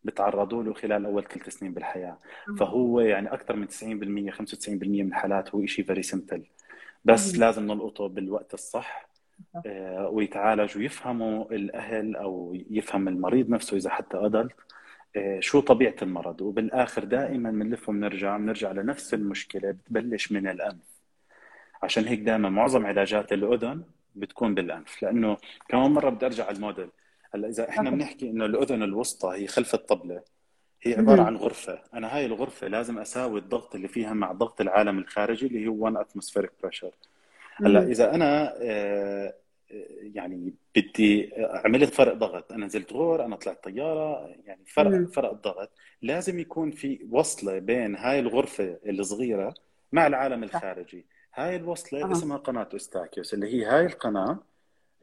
بتعرضوا 0.03 0.63
له 0.63 0.73
خلال 0.73 1.05
أول 1.05 1.23
ثلاث 1.23 1.49
سنين 1.49 1.73
بالحياة. 1.73 2.17
فهو 2.59 2.99
يعني 2.99 3.33
أكثر 3.33 3.55
من 3.55 3.67
90% 3.67 4.31
95% 4.31 4.69
من 5.03 5.07
الحالات 5.07 5.55
هو 5.55 5.65
شيء 5.65 5.85
فيري 5.85 6.03
سمبل 6.03 6.43
بس. 7.05 7.37
لازم 7.37 7.63
نلقطه 7.67 8.07
بالوقت 8.07 8.53
الصح 8.53 9.09
آه، 9.65 10.09
ويتعالج 10.09 10.77
ويفهموا 10.77 11.51
الأهل 11.51 12.15
أو 12.15 12.57
يفهم 12.69 13.07
المريض 13.07 13.49
نفسه 13.49 13.77
إذا 13.77 13.89
حتى 13.89 14.17
ادلت 14.17 14.55
شو 15.39 15.59
طبيعة 15.59 15.95
المرض. 16.01 16.41
وبالآخر 16.41 17.03
دائما 17.03 17.51
بنلف 17.51 17.89
وبنرجع 17.89 18.37
بنرجع 18.37 18.71
لنفس 18.71 19.13
المشكلة 19.13 19.71
بتبلش 19.71 20.31
من 20.31 20.47
الأنف. 20.47 20.91
عشان 21.83 22.03
هيك 22.05 22.19
دائما 22.19 22.49
معظم 22.49 22.85
علاجات 22.85 23.33
الأذن 23.33 23.83
بتكون 24.15 24.55
بالأنف. 24.55 25.03
لأنه 25.03 25.37
كمان 25.69 25.91
مرة 25.91 26.09
بدي 26.09 26.25
أرجع 26.25 26.45
على 26.45 26.55
الموديل. 26.55 26.89
هلا 27.33 27.47
إذا 27.47 27.69
إحنا 27.69 27.89
بنحكي 27.89 28.29
إنه 28.29 28.45
الأذن 28.45 28.83
الوسطى 28.83 29.35
هي 29.35 29.47
خلف 29.47 29.73
الطبلة 29.73 30.21
هي 30.81 30.93
عبارة. 30.93 31.21
عن 31.21 31.35
غرفة. 31.35 31.81
أنا 31.93 32.15
هاي 32.15 32.25
الغرفة 32.25 32.67
لازم 32.67 32.99
أساوي 32.99 33.39
الضغط 33.39 33.75
اللي 33.75 33.87
فيها 33.87 34.13
مع 34.13 34.31
ضغط 34.31 34.61
العالم 34.61 34.99
الخارجي 34.99 35.45
اللي 35.47 35.67
هو 35.67 35.73
1 35.75 35.95
atmospheric 35.95 36.51
pressure 36.63 36.91
هلا. 37.55 37.83
إذا 37.83 38.15
أنا 38.15 38.53
آه، 38.61 39.33
يعني 40.01 40.53
بدي 40.75 41.31
عملت 41.39 41.93
فرق 41.93 42.13
ضغط. 42.13 42.51
أنا 42.51 42.65
نزلت 42.65 42.93
غور 42.93 43.25
أنا 43.25 43.35
طلعت 43.35 43.63
طيارة 43.63 44.27
يعني 44.45 44.61
فرق 44.65 44.91
مم. 44.91 45.05
فرق 45.07 45.31
الضغط. 45.31 45.69
لازم 46.01 46.39
يكون 46.39 46.71
في 46.71 46.99
وصلة 47.11 47.59
بين 47.59 47.95
هاي 47.95 48.19
الغرفة 48.19 48.77
الصغيرة 48.85 49.53
مع 49.91 50.07
العالم 50.07 50.43
الخارجي. 50.43 51.05
هاي 51.33 51.55
الوصلة 51.55 52.03
آه 52.03 52.11
اسمها 52.11 52.37
قناة 52.37 52.69
اوستاكيوس 52.73 53.33
اللي 53.33 53.47
هي 53.53 53.65
هاي 53.65 53.85
القناة 53.85 54.39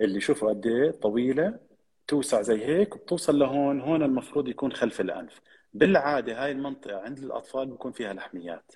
اللي 0.01 0.21
شوفوا 0.21 0.49
قد 0.49 0.67
إيه 0.67 0.91
طويلة 0.91 1.68
توسع 2.09 2.43
زي 2.43 2.65
هيك 2.65 2.97
وبتوصل 2.97 3.39
لهون 3.39 3.81
هون 3.81 4.03
المفروض 4.03 4.49
يكون 4.49 4.73
خلف 4.73 5.01
الأنف 5.01 5.41
بالعادة 5.75 6.45
هاي 6.45 6.53
المنطقة 6.53 7.01
عند 7.01 7.19
الأطفال 7.19 7.67
بيكون 7.67 7.93
فيها 7.93 8.13
لحميات 8.13 8.73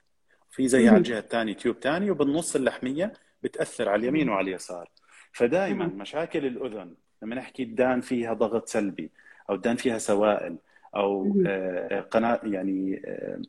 في 0.50 0.68
زي 0.68 0.88
على. 0.88 0.96
الجهة 0.96 1.18
الثانية 1.18 1.52
tube 1.52 1.76
ثاني 1.76 2.10
وبالنص 2.10 2.56
اللحمية 2.56 3.12
بتأثر 3.42 3.88
على 3.88 4.00
اليمين. 4.00 4.28
وعلى 4.28 4.50
اليسار 4.50 4.90
فدائما. 5.32 5.86
مشاكل 5.86 6.46
الأذن 6.46 6.94
لما 7.22 7.34
نحكي 7.34 7.62
الدان 7.62 8.00
فيها 8.00 8.32
ضغط 8.32 8.68
سلبي 8.68 9.10
أو 9.50 9.54
الدان 9.54 9.76
فيها 9.76 9.98
سوائل 9.98 10.58
أو. 10.96 11.42
آه، 11.46 12.00
قناة 12.00 12.40
يعني 12.44 13.02
آه، 13.06 13.42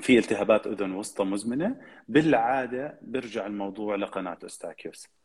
في 0.00 0.18
التهابات 0.18 0.66
أذن 0.66 0.92
وسطى 0.92 1.24
مزمنة 1.24 1.80
بالعادة 2.08 2.98
بيرجع 3.02 3.46
الموضوع 3.46 3.96
لقناة 3.96 4.38
اوستاكيوس 4.42 5.06
مم. 5.06 5.23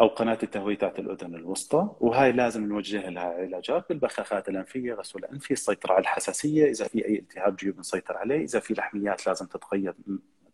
أو 0.00 0.06
قناة 0.06 0.38
التهويه 0.42 0.78
تاعت 0.78 0.98
الأذن 0.98 1.34
الوسطى 1.34 1.90
وهي 2.00 2.32
لازم 2.32 2.64
نوجه 2.68 3.10
لها 3.10 3.22
علاجات 3.24 3.88
بالبخاخات 3.88 4.48
الأنفية 4.48 4.94
غسول 4.94 5.24
انفي 5.24 5.50
السيطرة 5.50 5.92
على 5.92 6.00
الحساسية 6.02 6.70
إذا 6.70 6.84
في 6.84 7.04
أي 7.06 7.18
التهاب 7.18 7.56
جيوب 7.56 7.78
نسيطر 7.78 8.16
عليه 8.16 8.44
إذا 8.44 8.60
في 8.60 8.74
لحميات 8.74 9.26
لازم 9.26 9.46
تتقيد 9.46 9.94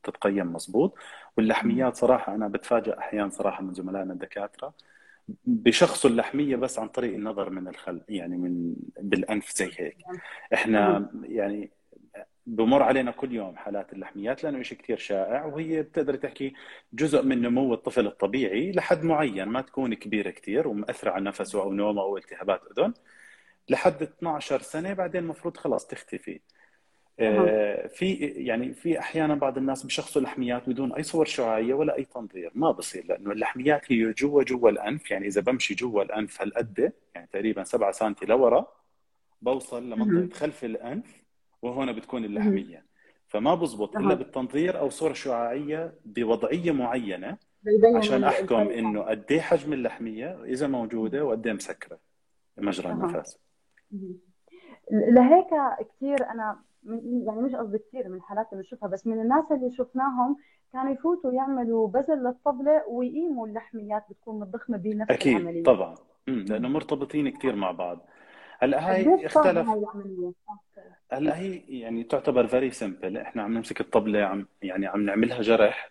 تتقيم 0.02 0.52
مضبوط. 0.52 0.94
واللحميات 1.36 1.96
صراحة 1.96 2.34
أنا 2.34 2.48
بتفاجئ 2.48 2.98
أحيانا 2.98 3.30
صراحة 3.30 3.62
من 3.62 3.74
زملائنا 3.74 4.12
الدكاترة 4.12 4.74
بشخصوا 5.44 6.10
اللحمية 6.10 6.56
بس 6.56 6.78
عن 6.78 6.88
طريق 6.88 7.14
النظر 7.14 7.50
من 7.50 7.68
الخلف 7.68 8.02
يعني 8.08 8.36
من 8.36 8.74
بالأنف 9.00 9.56
زي 9.56 9.70
هيك. 9.76 9.96
إحنا 10.54 11.10
يعني 11.22 11.70
بمر 12.46 12.82
علينا 12.82 13.10
كل 13.10 13.32
يوم 13.32 13.56
حالات 13.56 13.92
اللحميات 13.92 14.44
لأنه 14.44 14.62
شيء 14.62 14.78
كثير 14.78 14.98
شائع 14.98 15.44
وهي 15.44 15.82
بتقدر 15.82 16.16
تحكي 16.16 16.54
جزء 16.92 17.22
من 17.22 17.42
نمو 17.42 17.74
الطفل 17.74 18.06
الطبيعي 18.06 18.72
لحد 18.72 19.04
معين 19.04 19.44
ما 19.44 19.60
تكون 19.60 19.94
كبيرة 19.94 20.30
كثير 20.30 20.68
ومأثرة 20.68 21.10
على 21.10 21.24
نفسه 21.24 21.62
أو 21.62 21.72
نومه 21.72 22.02
أو 22.02 22.16
التهابات 22.16 22.60
أذن 22.78 22.94
لحد 23.68 24.02
12 24.02 24.62
سنة 24.62 24.92
بعدين 24.92 25.22
المفروض 25.22 25.56
خلاص 25.56 25.86
تختفي. 25.86 26.40
آه، 27.20 27.86
في 27.86 28.14
يعني 28.24 28.74
في 28.74 28.98
أحيانا 28.98 29.34
بعض 29.34 29.58
الناس 29.58 29.86
بشخصوا 29.86 30.20
اللحميات 30.22 30.68
بدون 30.68 30.92
أي 30.92 31.02
صور 31.02 31.24
شعاعية 31.24 31.74
ولا 31.74 31.96
أي 31.96 32.04
تنظير 32.04 32.50
ما 32.54 32.70
بصير 32.70 33.06
لأنه 33.06 33.32
اللحميات 33.32 33.92
هي 33.92 34.12
جوا 34.12 34.42
جوا 34.42 34.70
الأنف 34.70 35.10
يعني 35.10 35.26
إذا 35.26 35.40
بمشي 35.40 35.74
جوا 35.74 36.02
الأنف 36.02 36.42
هالقد 36.42 36.92
يعني 37.14 37.28
تقريبا 37.32 37.64
7 37.64 37.92
سم 37.92 38.14
لورا 38.22 38.66
بوصل 39.42 39.90
لمنطقة. 39.90 40.38
خلف 40.38 40.64
الأنف 40.64 41.25
وهنا 41.62 41.92
بتكون. 41.92 42.24
اللحمية 42.24 42.86
فما 43.26 43.54
بزبط 43.54 43.96
إلا. 43.96 44.14
بالتنظير 44.14 44.78
أو 44.78 44.88
صورة 44.88 45.12
شعاعية 45.12 45.94
بوضعية 46.04 46.72
معينة 46.72 47.36
عشان 47.96 48.24
أحكم 48.24 48.54
إنه 48.56 49.02
قد 49.02 49.24
إيه 49.30 49.40
حجم 49.40 49.72
اللحمية 49.72 50.44
إذا 50.44 50.66
موجودة 50.66 51.24
وقد 51.24 51.46
إيه 51.46 51.52
مسكرة 51.54 51.98
مجرى. 52.58 52.92
النفس 52.92 53.38
مم. 53.90 54.16
لهيك 54.90 55.46
كثير 55.96 56.30
أنا 56.30 56.58
يعني 57.26 57.40
مش 57.40 57.54
قصدي 57.54 57.78
كثير 57.78 58.08
من 58.08 58.16
الحالات 58.16 58.46
اللي 58.52 58.62
بنشوفها 58.62 58.88
بس 58.88 59.06
من 59.06 59.20
الناس 59.20 59.44
اللي 59.52 59.70
شفناهم 59.76 60.36
كانوا 60.72 60.92
يفوتوا 60.92 61.32
يعملوا 61.32 61.88
بزل 61.88 62.14
للطبلة 62.14 62.88
ويقيموا 62.88 63.46
اللحميات 63.46 64.04
بتكون 64.10 64.40
متضخمة 64.40 64.76
بنفس 64.76 65.10
أكيد 65.10 65.36
العملية 65.36 65.62
طبعا 65.62 65.94
لأنه. 66.26 66.68
مرتبطين 66.68 67.28
كثير 67.28 67.56
مع 67.56 67.70
بعض 67.70 68.06
هلا 68.58 68.90
هاي 68.90 69.04
صعبة 69.04 69.26
اختلف؟ 69.26 69.68
أوكي. 69.68 70.90
هلا 71.12 71.38
هي 71.38 71.62
يعني 71.68 72.04
تعتبر 72.04 72.46
very 72.46 72.70
simple 72.70 73.16
إحنا 73.16 73.42
عم 73.42 73.54
نمسك 73.54 73.80
الطبلة 73.80 74.24
عم 74.24 74.46
يعني 74.62 74.86
عم 74.86 75.06
نعملها 75.06 75.42
جرح 75.42 75.90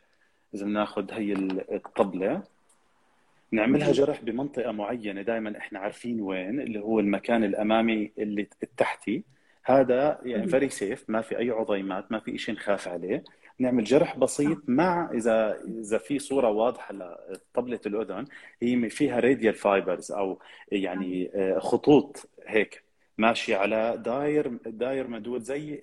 إذا 0.56 0.66
بناخذ 0.66 1.12
هي 1.12 1.34
الطبلة 1.72 2.44
نعملها. 3.52 3.92
جرح 3.92 4.22
بمنطقة 4.22 4.72
معينة 4.72 5.22
دائما 5.22 5.58
إحنا 5.58 5.80
عارفين 5.80 6.22
وين 6.22 6.60
اللي 6.60 6.80
هو 6.80 7.00
المكان 7.00 7.44
الأمامي 7.44 8.12
اللي 8.18 8.48
التحتي 8.64 9.24
هذا 9.64 10.20
يعني. 10.24 10.48
very 10.48 10.70
safe 10.70 11.10
ما 11.10 11.22
في 11.22 11.38
أي 11.38 11.50
عظيمات 11.50 12.12
ما 12.12 12.20
في 12.20 12.38
شيء 12.38 12.56
نخاف 12.56 12.88
عليه 12.88 13.24
نعمل 13.60 13.84
جرح 13.84 14.18
بسيط 14.18 14.58
مع 14.68 15.10
إذا 15.14 15.62
إذا 15.68 15.98
في 15.98 16.20
صورة 16.20 16.50
واضحة 16.50 16.94
لطبلة 16.94 17.80
الأذن 17.86 18.26
هي 18.62 18.90
فيها 18.90 19.20
radial 19.20 19.54
fibers 19.54 20.12
أو 20.12 20.40
يعني 20.72 21.32
آه، 21.36 21.60
خطوط 21.60 22.30
هيك 22.48 22.84
ماشية 23.18 23.58
على 23.58 24.02
داير 24.06 24.48
داير 24.66 25.08
مدود 25.08 25.42
زي 25.42 25.82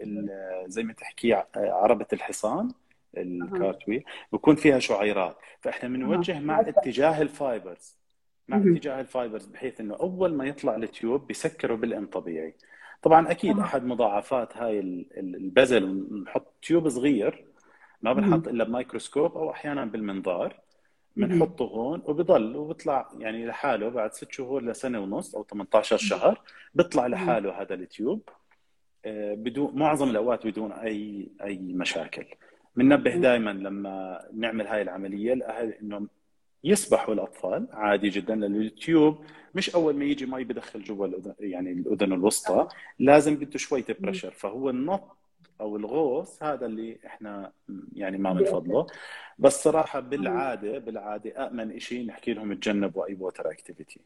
زي 0.66 0.82
ما 0.82 0.92
تحكي 0.92 1.32
ع- 1.34 1.46
عربة 1.56 2.06
الحصان 2.12 2.66
أها. 3.16 3.22
ال 3.22 3.30
cartwheel 3.30 4.04
بكون 4.32 4.56
فيها 4.56 4.78
شعيرات 4.78 5.36
فإحنا. 5.60 5.88
بنوجه 5.88 6.40
مع. 6.40 6.60
اتجاه 6.60 7.22
ال 7.22 7.33
fibers 7.33 7.96
مع. 8.48 8.56
اتجاه 8.56 9.00
ال 9.00 9.07
fibers 9.07 9.46
بحيث 9.46 9.80
إنه 9.80 9.94
أول 9.94 10.34
ما 10.34 10.44
يطلع 10.44 10.76
ال 10.76 10.86
tube 10.86 11.26
بيسكره 11.26 11.74
بالإن 11.74 12.06
طبيعي 12.06 12.54
طبعا 13.02 13.30
أكيد. 13.30 13.58
أحد 13.58 13.84
مضاعفات 13.84 14.56
هاي 14.56 14.78
ال- 14.80 15.06
ال- 15.16 15.36
البذل 15.36 15.86
بنحط 16.10 16.46
tube 16.62 16.88
صغير 16.88 17.44
ما 18.02 18.12
بنحط. 18.12 18.48
إلا 18.48 18.64
بميكروسكوب 18.64 19.36
أو 19.36 19.50
أحيانا 19.50 19.84
بالمنظار. 19.84 20.60
بنحطه 21.16 21.64
هون 21.64 22.02
وبضل 22.04 22.56
وبيطلع 22.56 23.10
يعني 23.18 23.46
لحاله 23.46 23.88
بعد 23.88 24.12
ست 24.12 24.32
شهور 24.32 24.62
لسنة 24.64 25.00
ونص 25.00 25.34
أو 25.34 25.44
18 25.44 25.96
شهر 25.96 26.40
بيطلع. 26.74 27.06
لحاله 27.06 27.62
هذا 27.62 27.74
ال 27.74 27.85
tube 27.85 28.28
آه، 29.04 29.34
بدون 29.34 29.78
معظم 29.78 30.10
الأوقات 30.10 30.46
بدون 30.46 30.72
اي 30.72 31.28
أي 31.44 31.58
مشاكل 31.58 32.24
بننبه. 32.76 33.16
دائما 33.16 33.50
لما 33.50 34.20
نعمل 34.34 34.66
هاي 34.66 34.82
العملية 34.82 35.32
الأهل 35.32 35.72
إنه 35.72 36.06
يسبحوا 36.64 37.14
الأطفال 37.14 37.68
عادي 37.72 38.08
جدا 38.08 38.34
لأنه 38.34 38.58
ال 38.58 38.71
tube 38.71 39.24
مش 39.54 39.74
أول 39.74 39.96
ما 39.96 40.04
يجي 40.04 40.26
مي 40.26 40.44
بدخل 40.44 40.82
جوا 40.82 41.06
الاذن 41.06 41.34
يعني 41.40 41.72
الأذن 41.72 42.12
الوسطى. 42.12 42.68
لازم 42.98 43.36
بده 43.36 43.58
شوية. 43.58 43.84
pressure 44.00 44.30
فهو 44.30 44.70
النط 44.70 45.16
أو 45.62 45.76
الغوص 45.76 46.42
هذا 46.42 46.66
اللي 46.66 46.98
إحنا 47.06 47.52
يعني 47.92 48.18
ما. 48.18 48.32
بنفضله. 48.32 48.86
بس 49.38 49.62
صراحة. 49.62 50.00
بالعادة 50.00 50.78
بالعادة 50.78 51.46
امن 51.46 51.78
شيء 51.78 52.06
نحكي 52.06 52.34
لهم 52.34 52.54
تجنبوا 52.54 53.06
اي 53.06 53.14
water 53.20 53.50
activity 53.50 54.00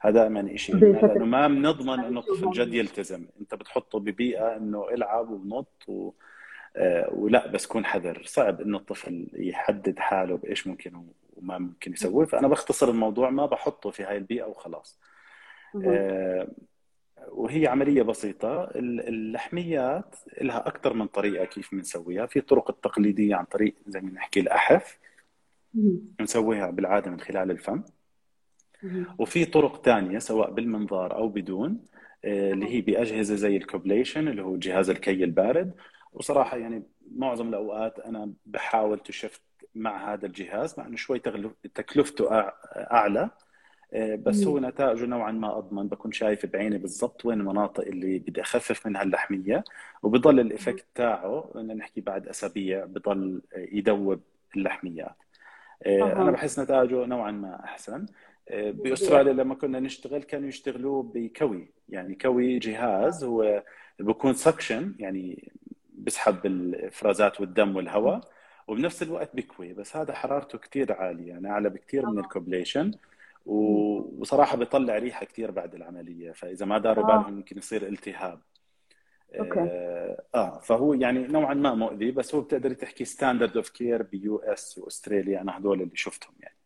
هذا 0.00 0.26
امن 0.26 0.56
شيء 0.56 0.76
لأنه 0.76 1.24
ما 1.24 1.48
بنضمن 1.48 2.00
إنه 2.04 2.20
الطفل 2.20 2.50
جد. 2.50 2.74
يلتزم. 2.74 3.26
أنت 3.40 3.54
بتحطه 3.54 3.98
ببيئة 3.98 4.56
إنه 4.56 4.88
العب 4.88 5.30
ونط 5.30 5.84
و... 5.88 6.10
آه، 6.76 7.10
ولا 7.12 7.46
بس 7.46 7.66
كون 7.66 7.84
حذر. 7.84 8.22
صعب 8.24 8.60
إنه 8.60 8.76
الطفل 8.76 9.28
يحدد 9.34 9.98
حاله 9.98 10.36
بإيش 10.36 10.66
ممكن 10.66 11.02
وما 11.36 11.58
ممكن 11.58 11.92
يسوي. 11.92 12.26
فأنا 12.26 12.48
بختصر 12.48 12.88
الموضوع 12.88 13.30
ما 13.30 13.46
بحطه 13.46 13.90
في 13.90 14.02
هاي 14.02 14.16
البيئة 14.16 14.44
وخلاص. 14.44 15.00
وهي 17.32 17.66
عملية 17.66 18.02
بسيطة. 18.02 18.70
اللحميات 18.74 20.16
لها 20.40 20.68
أكثر 20.68 20.94
من 20.94 21.06
طريقة 21.06 21.44
كيف 21.44 21.74
بنسويها. 21.74 22.26
في 22.26 22.40
طرق 22.40 22.70
التقليدية 22.70 23.36
عن 23.36 23.44
طريق 23.44 23.74
زي 23.86 24.00
ما 24.00 24.10
نحكي 24.10 24.40
الأحف. 24.40 24.98
بنسويها 26.18 26.70
بالعادة 26.70 27.10
من 27.10 27.20
خلال 27.20 27.50
الفم. 27.50 27.82
وفي 29.18 29.44
طرق 29.44 29.84
ثانية 29.84 30.18
سواء 30.18 30.50
بالمنظار 30.50 31.14
أو 31.14 31.28
بدون 31.28 31.84
آه، 32.24 32.52
اللي 32.52 32.66
هي 32.74 32.80
بأجهزة 32.80 33.34
زي 33.34 33.56
ال 33.56 33.63
coblation 33.63 34.28
اللي 34.28 34.42
هو 34.42 34.56
جهاز 34.56 34.90
الكي 34.90 35.24
البارد. 35.24 35.72
وصراحة 36.12 36.56
يعني 36.56 36.82
معظم 37.16 37.48
الأوقات 37.48 37.98
أنا 37.98 38.32
بحاول 38.46 38.98
to 38.98 39.11
shift 39.11 39.42
مع 39.74 40.12
هذا 40.12 40.26
الجهاز 40.26 40.78
مع 40.78 40.86
إنه 40.86 40.96
شوي 40.96 41.18
تكلفته 41.74 42.28
أعلى. 42.76 43.30
بس 43.94 44.44
هو 44.44 44.58
نتائجه 44.58 45.06
نوعا 45.06 45.32
ما 45.32 45.58
أضمن. 45.58 45.88
بكون 45.88 46.12
شايف 46.12 46.46
بعيني 46.46 46.78
بالضبط 46.78 47.24
وين 47.24 47.40
المناطق 47.40 47.84
اللي 47.84 48.18
بدي 48.18 48.40
أخفف 48.40 48.86
منها 48.86 49.02
اللحمية 49.02 49.64
وبضل 50.02 50.40
ال 50.40 50.47
effect 50.47 50.86
تاعه 50.94 51.52
نحكي 51.56 52.00
بعد 52.00 52.28
أسابيع 52.28 52.84
بضل 52.84 53.42
يدوب 53.56 54.20
اللحميات. 54.56 55.16
أه. 55.86 56.22
أنا 56.22 56.30
بحس 56.30 56.58
نتائجه 56.58 57.06
نوعا 57.06 57.30
ما 57.30 57.64
أحسن. 57.64 58.06
آه، 58.48 58.70
بأستراليا 58.70 59.32
لما 59.32 59.54
كنا 59.54 59.80
نشتغل 59.80 60.22
كانوا 60.22 60.48
يشتغلوه 60.48 61.02
بكوي. 61.14 61.70
يعني 61.88 62.14
كوي 62.14 62.58
جهاز 62.58 63.24
هو 63.24 63.62
بكون 63.98 64.32
suction 64.32 64.94
يعني 64.98 65.52
بسحب 65.94 66.46
الإفرازات 66.46 67.40
والدم 67.40 67.76
والهواء 67.76 68.20
وبنفس 68.68 69.02
الوقت 69.02 69.36
بكوي. 69.36 69.72
بس 69.72 69.96
هذا 69.96 70.12
حرارته 70.12 70.58
كثير 70.58 70.92
عالية 70.92 71.28
يعني 71.28 71.50
أعلى 71.50 71.70
بكثير 71.70 72.06
من 72.06 72.18
ال 72.18 72.25
coblation. 72.25 72.90
وصراحة 73.48 74.56
بيطلع 74.56 74.98
ريحة 74.98 75.26
كثير 75.26 75.50
بعد 75.50 75.74
العملية 75.74 76.32
فإذا 76.32 76.66
ما 76.66 76.78
داروا 76.78 77.04
آه. 77.04 77.06
بالهم 77.06 77.34
ممكن 77.34 77.58
يصير 77.58 77.88
التهاب. 77.88 78.40
أوكي. 79.40 79.60
آه, 79.60 80.22
آه 80.34 80.58
فهو 80.58 80.94
يعني 80.94 81.26
نوعا 81.26 81.54
ما 81.54 81.74
مؤذي 81.74 82.10
بس 82.10 82.34
هو 82.34 82.40
بتقدري 82.40 82.74
تحكي 82.74 83.04
standard 83.04 83.56
of 83.56 83.70
care 83.70 84.02
ب 84.02 84.38
US 84.38 84.78
وأستراليا 84.78 85.40
أنا 85.40 85.58
هذول 85.58 85.82
اللي 85.82 85.96
شفتهم 85.96 86.34
يعني. 86.40 86.58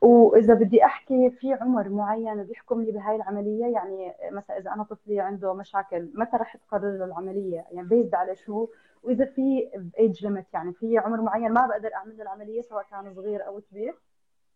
وإذا 0.00 0.54
بدي 0.54 0.84
أحكي 0.84 1.30
في 1.30 1.52
عمر 1.52 1.88
معين 1.88 2.44
بيحكم 2.44 2.82
لي 2.82 2.92
بهاي 2.92 3.16
العملية؟ 3.16 3.66
يعني 3.66 4.14
مثلا 4.32 4.58
إذا 4.58 4.72
أنا 4.72 4.82
طفلي 4.82 5.20
عنده 5.20 5.54
مشاكل 5.54 6.10
متى 6.14 6.36
رح 6.36 6.56
تقرر 6.56 6.98
له 6.98 7.04
العملية؟ 7.04 7.66
يعني 7.70 7.88
based 7.88 8.14
على 8.14 8.36
شو؟ 8.36 8.68
وإذا 9.02 9.24
في 9.24 9.70
age 9.98 10.24
limit 10.24 10.46
يعني 10.54 10.72
في 10.72 10.98
عمر 10.98 11.20
معين 11.20 11.52
ما 11.52 11.66
بقدر 11.66 11.94
أعمل 11.94 12.16
له 12.16 12.22
العملية 12.22 12.60
سواء 12.60 12.86
كان 12.90 13.14
صغير 13.14 13.46
أو 13.46 13.60
كبير؟ 13.60 13.94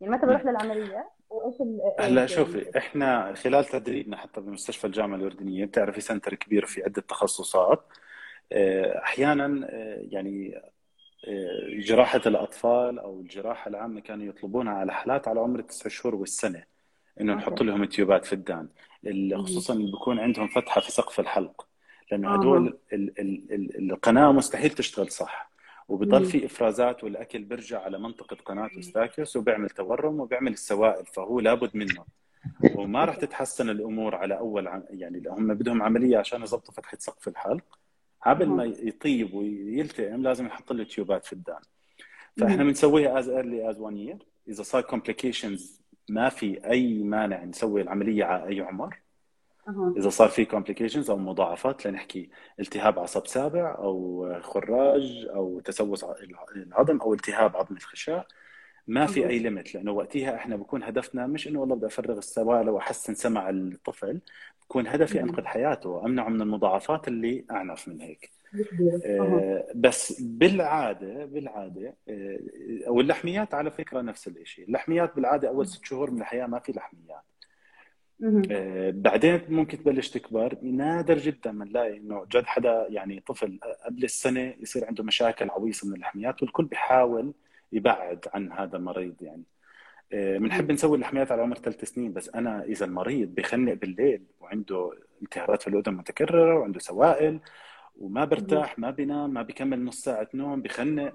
يعني 0.01 0.17
متى 0.17 0.27
بروح 0.27 0.45
للعملية؟ 0.45 1.11
وإيش 1.31 1.55
هلا 2.01 2.27
شوفي 2.27 2.79
إحنا 2.79 3.35
خلال 3.35 3.65
تدريبنا 3.65 4.17
حتى 4.17 4.41
بمستشفى 4.41 4.87
الجامعة 4.87 5.17
الاردنيه 5.17 5.65
بتعرفي 5.65 6.01
center 6.01 6.35
كبير 6.35 6.67
في 6.67 6.83
عدة 6.83 7.03
تخصصات. 7.03 7.85
آه، 8.53 8.99
أحيانا 8.99 9.67
آه، 9.71 10.05
يعني 10.11 10.63
آه، 11.29 11.81
جراحة 11.81 12.21
الأطفال 12.27 12.99
أو 12.99 13.21
الجراحة 13.21 13.69
العامة 13.69 14.01
كانوا 14.01 14.27
يطلبونها 14.27 14.73
على 14.73 14.93
حالات 14.93 15.29
على 15.29 15.41
عمر 15.41 15.59
التسع 15.59 15.89
شهور 15.89 16.15
والسنة 16.15 16.65
إنه 17.21 17.35
نحط 17.35 17.63
لهم 17.63 17.85
تيوبات 17.85 18.25
في 18.25 18.33
الدان. 18.33 18.69
خصوصا 19.35 19.75
اللي 19.75 19.93
بيكون 19.93 20.19
عندهم 20.19 20.49
فتحة 20.49 20.81
في 20.81 20.93
سقف 20.93 21.21
الحلق 21.21 21.67
لأنه 22.13 22.35
هدول 22.35 22.79
القناة 23.79 24.33
مستحيل 24.33 24.71
تشتغل 24.71 25.11
صح. 25.11 25.54
وبضل 25.89 26.25
في 26.25 26.47
إفرازات 26.47 27.05
والأكل 27.05 27.45
بيرجع 27.45 27.83
على 27.83 27.99
منطقة 27.99 28.37
قناة 28.37 28.71
أستاكيوس 28.79 29.37
وبيعمل 29.37 29.71
تورم 29.71 30.21
وبيعمل 30.21 30.53
السوائل 30.53 31.07
فهو 31.07 31.41
لابد 31.41 31.77
منه. 31.77 32.05
وما 32.75 33.05
راح 33.05 33.17
تتحسن 33.17 33.71
الأمور 33.71 34.15
على 34.15 34.39
أول 34.39 34.69
عم 34.69 34.83
يعني 34.91 35.23
هم 35.29 35.55
بدهم 35.55 35.83
عملية 35.83 36.19
عشان 36.19 36.43
يضبطوا 36.43 36.75
فتحة 36.75 36.99
سقف 37.01 37.29
الحلق. 37.29 37.79
قبل 38.27 38.47
ما 38.47 38.65
يطيب 38.65 39.35
ويلتئم 39.35 40.23
لازم 40.23 40.47
يحط 40.47 40.73
له 40.73 40.85
تيوبات 40.85 41.25
في 41.25 41.33
الدان. 41.33 41.61
فإحنا 42.37 42.65
بنسويها 42.65 43.19
as 43.19 43.29
early 43.29 43.71
as 43.71 43.81
1 43.81 43.97
year 43.97 44.19
إذا 44.49 44.63
صار 44.63 44.83
complications 44.83 45.83
ما 46.09 46.29
في 46.29 46.71
أي 46.71 47.03
مانع 47.03 47.45
نسوي 47.45 47.83
العملية 47.83 48.25
على 48.25 48.49
أي 48.49 48.61
عمر. 48.61 49.04
إذا 49.97 50.09
صار 50.09 50.29
في 50.29 50.45
complications 50.45 51.11
أو 51.11 51.17
مضاعفات 51.17 51.87
لنحكي 51.87 52.31
التهاب 52.61 52.99
عصب 52.99 53.27
سابع 53.27 53.75
أو 53.79 54.29
خراج 54.43 55.27
أو 55.35 55.61
تسوس 55.61 56.05
العظم 56.57 57.01
أو 57.01 57.15
التهاب 57.15 57.57
عظم 57.57 57.77
الخشاء 57.77 58.27
ما 58.87 59.07
في 59.07 59.29
أي 59.29 59.39
limit 59.39 59.75
لأنه 59.75 59.93
وقتها 59.93 60.35
إحنا 60.37 60.57
بكون 60.57 60.83
هدفنا 60.83 61.27
مش 61.27 61.49
إنه 61.49 61.61
والله 61.61 61.77
بدي 61.77 61.87
أفرغ 61.87 62.19
السوائل 62.19 62.69
وأحسن 62.69 63.15
سمع 63.15 63.51
الطفل 63.51 64.21
بكون 64.63 64.87
هدفي 64.87 65.21
أنقذ 65.21 65.45
حياته 65.45 65.89
وأمنعه 65.91 66.29
من 66.29 66.43
المضاعفات 66.43 67.09
اللي 67.09 67.45
أعنف 67.51 67.89
من 67.89 68.01
هيك. 68.01 68.31
آه 69.21 69.67
بس 69.75 70.21
بالعادة 70.23 71.25
بالعادة 71.25 71.97
آه 72.09 72.39
واللحميات 72.87 73.55
على 73.55 73.71
فكرة 73.71 74.01
نفس 74.01 74.29
الشيء 74.29 74.65
اللحميات 74.67 75.17
بالعادة 75.17 75.49
أول 75.49 75.67
ست 75.67 75.85
شهور 75.85 76.11
من 76.11 76.21
الحياة 76.21 76.47
ما 76.47 76.59
في 76.59 76.73
لحميات. 76.73 77.23
آه 78.51 78.91
بعدين 78.91 79.41
ممكن 79.49 79.79
تبلش 79.79 80.11
تكبر. 80.11 80.59
نادر 80.63 81.19
جدا 81.19 81.53
ما 81.53 81.65
نلاقي 81.65 81.97
إنه 81.97 82.27
جد 82.33 82.45
حدا 82.47 82.87
يعني 82.91 83.21
طفل 83.21 83.59
قبل 83.85 84.05
السنة 84.05 84.55
يصير 84.61 84.87
عنده 84.87 85.05
مشاكل 85.05 85.51
عويصة 85.51 85.89
من 85.89 85.95
اللحميات 85.95 86.43
والكل 86.43 86.65
بيحاول 86.65 87.35
يبعد 87.73 88.27
عن 88.35 88.53
هذا 88.53 88.77
المريض 88.77 89.15
يعني. 89.23 89.43
بنحب 90.13 90.71
آه 90.71 90.75
نسوي 90.75 90.97
اللحميات 90.97 91.33
على 91.33 91.43
عمر 91.43 91.57
ثلاث 91.59 91.85
سنين 91.85 92.13
بس 92.13 92.29
أنا 92.35 92.65
إذا 92.65 92.85
المريض 92.87 93.35
بخنق 93.35 93.73
بالليل 93.73 94.23
وعنده 94.41 94.93
التهابات 95.23 95.63
في 95.63 95.69
الأذن 95.69 95.95
متكررة 95.95 96.59
وعنده 96.59 96.81
سوائل 96.81 97.41
وما 98.01 98.25
برتاح 98.25 98.79
ما 98.79 98.91
بينام 98.91 99.31
ما 99.31 99.43
بيكمل 99.43 99.85
نص 99.85 100.03
ساعة 100.03 100.29
نوم 100.35 100.63
بخنق 100.63 101.15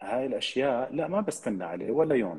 هاي 0.00 0.26
الأشياء 0.26 0.94
لا 0.94 1.08
ما 1.08 1.20
بستنى 1.20 1.64
عليه 1.64 1.90
ولا 1.90 2.14
يوم. 2.14 2.38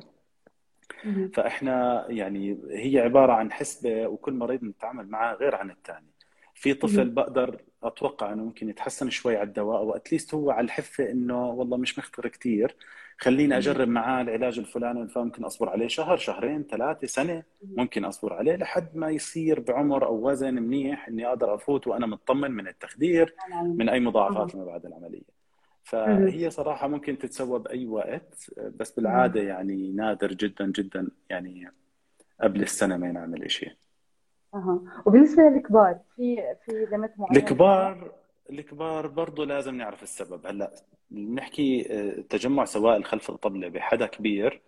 فإحنا 1.34 2.06
يعني 2.10 2.58
هي 2.70 3.00
عبارة 3.00 3.34
عن 3.34 3.52
حسبة 3.52 4.08
وكل 4.08 4.34
مريض 4.34 4.64
نتعامل 4.64 5.08
معاه 5.08 5.36
غير 5.36 5.56
عن 5.56 5.72
الثاني. 5.72 6.08
في 6.54 6.74
طفل 6.74 7.10
بقدر 7.10 7.62
أتوقع 7.84 8.34
إنه 8.34 8.44
ممكن 8.44 8.70
يتحسن 8.70 9.10
شوي 9.10 9.38
على 9.38 9.48
الدواء 9.48 9.84
واتليست 9.84 10.34
هو 10.34 10.52
على 10.52 10.66
الحفة 10.66 11.12
إنه 11.12 11.50
والله 11.50 11.78
مش 11.78 12.00
مختار 12.00 12.28
كثير 12.28 12.76
خليني 13.18 13.58
أجرب 13.58 13.88
معاه 13.88 14.22
العلاج 14.22 14.60
الفلاني 14.60 15.08
فممكن 15.08 15.44
أصبر 15.44 15.70
عليه 15.70 15.88
شهر 15.88 16.18
شهرين 16.18 16.64
ثلاثة 16.64 17.08
سنة 17.08 17.44
ممكن 17.64 18.06
أصبر 18.06 18.34
عليه 18.34 18.56
لحد 18.56 18.96
ما 18.96 19.10
يصير 19.10 19.60
بعمر 19.60 20.06
أو 20.06 20.30
وزن 20.30 20.54
منيح 20.54 21.08
إني 21.08 21.28
أقدر 21.28 21.56
أفوت 21.56 21.88
وأنا 21.88 22.06
مطمن 22.06 22.52
من 22.52 22.68
التخدير 22.68 23.36
من 23.78 23.90
أي 23.90 24.00
مضاعفات 24.00 24.56
ما 24.56 24.66
بعد 24.66 24.86
العملية. 24.86 25.35
فهي 25.86 26.50
صراحة 26.50 26.88
ممكن 26.88 27.18
تتسوى 27.18 27.60
بأي 27.60 27.88
وقت 27.88 28.50
بس 28.76 28.92
بالعادة 28.92 29.42
يعني 29.42 29.92
نادر 29.92 30.34
جدا 30.34 30.72
جدا 30.72 31.08
يعني 31.30 31.72
قبل 32.42 32.62
السنة 32.62 32.98
ما 32.98 33.08
ينعمل 33.08 33.52
شيء 33.52 33.72
أها. 34.54 34.82
وبالنسبة 35.06 35.44
للكبار 35.44 36.00
في 36.16 36.56
في 36.66 36.88
ليميت 36.92 37.12
معين؟ 37.20 37.38
الكبار 37.38 38.12
الكبار 38.50 39.08
برضه 39.08 39.46
لازم 39.46 39.76
نعرف 39.76 40.04
السبب. 40.04 40.48
هلأ 40.48 40.72
نحكي 41.12 41.88
آه، 41.92 42.22
تجمع 42.22 42.66
سوائل 42.66 43.06
خلف 43.06 43.30
الطبلة 43.30 43.68
بحدا 43.68 44.06
كبير 44.06 44.62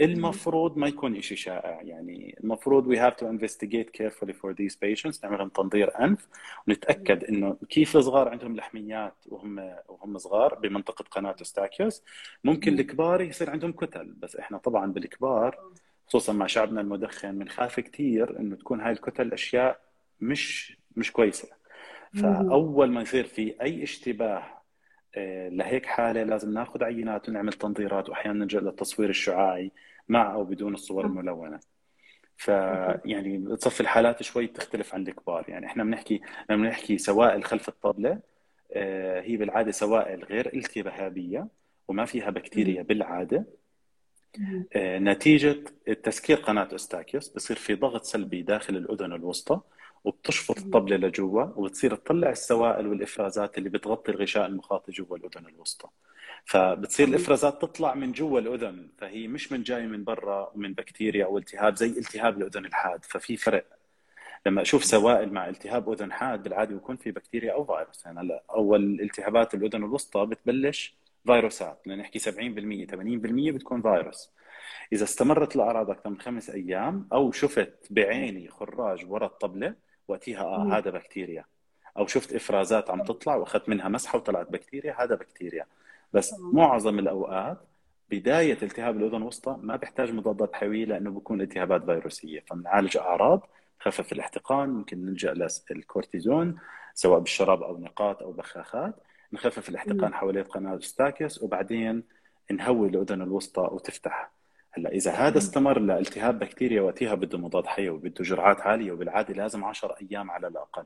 المفروض 0.00 0.76
ما 0.76 0.88
يكون 0.88 1.20
شيء 1.20 1.36
شائع. 1.36 1.82
يعني 1.82 2.36
المفروض 2.40 2.94
we 2.94 2.98
have 2.98 3.14
to 3.14 3.26
investigate 3.28 3.88
carefully 4.02 4.32
for 4.32 4.54
these 4.54 4.74
patients 4.74 5.24
نعملهم 5.24 5.48
تنظير 5.48 6.00
أنف 6.04 6.28
ونتأكد 6.68 7.24
إنه 7.24 7.56
كيف 7.68 7.96
الصغار 7.96 8.28
عندهم 8.28 8.56
لحميات 8.56 9.14
وهم 9.26 9.58
وهم 9.88 10.18
صغار 10.18 10.54
بمنطقة 10.54 11.04
قناة 11.10 11.36
أستاكيوس. 11.42 12.02
ممكن 12.44 12.78
الكبار 12.78 13.20
يصير 13.20 13.50
عندهم 13.50 13.72
كتل 13.72 14.14
بس 14.18 14.36
إحنا 14.36 14.58
طبعا 14.58 14.92
بالكبار 14.92 15.58
خصوصا 16.06 16.32
مع 16.32 16.46
شعبنا 16.46 16.80
المدخن 16.80 17.38
بنخاف 17.38 17.80
كثير 17.80 18.40
إنه 18.40 18.56
تكون 18.56 18.80
هاي 18.80 18.92
الكتل 18.92 19.32
أشياء 19.32 19.80
مش 20.20 20.76
مش 20.96 21.12
كويسة. 21.12 21.48
فأول 22.22 22.90
ما 22.90 23.02
يصير 23.02 23.24
في 23.24 23.54
أي 23.62 23.82
اشتباه 23.82 24.53
لهيك 25.52 25.86
حالة 25.86 26.22
لازم 26.22 26.54
ناخذ 26.54 26.84
عينات 26.84 27.28
ونعمل 27.28 27.52
تنظيرات 27.52 28.08
وأحيانا 28.08 28.38
نلجا 28.38 28.60
للتصوير 28.60 29.10
الشعاعي 29.10 29.72
مع 30.08 30.34
أو 30.34 30.44
بدون 30.44 30.74
الصور 30.74 31.06
الملونة. 31.06 31.60
فيعني 32.36 33.38
بتصفي 33.38 33.80
الحالات 33.80 34.22
شوي 34.22 34.46
تختلف 34.46 34.94
عن 34.94 35.08
الكبار 35.08 35.44
يعني 35.48 35.66
إحنا 35.66 35.84
بنحكي 35.84 36.20
لما 36.50 36.62
بنحكي 36.62 36.98
سوائل 36.98 37.44
خلف 37.44 37.68
الطبلة 37.68 38.18
آه، 38.72 39.20
هي 39.20 39.36
بالعادة 39.36 39.70
سوائل 39.70 40.24
غير 40.24 40.50
التهابية 40.54 41.48
وما 41.88 42.04
فيها 42.04 42.30
بكتيريا 42.30 42.82
بالعادة. 42.82 43.44
آه، 44.76 44.98
نتيجة 44.98 45.64
تسكير 46.02 46.36
قناة 46.36 46.68
أستاكيوس 46.74 47.28
بصير 47.28 47.56
في 47.56 47.74
ضغط 47.74 48.04
سلبي 48.04 48.42
داخل 48.42 48.76
الأذن 48.76 49.12
الوسطى 49.12 49.60
وبتشفط 50.04 50.58
الطبلة 50.58 50.96
لجوا 50.96 51.42
وبتصير 51.42 51.94
تطلع 51.94 52.30
السوائل 52.30 52.86
والإفرازات 52.86 53.58
اللي 53.58 53.68
بتغطي 53.68 54.12
الغشاء 54.12 54.46
المخاطي 54.46 54.92
جوا 54.92 55.16
الأذن 55.16 55.46
الوسطى. 55.46 55.88
فبتصير 56.44 57.08
الإفرازات 57.08 57.62
تطلع 57.62 57.94
من 57.94 58.12
جوا 58.12 58.40
الأذن 58.40 58.88
فهي 58.98 59.28
مش 59.28 59.52
من 59.52 59.62
جاي 59.62 59.86
من 59.86 60.04
برا 60.04 60.52
من 60.54 60.72
بكتيريا 60.74 61.24
أو 61.24 61.38
التهاب 61.38 61.76
زي 61.76 61.86
التهاب 61.86 62.42
الأذن 62.42 62.64
الحاد. 62.66 63.04
ففي 63.04 63.36
فرق. 63.36 63.66
لما 64.46 64.62
أشوف 64.62 64.84
سوائل 64.84 65.32
مع 65.32 65.48
التهاب 65.48 65.92
أذن 65.92 66.12
حاد 66.12 66.42
بالعادة 66.42 66.74
بيكون 66.74 66.96
في 66.96 67.10
بكتيريا 67.10 67.52
أو 67.52 67.64
فيروس. 67.64 68.06
يعني 68.06 68.20
هلا 68.20 68.42
أول 68.50 69.00
التهابات 69.00 69.54
الأذن 69.54 69.84
الوسطى 69.84 70.26
بتبلش 70.26 70.96
فيروسات. 71.26 71.80
بدنا 71.86 71.96
نحكي 71.96 72.18
70% 72.18 72.86
80% 72.86 73.52
بتكون 73.52 73.82
فيروس. 73.82 74.30
إذا 74.92 75.04
استمرت 75.04 75.56
الأعراض 75.56 75.90
أكثر 75.90 76.10
من 76.10 76.20
خمس 76.20 76.50
أيام 76.50 77.08
أو 77.12 77.32
شفت 77.32 77.86
بعيني 77.90 78.48
خراج 78.48 79.04
ورا 79.10 79.26
الطبلة 79.26 79.74
وقتها 80.08 80.42
آه 80.42 80.78
هذا 80.78 80.90
بكتيريا. 80.90 81.44
أو 81.98 82.06
شفت 82.06 82.34
إفرازات 82.34 82.90
عم 82.90 83.02
تطلع 83.02 83.34
وأخذت 83.34 83.68
منها 83.68 83.88
مسحة 83.88 84.18
وطلعت 84.18 84.50
بكتيريا 84.50 85.04
هذا 85.04 85.14
بكتيريا. 85.14 85.66
بس 86.12 86.34
معظم 86.40 86.98
الأوقات 86.98 87.58
بداية 88.10 88.58
التهاب 88.62 88.96
الأذن 88.96 89.16
الوسطى 89.16 89.56
ما 89.60 89.76
بيحتاج 89.76 90.12
مضادات 90.12 90.54
حيوية 90.54 90.84
لأنه 90.84 91.10
بيكون 91.10 91.40
التهابات 91.40 91.84
فيروسية. 91.84 92.40
فبنعالج 92.40 92.96
أعراض 92.96 93.48
خفف 93.80 94.12
الاحتقان 94.12 94.68
ممكن 94.68 95.06
نلجأ 95.06 95.34
للكورتيزون 95.70 96.58
سواء 96.94 97.18
بالشراب 97.18 97.62
أو 97.62 97.78
نقاط 97.78 98.22
أو 98.22 98.32
بخاخات. 98.32 98.94
نخفف 99.32 99.68
الاحتقان 99.68 100.14
حوالين 100.14 100.44
قناة 100.44 100.78
ستاكيوس 100.78 101.42
وبعدين 101.42 102.02
نهوي 102.52 102.88
الأذن 102.88 103.22
الوسطى 103.22 103.68
وتفتح 103.72 104.30
هلا 104.76 104.90
إذا 104.90 105.10
هذا 105.10 105.38
استمر 105.38 105.78
لالتهاب 105.78 106.38
بكتيريا 106.38 106.82
وقتها 106.82 107.14
بده 107.14 107.38
مضاد 107.38 107.66
حيوي 107.66 107.98
بده 107.98 108.24
جرعات 108.24 108.60
عالية 108.60 108.92
وبالعادة 108.92 109.34
لازم 109.34 109.64
10 109.64 109.94
أيام 110.02 110.30
على 110.30 110.48
الأقل. 110.48 110.84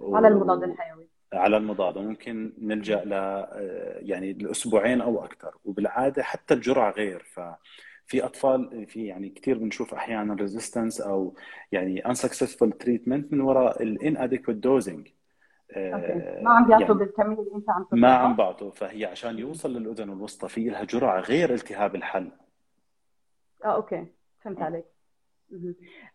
على 0.00 0.28
المضاد 0.28 0.62
الحيوي. 0.62 1.08
على 1.32 1.56
المضاد 1.56 1.96
وممكن 1.96 2.52
نلجأ 2.58 3.04
ل 3.04 3.12
يعني 4.08 4.32
لأسبوعين 4.32 5.00
أو 5.00 5.24
أكثر 5.24 5.54
وبالعادة 5.64 6.22
حتى 6.22 6.54
الجرعة 6.54 6.90
غير. 6.90 7.22
ف 7.22 7.40
في 8.06 8.24
أطفال 8.24 8.86
في 8.86 9.06
يعني 9.06 9.28
كثير 9.28 9.58
بنشوف 9.58 9.94
أحيانا 9.94 10.34
resistance 10.34 11.00
أو 11.00 11.34
يعني 11.72 12.02
unsuccessful 12.02 12.76
treatment 12.78 13.32
من 13.32 13.40
وراء 13.40 13.82
ال 13.82 13.88
inadequate 13.88 14.54
dosing 14.54 15.08
ما 15.76 16.50
عم 16.50 16.66
بيعطوا 16.66 16.86
يعني 16.86 16.94
بالكميه 16.94 17.38
اللي 17.38 17.54
إنت 17.54 17.70
عم 17.70 17.86
ما 17.92 18.14
عم 18.14 18.36
بعطوا. 18.36 18.70
فهي 18.70 19.04
عشان 19.04 19.38
يوصل 19.38 19.76
للأذن 19.76 20.10
الوسطى 20.10 20.48
في 20.48 20.64
لها 20.64 20.84
جرعة 20.84 21.20
غير 21.20 21.54
التهاب 21.54 21.94
الحلق 21.94 22.47
آه 23.64 23.74
أوكي. 23.74 24.06
فهمت 24.40 24.62
عليك. 24.62 24.84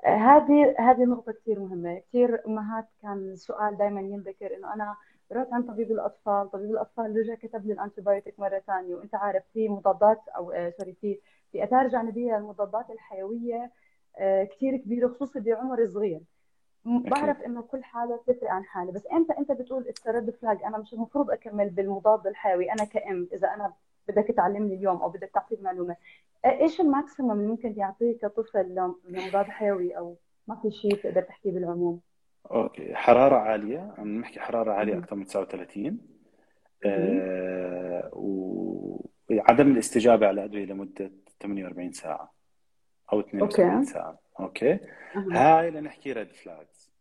هذه 0.06 0.75
هذه 0.79 1.03
نقطة 1.03 1.32
كثير 1.32 1.60
مهمة، 1.60 1.99
كثير 1.99 2.47
أمهات 2.47 2.86
كان 3.01 3.36
سؤال 3.36 3.77
دائما 3.77 4.01
ينذكر 4.01 4.56
إنه 4.56 4.73
أنا 4.73 4.95
رحت 5.32 5.53
عند 5.53 5.67
طبيب 5.67 5.91
الأطفال، 5.91 6.51
طبيب 6.51 6.71
الأطفال 6.71 7.17
رجع 7.17 7.36
كتب 7.36 7.65
لي 7.65 7.73
ال 7.73 7.80
antibiotic 7.80 8.39
مرة 8.39 8.60
ثانية. 8.60 8.95
وأنت 8.95 9.15
عارف 9.15 9.43
في 9.53 9.69
مضادات 9.69 10.21
أو 10.38 10.51
آه 10.51 10.73
sorry 10.80 10.93
في 10.93 11.19
في 11.51 11.63
آثار 11.63 11.88
جانبية 11.88 12.38
للمضادات 12.38 12.89
الحيوية 12.89 13.71
آه 14.17 14.43
كثير 14.43 14.77
كبيرة 14.77 15.08
خصوصا 15.08 15.39
بعمر 15.39 15.88
صغير. 15.88 16.21
بعرف 16.86 17.41
إنه 17.41 17.62
كل 17.62 17.84
حالة 17.84 18.15
بتفرق 18.15 18.51
عن 18.51 18.63
حالة. 18.63 18.91
بس 18.91 19.08
أنت 19.08 19.32
أنت 19.32 19.51
بتقول 19.51 19.88
it's 19.88 20.08
red 20.08 20.30
flag 20.30 20.63
أنا 20.63 20.77
مش 20.77 20.93
المفروض 20.93 21.32
أكمل 21.32 21.69
بالمضاد 21.69 22.27
الحيوي. 22.27 22.71
أنا 22.71 22.84
كأم 22.84 23.27
إذا 23.34 23.47
أنا 23.47 23.73
بدك 24.08 24.28
تعلمني 24.28 24.76
اليوم 24.76 25.02
أو 25.02 25.10
بدك 25.10 25.32
تعطيني 25.34 25.62
معلومة. 25.62 25.96
إيش 26.46 26.82
ال 26.82 26.88
maximum 26.88 27.32
اللي 27.32 27.48
ممكن 27.48 27.74
يعطيه 27.78 28.18
كطفل 28.18 28.92
لمضاد 29.10 29.46
حيوي 29.46 29.98
أو 29.98 30.18
ما 30.48 30.56
في 30.56 30.72
شيء 30.72 30.96
تقدر 30.96 31.22
تحكيه 31.22 31.52
بالعموم؟ 31.52 32.00
أوكي 32.52 32.96
حرارة 32.96 33.36
عالية 33.36 33.94
عم 33.98 34.20
نحكي 34.20 34.39
حرارة 34.39 34.72
عالية 34.72 34.98
أكثر 34.98 35.16
من 35.16 35.26
39 35.26 35.98
آه 36.86 38.10
وعدم 38.13 39.72
الاستجابة 39.72 40.28
على 40.28 40.42
الأدوية 40.42 40.66
لمدة 40.66 41.12
48 41.42 41.92
ساعة 41.92 42.34
أو 43.13 43.20
72 43.20 43.70
أوكي. 43.70 43.86
ساعة. 43.86 44.20
أوكي؟ 44.39 44.74
أه. 44.74 44.80
هاي 45.32 45.72
لنحكي 45.72 46.13
red 46.13 46.32
flags 46.32 46.93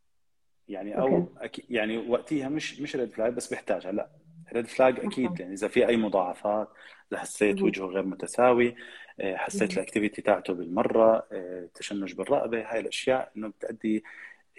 يعني 0.69 0.99
أو 0.99 1.27
أكي 1.37 1.65
يعني 1.71 2.11
وقتها 2.11 2.49
مش 2.49 2.81
مش 2.81 2.97
red 2.97 3.11
flag 3.11 3.33
بس 3.33 3.51
بيحتاج 3.51 3.87
هلا 3.87 4.09
red 4.53 4.67
flag 4.67 5.01
أكيد 5.01 5.41
يعني 5.41 5.55
إذا 5.55 5.69
في 5.69 5.89
أي 5.89 5.97
مضاعفات 5.97 6.69
اذا 7.13 7.21
حسيت 7.21 7.63
وجهه 7.63 7.87
غير 7.87 8.07
متساوي 8.07 8.75
آه، 9.21 9.37
حسيت 9.37 9.73
ال 9.73 9.78
activity 9.78 10.23
تاعته 10.23 10.53
بالمرة 10.53 11.27
آه، 11.33 11.69
تشنج 11.75 12.15
بالرقبة 12.15 12.73
هاي 12.73 12.81
الأشياء 12.81 13.33
إنه 13.37 13.49
بتأدي 13.49 14.05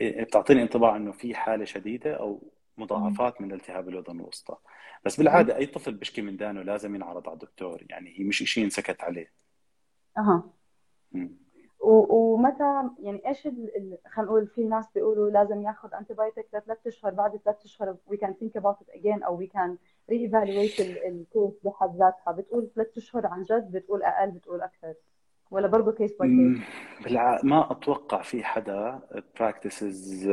آه، 0.02 0.24
بتعطيني 0.24 0.62
انطباع 0.62 0.96
إنه 0.96 1.12
في 1.12 1.36
حالة 1.36 1.66
شديدة 1.66 2.14
أو 2.14 2.52
مضاعفات 2.78 3.42
من 3.42 3.52
التهاب 3.52 3.90
الأذن 3.90 4.20
الوسطى. 4.20 4.58
بس 5.06 5.18
بالعادة 5.18 5.58
أي 5.58 5.66
طفل 5.66 5.94
بيشكي 5.94 6.22
من 6.22 6.38
دانه 6.38 6.62
لازم 6.62 6.96
ينعرض 6.96 7.30
على 7.30 7.34
الدكتور 7.34 7.84
يعني 7.90 8.20
هي 8.20 8.24
مش 8.24 8.38
شيء 8.38 8.64
انسكت 8.64 9.02
عليه. 9.02 9.32
أها. 10.18 10.54
ومتى 11.84 12.90
يعني 13.00 13.28
إيش 13.28 13.48
خلينا 13.48 13.98
نقول 14.18 14.48
في 14.48 14.64
ناس 14.64 14.86
بيقولوا 14.96 15.30
لازم 15.30 15.62
ياخذ 15.62 15.94
antibiotic 15.94 16.46
لثلاث 16.54 16.88
أشهر 16.88 17.14
بعد 17.14 17.38
ثلاث 17.46 17.66
أشهر 17.66 17.96
we 18.08 18.18
can 18.18 18.34
think 18.34 18.58
about 18.58 18.82
it 18.82 18.90
again 18.90 19.24
أو 19.24 19.38
we 19.38 19.48
can 19.48 19.78
re-evaluate 20.10 20.18
ال 20.18 20.80
case 20.80 21.60
بحد 21.64 21.96
ذاتها. 21.96 22.32
بتقول 22.32 22.70
ثلاث 22.76 22.98
أشهر 22.98 23.28
عن 23.28 23.44
جد 23.44 23.72
بتقول 23.72 24.04
أقل 24.04 24.32
بتقول 24.32 24.62
أكثر. 24.62 24.94
ولا 25.52 25.68
برضه 25.68 25.92
كيس 25.92 26.18
باي 26.18 26.30
كيس. 27.04 27.14
ما 27.44 27.72
أتوقع 27.72 28.22
في 28.22 28.44
حدا 28.44 29.00
practices 29.40 30.28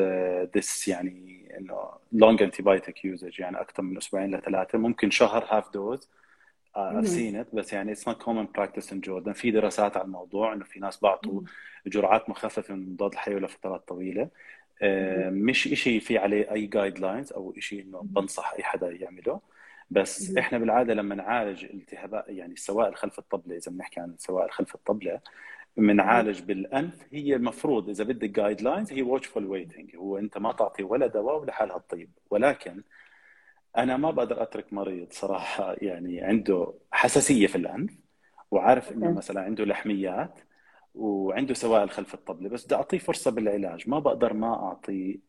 this 0.56 0.88
يعني 0.88 1.48
إنه 1.58 1.76
long 2.12 2.42
antibiotic 2.42 3.04
usage 3.04 3.40
يعني 3.40 3.60
أكثر 3.60 3.82
من 3.82 3.96
أسبوعين 3.96 4.34
لثلاثه 4.34 4.78
ممكن 4.78 5.10
شهر 5.10 5.44
half 5.48 5.74
dose 5.74 6.10
I've 6.76 7.08
seen 7.08 7.34
it 7.34 7.54
بس 7.54 7.72
يعني 7.72 7.94
it's 7.94 7.98
not 8.08 8.16
common 8.22 8.46
practice 8.58 8.86
in 8.92 9.00
Jordan. 9.06 9.32
في 9.32 9.50
دراسات 9.50 9.96
على 9.96 10.04
الموضوع 10.04 10.52
إنه 10.52 10.64
في 10.64 10.80
ناس 10.80 11.02
بعطوا 11.02 11.42
جرعات 11.86 12.30
مخففة 12.30 12.74
من 12.74 12.82
المضاد 12.82 13.12
الحيوي 13.12 13.40
لفترات 13.40 13.88
طويلة. 13.88 14.28
مش 15.30 15.58
شيء 15.62 16.00
في 16.00 16.18
عليه 16.18 16.52
أي 16.52 16.66
guidelines 16.66 17.32
أو 17.32 17.54
شيء 17.58 17.82
إنه 17.82 18.00
بنصح 18.02 18.52
أي 18.52 18.62
حدا 18.62 18.90
يعمله. 18.90 19.40
بس 19.90 20.36
إحنا 20.36 20.58
بالعادة 20.58 20.94
لما 20.94 21.14
نعالج 21.14 21.64
التهابات 21.64 22.24
يعني 22.28 22.52
السوائل 22.52 22.96
خلف 22.96 23.18
الطبلة 23.18 23.56
إذا 23.56 23.72
بنحكي 23.72 24.00
عن 24.00 24.14
سوائل 24.18 24.50
خلف 24.50 24.74
الطبلة 24.74 25.20
بنعالج 25.76 26.40
بالأنف. 26.42 27.06
هي 27.12 27.36
المفروض 27.36 27.88
إذا 27.88 28.04
بدك 28.04 28.30
guidelines 28.30 28.92
هي 28.92 29.02
watchful 29.02 29.46
waiting 29.46 29.96
هو 29.96 30.18
أنت 30.18 30.38
ما 30.38 30.52
تعطي 30.52 30.82
ولا 30.82 31.06
دواء 31.06 31.40
ولحالها 31.40 31.78
تطيب 31.78 32.10
ولكن 32.30 32.82
أنا 33.78 33.96
ما 33.96 34.10
بقدر 34.10 34.42
أترك 34.42 34.72
مريض 34.72 35.12
صراحة 35.12 35.74
يعني 35.82 36.20
عنده 36.20 36.74
حساسية 36.92 37.46
في 37.46 37.56
الأنف 37.56 37.92
وعارف 38.50 38.92
إنه 38.92 39.10
مثلا 39.12 39.40
عنده 39.42 39.64
لحميات 39.64 40.40
وعنده 40.94 41.54
سوائل 41.54 41.90
خلف 41.90 42.14
الطبله 42.14 42.48
بس 42.48 42.64
بدي 42.66 42.74
أعطيه 42.74 42.98
فرصة 42.98 43.30
بالعلاج. 43.30 43.88
ما 43.88 43.98
بقدر 43.98 44.32
ما 44.32 44.54
أعطي 44.54 45.20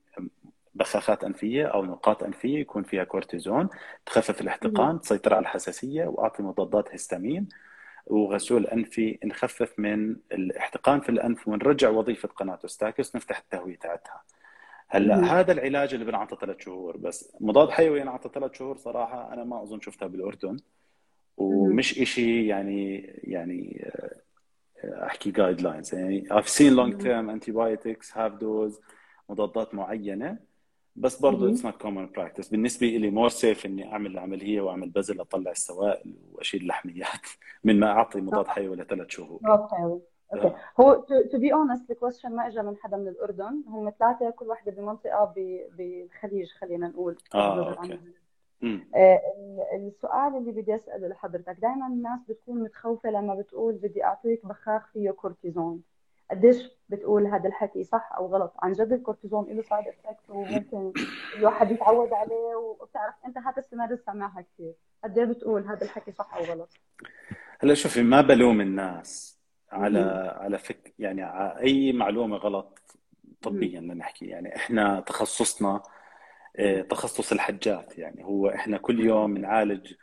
بخاخات 0.76 1.24
أنفية 1.24 1.66
أو 1.68 1.86
نقاط 1.86 2.24
أنفية 2.24 2.60
يكون 2.60 2.84
فيها 2.84 3.04
كورتيزون 3.04 3.70
تخفف 4.06 4.42
الاحتقان 4.42 5.02
تسيطر 5.02 5.34
على 5.34 5.42
الحساسية 5.44 6.06
وأعطي 6.06 6.44
مضادات 6.44 6.92
هيستامين 6.92 7.50
وغسول 8.08 8.68
أنفي 8.68 9.20
نخفف 9.26 9.74
من 9.80 10.16
الاحتقان 10.32 11.02
في 11.02 11.10
الأنف 11.10 11.48
ونرجع 11.48 11.90
وظيفة 11.90 12.28
قناة 12.30 12.60
استاكيوس 12.66 13.16
نفتح 13.16 13.38
التهوية 13.40 13.78
تاعتها. 13.78 14.24
هلأ 14.94 15.40
هذا 15.40 15.52
العلاج 15.52 15.94
اللي 15.94 16.06
بنعطى 16.06 16.38
ثلاث 16.42 16.60
شهور 16.60 16.98
بس 16.98 17.36
مضاد 17.40 17.70
حيوي 17.70 18.02
ينعطى 18.02 18.30
ثلاث 18.34 18.54
شهور 18.54 18.78
صراحة 18.78 19.34
أنا 19.34 19.44
ما 19.44 19.64
أظن 19.64 19.82
شفتها 19.82 20.08
بالأردن. 20.08 20.58
ومش 21.38 22.00
إشي 22.00 22.48
يعني 22.48 22.96
يعني 23.24 23.92
آه، 24.84 25.06
أحكي 25.06 25.32
guidelines 25.32 25.96
يعني 25.96 26.28
I've 26.30 26.48
seen 26.48 26.74
long 26.76 27.02
term 27.04 27.30
antibiotics 27.40 28.12
half 28.14 28.40
dose 28.42 28.82
مضادات 29.30 29.74
معينة 29.76 30.38
بس 30.96 31.20
برضه 31.22 31.50
it's 31.50 31.66
not 31.66 31.82
common 31.82 32.12
practice 32.12 32.48
بالنسبة 32.48 32.88
لي 32.88 33.10
more 33.10 33.30
safe 33.30 33.66
إني 33.66 33.92
أعمل 33.94 34.12
العملية 34.12 34.62
وأعمل 34.62 34.90
بزل 34.90 35.22
أطلع 35.22 35.52
السوائل 35.52 36.16
وأشيل 36.32 36.62
اللحميات 36.62 37.28
من 37.64 37.80
ما 37.80 37.88
أعطي 37.92 38.22
مضاد 38.22 38.48
حيوي 38.48 38.76
لثلاث 38.76 39.10
شهور. 39.10 39.40
مضاد 39.44 39.68
حيوي. 39.72 40.02
Okay. 40.34 40.56
هو 40.80 40.94
to 41.32 41.38
be 41.38 41.54
honest 41.54 41.92
ال 41.92 41.97
question 41.97 42.36
ما 42.36 42.48
اجى 42.48 42.62
من 42.62 42.78
حدا 42.78 42.98
من 42.98 43.08
الأردن. 43.08 43.64
هم 43.68 43.94
ثلاثة 44.00 44.30
كل 44.30 44.46
واحدة 44.46 44.72
بمنطقة 44.72 45.34
بالخليج 45.78 46.52
خلينا 46.52 46.88
نقول. 46.88 47.18
آه 47.36 47.70
okay. 47.70 48.00
آه 48.96 49.22
السؤال 49.76 50.38
اللي 50.38 50.52
بدي 50.52 50.76
أسأله 50.76 51.08
لحضرتك. 51.08 51.58
دائما 51.62 51.88
الناس 51.88 52.20
بتكون 52.30 52.64
متخوفة 52.64 53.10
لما 53.10 53.36
بتقول 53.36 53.74
بدي 53.74 54.04
أعطيك 54.04 54.46
بخاخ 54.46 54.88
فيه 54.94 55.12
كورتيزون. 55.12 55.82
قديش 56.32 56.72
بتقول 56.90 57.28
هذا 57.28 57.48
الحكي 57.48 57.84
صح 57.84 58.14
أو 58.18 58.28
غلط؟ 58.28 58.54
عن 58.60 58.72
جد 58.72 58.92
الكورتيزون 58.92 59.46
له 59.46 59.62
side 59.62 59.88
effect 59.88 60.30
وممكن 60.30 60.94
الواحد 61.38 61.72
يتعود 61.72 62.14
عليه 62.14 62.56
وبتعرف. 62.56 63.14
أنت 63.26 63.38
هذا 63.38 63.58
السيناريو 63.58 63.98
سمعها 63.98 64.42
كثير. 64.42 64.74
قد 65.04 65.20
بتقول 65.20 65.68
هذا 65.68 65.84
الحكي 65.84 66.12
صح 66.12 66.36
أو 66.36 66.44
غلط؟ 66.44 66.70
هلأ 67.60 67.74
شوفي 67.74 68.04
ما 68.04 68.22
بلوم 68.22 68.62
الناس. 68.62 69.31
على 69.72 70.00
على 70.38 70.58
فك 70.58 70.94
يعني 71.00 71.22
على 71.22 71.60
أي 71.60 71.94
معلومة 71.94 72.38
غلط 72.38 72.80
طبيا 73.42 73.80
نحكي. 73.80 74.26
يعني 74.26 74.56
إحنا 74.56 75.00
تخصصنا 75.00 75.82
آه، 76.56 76.82
تخصص 76.82 77.32
الحجات 77.32 77.98
يعني 77.98 78.24
هو 78.24 78.48
إحنا 78.50 78.78
كل 78.78 79.00
يوم 79.00 79.34
بنعالج 79.34 79.94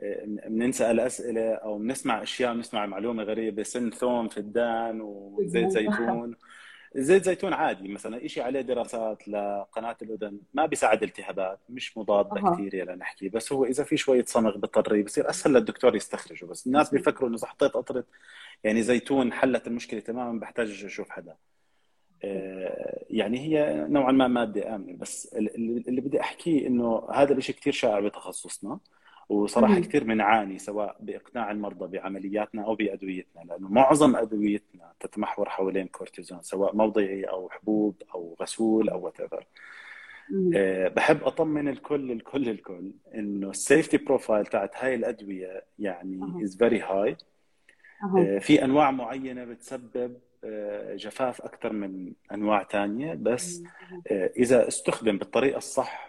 آه، 0.00 0.24
بنسال 0.48 1.00
أسئلة 1.00 1.54
أو 1.54 1.78
بنسمع 1.78 2.22
أشياء 2.22 2.54
بنسمع 2.54 2.86
معلومة 2.86 3.22
غريبة 3.22 3.62
سن 3.62 3.90
ثوم 3.90 4.28
فدان 4.28 5.00
وزيت 5.00 5.68
زيتون. 5.68 6.36
زيت 6.94 7.24
زيتون 7.24 7.52
عادي 7.52 7.88
مثلا 7.88 8.28
شيء 8.28 8.42
عليه 8.42 8.60
دراسات 8.60 9.28
لقناة 9.28 9.96
الأذن 10.02 10.38
ما 10.54 10.66
بيساعد 10.66 11.02
التهابات 11.02 11.58
مش 11.70 11.98
مضاد. 11.98 12.28
بكتيريا 12.28 12.84
لنحكي 12.84 13.28
بس 13.28 13.52
هو 13.52 13.64
إذا 13.64 13.84
في 13.84 13.96
شوية 13.96 14.24
صمغ 14.24 14.56
بطري 14.56 15.02
بصير 15.02 15.30
أسهل 15.30 15.52
للدكتور 15.52 15.96
يستخرجه. 15.96 16.44
بس 16.44 16.66
الناس 16.66 16.90
بيفكروا 16.90 17.28
إنه 17.28 17.36
إذا 17.38 17.46
حطيت 17.46 17.72
قطرة 17.72 18.04
يعني 18.64 18.82
زيتون 18.82 19.32
حلت 19.32 19.66
المشكلة 19.66 20.00
تماما 20.00 20.40
بحتاج 20.40 20.84
أشوف 20.84 21.10
حدا. 21.10 21.34
آه، 22.24 23.04
يعني 23.10 23.38
هي 23.38 23.86
نوعا 23.88 24.12
ما 24.12 24.28
مادة 24.28 24.74
آمنة. 24.74 24.96
بس 24.96 25.34
ال- 25.34 25.54
ال- 25.56 25.88
اللي 25.88 26.00
بدي 26.00 26.20
أحكيه 26.20 26.66
إنه 26.66 27.08
هذا 27.12 27.32
الشيء 27.32 27.54
كثير 27.54 27.72
شائع 27.72 28.00
بتخصصنا. 28.00 28.78
وصراحة. 29.28 29.80
كثير 29.80 30.04
بنعاني 30.04 30.58
سواء 30.58 30.96
بإقناع 31.00 31.50
المرضى 31.50 31.98
بعملياتنا 31.98 32.64
أو 32.64 32.74
بأدويتنا 32.74 33.42
لأنه 33.42 33.68
معظم 33.68 34.16
أدويتنا 34.16 34.92
تتمحور 35.00 35.48
حوالين 35.48 35.86
كورتيزون 35.86 36.42
سواء 36.42 36.76
موضعي 36.76 37.24
أو 37.24 37.50
حبوب 37.50 38.02
أو 38.14 38.36
غسول 38.40 38.88
أو 38.88 39.04
whatever 39.04 39.46
مهم. 40.30 40.88
بحب 40.88 41.24
أطمن 41.24 41.68
الكل 41.68 42.12
الكل 42.12 42.48
الكل 42.48 42.92
إنه 43.14 43.50
ال 43.50 43.57
safety 43.57 43.96
profile 43.96 44.46
تاعت 44.46 44.76
هاي 44.76 44.94
الأدوية 44.94 45.64
يعني. 45.78 46.42
is 46.44 46.56
very 46.56 46.80
high. 46.80 47.16
في 48.40 48.64
أنواع 48.64 48.90
معينة 48.90 49.44
بتسبب 49.44 50.16
آه، 50.44 50.94
جفاف 50.94 51.42
أكثر 51.42 51.72
من 51.72 52.12
أنواع 52.32 52.62
تانية 52.62 53.14
بس. 53.14 53.62
آه، 54.10 54.30
إذا 54.36 54.68
استخدم 54.68 55.18
بالطريقة 55.18 55.58
الصح 55.58 56.07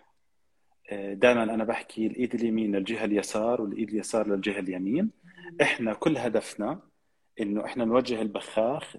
دائما 0.92 1.44
أنا 1.44 1.64
بحكي 1.64 2.08
الإيد 2.08 2.36
اليمين 2.36 2.76
للجهة 2.76 3.06
اليسار 3.06 3.62
والإيد 3.62 3.90
اليسار 3.90 4.28
للجهة 4.28 4.60
اليمين 4.60 5.10
إحنا 5.62 5.94
كل 5.94 6.18
هدفنا 6.18 6.80
إنه 7.42 7.66
إحنا 7.66 7.86
نوجه 7.86 8.22
البخاخ 8.22 8.96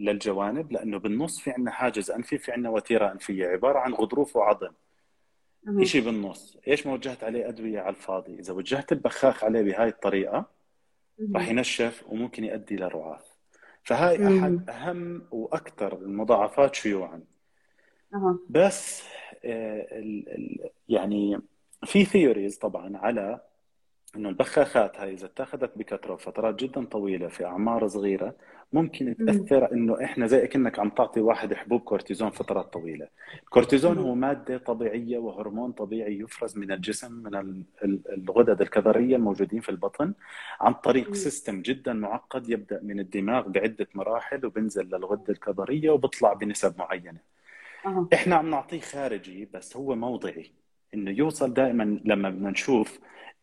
للجوانب 0.00 0.72
لأنه 0.72 0.98
بالنص 0.98 1.40
في 1.40 1.50
عندنا 1.50 1.70
حاجز 1.70 2.10
أنفي 2.10 2.38
في 2.38 2.52
عندنا 2.52 2.70
وتيرة 2.70 3.12
أنفية 3.12 3.46
عبارة 3.46 3.78
عن 3.78 3.94
غضروف 3.94 4.36
وعظم. 4.36 4.72
شيء 5.82 6.04
بالنص 6.04 6.56
إيش 6.68 6.86
ما 6.86 6.92
وجهت 6.92 7.24
عليه 7.24 7.48
أدوية 7.48 7.80
على 7.80 7.90
الفاضي 7.90 8.38
إذا 8.38 8.52
وجهت 8.52 8.92
البخاخ 8.92 9.44
عليه 9.44 9.62
بهاي 9.62 9.88
الطريقة. 9.88 10.44
راح 11.34 11.48
ينشف 11.48 12.04
وممكن 12.08 12.44
يؤدي 12.44 12.76
لرعاف 12.76 13.24
فهاي. 13.82 14.16
أحد 14.38 14.70
أهم 14.70 15.22
وأكثر 15.30 15.98
المضاعفات 15.98 16.74
شيوعا 16.74 17.22
بس 18.50 19.02
آه، 19.44 19.98
ال- 19.98 20.28
ال- 20.28 20.70
يعني 20.88 21.40
في 21.84 22.04
theories 22.04 22.58
طبعا 22.58 22.96
على 22.96 23.40
إنه 24.16 24.28
البخاخات 24.28 25.00
هاي 25.00 25.12
إذا 25.12 25.26
اتخذت 25.26 25.78
بكثرة 25.78 26.12
وفترات 26.12 26.54
جدا 26.54 26.84
طويلة 26.84 27.28
في 27.28 27.44
أعمار 27.44 27.86
صغيرة 27.88 28.34
ممكن 28.72 29.16
مم. 29.18 29.26
تأثر 29.26 29.72
إنه 29.72 30.04
إحنا 30.04 30.26
زي 30.26 30.46
كأنك 30.46 30.78
عم 30.78 30.90
تعطي 30.90 31.20
واحد 31.20 31.54
حبوب 31.54 31.80
كورتيزون 31.80 32.30
فترات 32.30 32.72
طويلة. 32.72 33.08
الكورتيزون 33.42 33.98
هو. 33.98 34.14
مادة 34.14 34.58
طبيعية 34.58 35.18
وهرمون 35.18 35.72
طبيعي 35.72 36.18
يفرز 36.18 36.58
من 36.58 36.72
الجسم 36.72 37.12
من 37.12 37.34
ال- 37.34 37.62
ال- 37.84 38.00
الغدد 38.12 38.60
الكظرية 38.60 39.16
الموجودين 39.16 39.60
في 39.60 39.68
البطن 39.68 40.14
عن 40.60 40.74
طريق. 40.74 41.14
system 41.14 41.62
جدا 41.62 41.92
معقد 41.92 42.50
يبدأ 42.50 42.80
من 42.82 43.00
الدماغ 43.00 43.48
بعدة 43.48 43.86
مراحل 43.94 44.46
وبنزل 44.46 44.86
للغدة 44.86 45.24
الكظرية 45.32 45.90
وبيطلع 45.90 46.32
بنسب 46.32 46.78
معينة. 46.78 47.35
أها. 47.86 48.08
إحنا 48.14 48.36
عم 48.36 48.50
نعطيه 48.50 48.80
خارجي 48.80 49.48
بس 49.54 49.76
هو 49.76 49.94
موضعي 49.94 50.52
إنه 50.94 51.10
يوصل 51.10 51.54
دائما 51.54 52.00
لما 52.04 52.30
بدنا 52.30 52.50
نشوف 52.50 52.98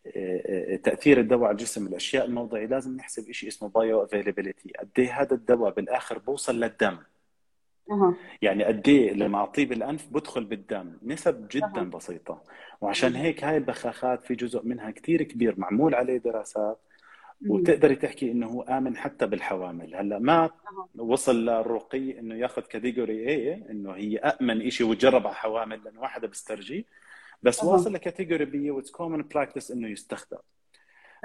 آه، 0.07 0.73
آه، 0.73 0.75
تأثير 0.75 1.19
الدواء 1.19 1.43
على 1.43 1.51
الجسم 1.51 1.87
الأشياء 1.87 2.25
الموضعي 2.25 2.67
لازم 2.67 2.95
نحسب 2.95 3.31
شيء 3.31 3.49
اسمه 3.49 3.69
bioavailability 3.69 4.71
قد 4.79 4.89
إيه 4.97 5.21
هذا 5.21 5.33
الدواء 5.33 5.73
بالآخر 5.73 6.19
بوصل 6.19 6.59
للدم 6.59 6.97
أها. 7.91 8.15
يعني 8.41 8.63
قد 8.63 8.87
إيه 8.87 9.13
لما 9.13 9.37
أعطيه 9.37 9.65
بالأنف 9.65 10.07
بدخل 10.11 10.43
بالدم 10.43 10.97
نسب 11.03 11.47
جدا. 11.51 11.89
بسيطة 11.89 12.43
وعشان. 12.81 13.15
هيك 13.15 13.43
هاي 13.43 13.57
البخاخات 13.57 14.23
في 14.23 14.35
جزء 14.35 14.65
منها 14.65 14.91
كثير 14.91 15.23
كبير 15.23 15.59
معمول 15.59 15.95
عليه 15.95 16.17
دراسات. 16.17 16.79
وتقدري 17.47 17.95
تحكي 17.95 18.31
إنه 18.31 18.47
هو 18.47 18.61
آمن 18.61 18.97
حتى 18.97 19.25
بالحوامل 19.27 19.95
هلأ 19.95 20.19
ما. 20.19 20.49
وصل 20.95 21.45
للرقي 21.45 22.19
إنه 22.19 22.35
ياخذ 22.35 22.61
category 22.61 23.13
A 23.19 23.65
إنه 23.71 23.91
هي 23.91 24.17
آمن 24.17 24.69
شيء 24.69 24.87
وتجرب 24.87 25.27
على 25.27 25.35
حوامل 25.35 25.83
لأنه 25.83 25.95
ولا 25.95 26.01
واحد 26.01 26.25
بيسترجي 26.25 26.85
بس. 27.43 27.63
واصل 27.63 27.93
ل 27.93 27.99
category 27.99 28.45
B 28.45 28.71
و 28.71 28.75
it's 28.75 28.91
common 28.91 29.23
practice 29.27 29.71
إنه 29.71 29.87
يستخدم. 29.87 30.37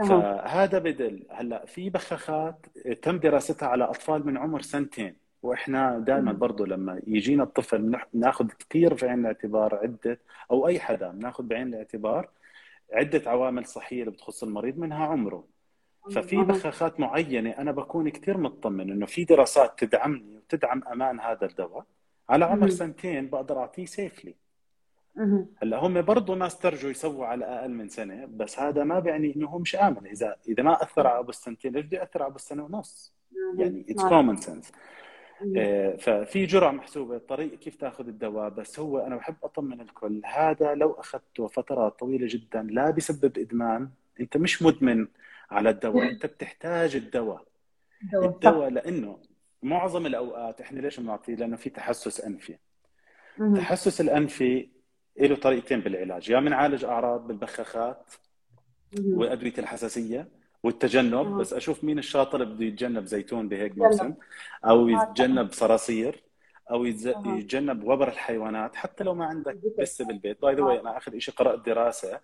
فهذا 0.08 0.78
بدل 0.78 1.26
هلأ 1.30 1.66
في 1.66 1.90
بخاخات 1.90 2.66
تم 3.02 3.18
دراستها 3.18 3.68
على 3.68 3.84
أطفال 3.84 4.26
من 4.26 4.36
عمر 4.38 4.60
سنتين 4.62 5.16
وإحنا 5.42 5.98
دائما. 5.98 6.32
برضه 6.32 6.66
لما 6.66 7.00
يجينا 7.06 7.42
الطفل 7.42 7.90
نح- 7.96 8.06
ناخذ 8.14 8.48
كثير 8.58 8.94
في 8.94 9.08
عين 9.08 9.20
الاعتبار 9.20 9.74
عدة 9.74 10.20
أو 10.50 10.66
أي 10.66 10.80
حدا 10.80 11.12
ناخذ 11.12 11.44
بعين 11.44 11.68
الاعتبار 11.68 12.28
عدة 12.92 13.30
عوامل 13.30 13.66
صحية 13.66 14.00
اللي 14.00 14.10
بتخص 14.10 14.42
المريض 14.42 14.78
منها 14.78 15.06
عمره 15.06 15.44
ففي 16.14 16.36
أها. 16.36 16.42
بخاخات 16.42 17.00
معينة 17.00 17.50
أنا 17.50 17.72
بكون 17.72 18.08
كثير 18.08 18.38
مطمن 18.38 18.90
إنه 18.90 19.06
في 19.06 19.24
دراسات 19.24 19.84
تدعمني 19.84 20.36
وتدعم 20.36 20.82
أمان 20.92 21.20
هذا 21.20 21.46
الدواء 21.46 21.84
على 22.28 22.44
عمر. 22.44 22.68
سنتين 22.68 23.28
بقدر 23.28 23.58
أعطيه 23.58 23.86
safely. 23.86 24.34
هلأ 25.62 25.78
هم 25.78 26.02
برضه 26.02 26.34
ما 26.34 26.46
استرجوا 26.46 26.90
يسووا 26.90 27.26
على 27.26 27.44
أقل 27.44 27.70
من 27.70 27.88
سنة 27.88 28.26
بس 28.26 28.58
هذا 28.58 28.84
ما 28.84 28.98
بيعني 28.98 29.36
إنه 29.36 29.48
هو 29.48 29.58
مش 29.58 29.76
آمن 29.76 30.06
إذا 30.06 30.36
إذا 30.48 30.62
ما 30.62 30.82
أثر 30.82 31.06
على 31.06 31.18
ابو 31.18 31.30
السنتين 31.30 31.72
ليش 31.72 31.84
بده 31.84 31.98
يأثر 31.98 32.22
على 32.22 32.28
ابو 32.30 32.36
السنة 32.36 32.64
ونص 32.64 33.14
يعني 33.56 33.86
it's. 33.90 34.04
common 34.04 34.36
sense. 34.36 34.72
ففي 35.98 36.46
جرعة 36.46 36.70
محسوبة 36.70 37.18
طريقه 37.18 37.56
كيف 37.56 37.76
تأخذ 37.76 38.08
الدواء 38.08 38.48
بس 38.48 38.80
هو 38.80 38.98
أنا 38.98 39.16
بحب 39.16 39.36
أطمن 39.44 39.80
الكل 39.80 40.20
هذا 40.24 40.74
لو 40.74 40.92
أخذته 40.92 41.46
فترات 41.46 41.98
طويلة 41.98 42.26
جدا 42.30 42.62
لا 42.62 42.90
بيسبب 42.90 43.38
إدمان 43.38 43.88
أنت 44.20 44.36
مش 44.36 44.62
مدمن 44.62 45.08
على 45.50 45.70
الدواء 45.70 46.10
أنت 46.10 46.26
بتحتاج 46.26 46.96
الدواء. 46.96 47.44
الدواء 48.14 48.68
لأنه 48.70 49.18
معظم 49.62 50.06
الأوقات 50.06 50.60
إحنا 50.60 50.80
ليش 50.80 51.00
بنعطيه 51.00 51.34
لأنه 51.34 51.56
في 51.56 51.70
تحسس 51.70 52.20
أنفي. 52.20 52.58
التحسس 53.40 54.00
الأنفي 54.00 54.68
له 55.20 55.36
طريقتين 55.36 55.80
بالعلاج 55.80 56.30
يا 56.30 56.40
بنعالج 56.40 56.84
أعراض 56.84 57.26
بالبخاخات. 57.26 58.10
وادويه 58.98 59.52
الحساسية 59.58 60.28
والتجنب 60.62 61.14
أها. 61.14 61.38
بس 61.38 61.52
أشوف 61.52 61.84
مين 61.84 61.98
الشاطر 61.98 62.44
بده 62.44 62.64
يتجنب 62.64 63.04
زيتون 63.04 63.48
بهيك. 63.48 63.78
موسم 63.78 64.14
أو 64.64 64.88
آه، 64.88 64.90
يتجنب 64.90 65.52
صراصير 65.52 66.22
أو. 66.70 66.84
يتجنب 66.84 67.84
وبر 67.84 68.08
الحيوانات 68.08 68.76
حتى 68.76 69.04
لو 69.04 69.14
ما 69.14 69.24
عندك. 69.24 69.58
بسه 69.78 70.04
بالبيت 70.04 70.42
باي 70.42 70.54
ذا. 70.54 70.80
أنا 70.80 70.96
آخر 70.96 71.18
شيء 71.18 71.34
قرأت 71.34 71.66
دراسة 71.66 72.20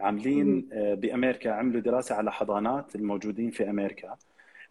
عاملين 0.00 0.68
آه، 0.72 0.94
بأمريكا 0.94 1.50
عملوا 1.50 1.80
دراسة 1.80 2.14
على 2.14 2.32
حضانات 2.32 2.96
الموجودين 2.96 3.50
في 3.50 3.70
أمريكا 3.70 4.16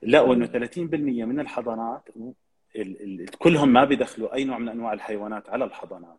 لقوا 0.04 0.36
انه 0.36 0.46
30% 0.46 1.26
من 1.26 1.40
الحضانات 1.40 2.10
ال- 2.76 3.04
ال- 3.22 3.26
كلهم 3.26 3.74
ما 3.74 3.86
بيدخلوا 3.86 4.34
أي 4.34 4.44
نوع 4.44 4.58
من 4.58 4.70
أنواع 4.70 4.94
الحيوانات 4.94 5.50
على 5.50 5.66
الحضانات 5.66 6.18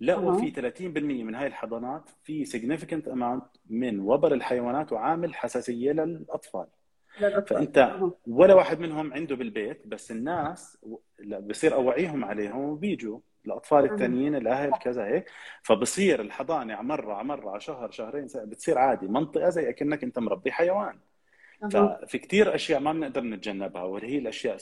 لقوا. 0.00 0.40
في 0.40 0.50
30% 0.50 1.24
من 1.24 1.34
هاي 1.34 1.46
الحضانات 1.46 2.02
في 2.24 2.44
significant 2.46 3.08
amount 3.12 3.58
من 3.70 4.00
وبر 4.00 4.34
الحيوانات 4.34 4.92
وعامل 4.92 5.34
حساسية 5.34 5.92
للأطفال. 5.92 6.66
فأنت. 7.46 7.78
ولا 8.26 8.54
واحد 8.54 8.80
منهم 8.80 9.12
عنده 9.12 9.36
بالبيت 9.36 9.86
بس 9.86 10.10
الناس 10.10 10.78
بصير 11.40 11.74
أوعيهم 11.74 12.24
عليهم 12.24 12.60
وبيجوا 12.60 13.18
الأطفال 13.46 13.84
أها. 13.84 13.92
التانيين 13.92 14.34
الأهل 14.34 14.72
كذا 14.72 15.06
هيك 15.06 15.30
فبصير 15.62 16.20
الحضانة 16.20 16.82
مرة 16.82 17.14
على 17.14 17.24
مرة 17.24 17.50
على 17.50 17.60
شهر 17.60 17.90
شهرين 17.90 18.26
بتصير 18.34 18.78
عادي 18.78 19.06
منطقة 19.06 19.48
زي 19.48 19.68
أكنك 19.68 20.04
أنت 20.04 20.18
مربي 20.18 20.52
حيوان. 20.52 20.98
ففي 21.72 22.18
كثير 22.18 22.54
أشياء 22.54 22.80
ما 22.80 22.92
بنقدر 22.92 23.20
نتجنبها 23.20 23.82
واللي 23.82 24.08
هي 24.08 24.18
الاشياء 24.18 24.56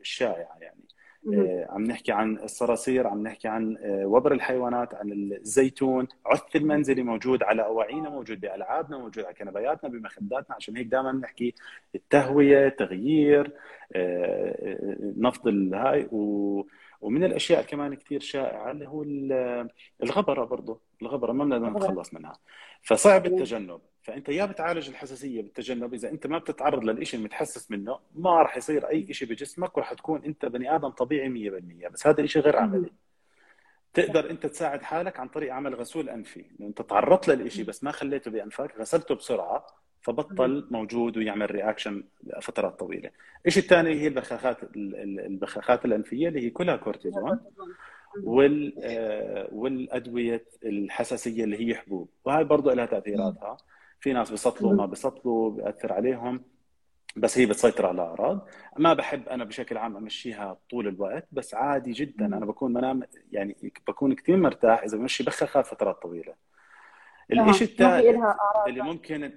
الشائعة 0.00 0.56
يعني. 0.60 0.84
آه، 1.28 1.66
عم 1.70 1.84
نحكي 1.84 2.12
عن 2.12 2.38
الصراصير 2.38 3.06
عم 3.06 3.22
نحكي 3.22 3.48
عن 3.48 3.76
آه، 3.82 4.06
وبر 4.06 4.32
الحيوانات 4.32 4.94
عن 4.94 5.12
الزيتون 5.12 6.08
عث 6.26 6.56
المنزلي 6.56 7.02
موجود 7.02 7.42
على 7.42 7.64
أواعينا 7.64 8.10
موجود 8.10 8.40
بألعابنا 8.40 8.98
موجود 8.98 9.24
على 9.24 9.34
كنبياتنا 9.34 9.90
بمخداتنا 9.90 10.56
عشان 10.56 10.76
هيك 10.76 10.86
دائما 10.86 11.12
بنحكي 11.12 11.54
التهوية 11.94 12.68
تغيير 12.68 13.52
آه، 13.92 14.96
نفض 15.16 15.48
الهاي 15.48 16.08
و 16.12 16.62
ومن 17.00 17.24
الأشياء 17.24 17.62
كمان 17.62 17.94
كثير 17.94 18.20
شائعة 18.20 18.70
اللي 18.70 18.88
هو 18.88 19.02
ال- 19.02 19.68
الغبرة 20.02 20.44
برضه 20.44 20.80
الغبرة 21.02 21.32
ما 21.32 21.44
بنقدر. 21.44 21.70
نتخلص 21.70 22.14
منها. 22.14 22.38
فصعب. 22.82 23.26
التجنب. 23.26 23.80
فأنت 24.02 24.28
يا 24.28 24.44
بتعالج 24.44 24.88
الحساسية 24.88 25.42
بالتجنب. 25.42 25.94
إذا 25.94 26.10
أنت 26.10 26.26
ما 26.26 26.38
بتتعرض 26.38 26.84
للشيء 26.84 27.20
المتحسس 27.20 27.70
منه 27.70 27.98
ما 28.14 28.42
راح 28.42 28.56
يصير 28.56 28.88
أي 28.88 29.12
شيء 29.12 29.28
بجسمك 29.28 29.76
وراح 29.76 29.92
تكون 29.92 30.24
أنت 30.24 30.46
بني 30.46 30.74
آدم 30.74 30.88
طبيعي 30.88 31.28
100% 31.28 31.88
بس 31.88 32.06
هذا 32.06 32.20
الشيء 32.22 32.42
غير 32.42 32.56
عملي. 32.56 32.90
تقدر 33.94 34.30
أنت 34.30 34.46
تساعد 34.46 34.82
حالك 34.82 35.20
عن 35.20 35.28
طريق 35.28 35.54
عمل 35.54 35.74
غسول 35.74 36.08
أنفي. 36.08 36.44
أنت 36.60 36.82
تعرضت 36.82 37.28
للشيء 37.28 37.64
بس 37.64 37.84
ما 37.84 37.90
خليته 37.90 38.30
بأنفك 38.30 38.74
غسلته 38.78 39.14
بسرعة 39.14 39.66
فبطل 40.10 40.66
موجود 40.70 41.16
ويعمل 41.16 41.50
reaction 41.50 42.04
فترات 42.42 42.78
طويلة. 42.78 43.10
الشيء 43.46 43.62
الثاني؟ 43.62 44.00
هي 44.00 44.06
البخاخات 44.06 44.56
البخاخات 44.76 45.84
الأنفية 45.84 46.28
اللي 46.28 46.46
هي 46.46 46.50
كلها 46.50 46.76
كورتيزون. 46.76 47.40
وال 48.24 48.74
آه، 48.82 49.48
والأدوية 49.52 50.44
الحساسية 50.64 51.44
اللي 51.44 51.68
هي 51.68 51.74
حبوب. 51.74 52.08
وهي 52.24 52.44
برضه 52.44 52.74
لها 52.74 52.86
تأثيراتها. 52.86 53.56
في 54.00 54.12
ناس 54.12 54.30
بيسطلوا 54.30 54.72
ما 54.72 54.86
بيسطلوا 54.86 55.50
بيأثر 55.50 55.92
عليهم. 55.92 56.44
بس 57.16 57.38
هي 57.38 57.46
بتسيطر 57.46 57.86
على 57.86 57.94
الأعراض. 57.94 58.48
ما 58.78 58.94
بحب 58.94 59.28
أنا 59.28 59.44
بشكل 59.44 59.76
عام 59.76 59.96
أمشيها 59.96 60.56
طول 60.70 60.88
الوقت 60.88 61.26
بس 61.32 61.54
عادي 61.54 61.92
جدا. 61.92 62.26
أنا 62.26 62.46
بكون 62.46 62.72
منام 62.72 63.02
يعني 63.32 63.56
بكون 63.88 64.14
كثير 64.14 64.36
مرتاح 64.36 64.82
إذا 64.82 64.98
بمشي 64.98 65.24
بخاخات 65.24 65.66
فترات 65.66 66.02
طويلة. 66.02 66.34
الشيء 67.32 67.68
الثالث 67.68 68.16
اللي 68.66 68.82
ممكن 68.82 69.32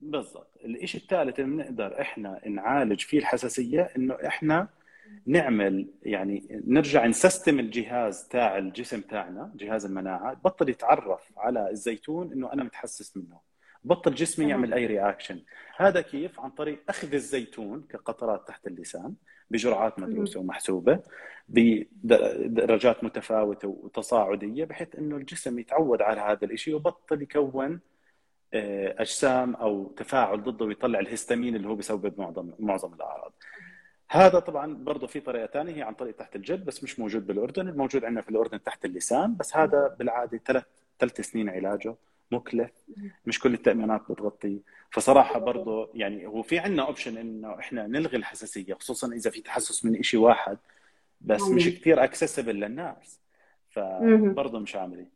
بالضبط. 0.00 0.58
الشيء 0.64 1.00
الثالث 1.00 1.40
اللي 1.40 1.56
بنقدر 1.56 2.00
إحنا 2.00 2.48
نعالج 2.48 3.00
فيه 3.00 3.18
الحساسية 3.18 3.82
إنه 3.96 4.14
إحنا 4.26 4.68
نعمل 5.26 5.86
يعني 6.02 6.62
نرجع 6.66 7.06
نسستم 7.06 7.60
الجهاز 7.60 8.28
تاع 8.28 8.58
الجسم 8.58 9.00
تاعنا 9.00 9.52
جهاز 9.56 9.84
المناعة 9.84 10.34
بطل 10.34 10.68
يتعرف 10.68 11.32
على 11.36 11.70
الزيتون 11.70 12.32
إنه 12.32 12.52
أنا 12.52 12.64
متحسس 12.64 13.16
منه. 13.16 13.54
بطل 13.84 14.14
جسمي 14.14 14.48
يعمل 14.48 14.74
أي 14.74 14.86
رياكشن 14.86 15.40
هذا 15.76 16.00
كيف؟ 16.00 16.40
عن 16.40 16.50
طريق 16.50 16.82
أخذ 16.88 17.14
الزيتون 17.14 17.82
كقطرات 17.88 18.48
تحت 18.48 18.66
اللسان 18.66 19.14
بجرعات 19.50 19.98
مدروسة 19.98 20.40
ومحسوبة 20.40 21.00
بدرجات 21.48 23.04
متفاوتة 23.04 23.68
وتصاعدية 23.68 24.64
بحيث 24.64 24.96
إنه 24.96 25.16
الجسم 25.16 25.58
يتعود 25.58 26.02
على 26.02 26.20
هذا 26.20 26.44
الشيء 26.44 26.74
وبطل 26.74 27.22
يكون 27.22 27.80
أجسام 28.54 29.54
أو 29.54 29.92
تفاعل 29.96 30.42
ضده 30.42 30.64
ويطلع 30.64 30.98
الهستامين 30.98 31.56
اللي 31.56 31.68
هو 31.68 31.74
بيسبب 31.74 32.20
معظم 32.20 32.50
معظم 32.58 32.94
الأعراض. 32.94 33.32
هذا 34.10 34.38
طبعا 34.38 34.74
برضه 34.74 35.06
في 35.06 35.20
طريقة 35.20 35.46
ثانية 35.46 35.76
هي 35.76 35.82
عن 35.82 35.94
طريق 35.94 36.16
تحت 36.16 36.36
الجلد 36.36 36.64
بس 36.64 36.84
مش 36.84 36.98
موجود 37.00 37.26
بالأردن، 37.26 37.68
الموجود 37.68 38.04
عندنا 38.04 38.20
في 38.20 38.28
الأردن 38.28 38.62
تحت 38.62 38.84
اللسان 38.84 39.36
بس 39.36 39.56
هذا 39.56 39.96
بالعادة 39.98 40.40
ثلاث 40.46 40.64
ثلاث 40.98 41.20
سنين 41.20 41.48
علاجه 41.48 41.94
مكلف. 42.30 42.70
مش 43.26 43.38
كل 43.40 43.54
التأمينات 43.54 44.02
بتغطيه 44.10 44.58
فصراحة 44.90 45.38
برضه 45.38 45.90
يعني 45.94 46.26
هو 46.26 46.42
في 46.42 46.58
عندنا 46.58 46.86
option 46.86 47.18
إنه 47.18 47.58
إحنا 47.58 47.86
نلغي 47.86 48.16
الحساسية 48.16 48.74
خصوصا 48.74 49.12
إذا 49.12 49.30
في 49.30 49.40
تحسس 49.40 49.84
من 49.84 50.02
شيء 50.02 50.20
واحد 50.20 50.58
بس 51.20 51.42
مش 51.42 51.68
كثير 51.68 52.04
accessible 52.04 52.54
للناس. 52.54 53.20
فبرضه 53.70 54.58
مش 54.58 54.76
عاملين. 54.76 55.13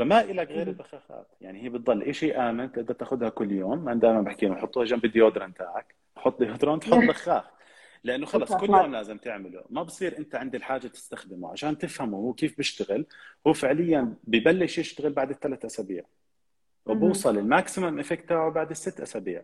فما 0.00 0.20
إلك 0.20 0.48
غير 0.48 0.68
البخاخات 0.68 1.26
يعني 1.40 1.62
هي 1.62 1.68
بتضل 1.68 2.14
شيء 2.14 2.40
آمن 2.40 2.72
تقدر 2.72 2.94
تاخذها 2.94 3.28
كل 3.28 3.52
يوم 3.52 3.88
أنا 3.88 4.00
دائما 4.00 4.20
بحكي 4.20 4.46
لهم 4.46 4.56
حطوها 4.56 4.84
جنب 4.84 5.04
ال 5.04 5.09
deodorant 5.09 5.56
تاعك 5.58 5.94
حط 6.16 6.38
deodorant 6.38 6.84
حط 6.84 6.98
بخاخ 7.08 7.50
لأنه 8.04 8.26
خلص 8.26 8.52
كل 8.52 8.70
يوم 8.70 8.92
لازم 8.92 9.18
تعمله. 9.18 9.64
ما 9.70 9.82
بصير 9.82 10.18
أنت 10.18 10.34
عند 10.34 10.54
الحاجة 10.54 10.86
تستخدمه 10.86 11.50
عشان 11.50 11.78
تفهمه 11.78 12.18
هو 12.18 12.32
كيف 12.32 12.56
بيشتغل. 12.56 13.06
هو 13.46 13.52
فعليا 13.52 14.14
ببلش 14.24 14.78
يشتغل 14.78 15.12
بعد 15.12 15.30
الثلاث 15.30 15.64
أسابيع. 15.64 16.04
وبوصل 16.86 17.38
ال 17.38 17.45
maximum 17.45 17.98
effect 17.98 18.28
تاعه 18.28 18.50
بعد 18.50 18.70
الست 18.70 19.00
أسابيع. 19.00 19.42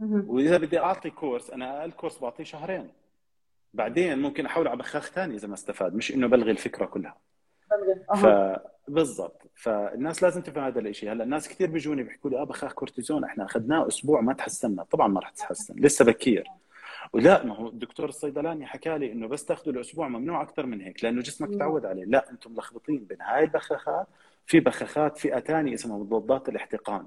وإذا 0.00 0.58
بدي 0.58 0.78
أعطي 0.78 1.10
course 1.10 1.50
أنا 1.50 1.80
أقل 1.80 1.90
course 1.90 2.18
بعطيه 2.18 2.44
شهرين. 2.44 2.88
بعدين 3.74 4.18
ممكن 4.18 4.46
احول 4.46 4.68
على 4.68 4.78
بخاخ 4.78 5.10
ثاني 5.10 5.34
إذا 5.34 5.48
ما 5.48 5.54
استفاد 5.54 5.94
مش 5.94 6.12
إنه 6.12 6.26
بلغي 6.26 6.50
الفكرة 6.50 6.86
كلها. 6.86 7.16
ف 8.16 8.26
بالضبط. 8.88 9.42
فالناس 9.54 10.22
لازم 10.22 10.42
تفهم 10.42 10.64
هذا 10.64 10.80
الشيء 10.80 11.12
هلأ 11.12 11.24
الناس 11.24 11.48
كثير 11.48 11.70
بيجوني 11.70 12.02
بيحكوا 12.02 12.30
لي 12.30 12.38
آه 12.38 12.44
بخاخ 12.44 12.72
كورتيزون 12.72 13.24
إحنا 13.24 13.44
أخذناه 13.44 13.88
أسبوع 13.88 14.20
ما 14.20 14.32
تحسنا 14.32 14.84
طبعا 14.84 15.08
ما 15.08 15.20
راح 15.20 15.30
تتحسن 15.30 15.74
لسه 15.78 16.04
بكير. 16.04 16.46
ولا 17.12 17.44
ما 17.44 17.56
هو 17.56 17.68
الدكتور 17.68 18.08
الصيدلاني 18.08 18.66
حكى 18.66 18.98
لي 18.98 19.12
إنه 19.12 19.28
بس 19.28 19.44
تاخذه 19.44 19.70
الأسبوع 19.70 20.08
ممنوع 20.08 20.42
أكثر 20.42 20.66
من 20.66 20.80
هيك 20.80 21.04
لأنه 21.04 21.22
جسمك 21.22 21.58
تعود 21.58 21.84
عليه. 21.84 22.04
لا 22.04 22.30
أنتم 22.30 22.52
ملخبطين 22.52 23.04
بين 23.04 23.20
هاي 23.20 23.44
البخاخات 23.44 24.06
في 24.46 24.60
بخاخات 24.60 25.18
فئة 25.18 25.40
ثانية 25.40 25.74
اسمها 25.74 25.98
مضادات 25.98 26.48
الاحتقان. 26.48 27.06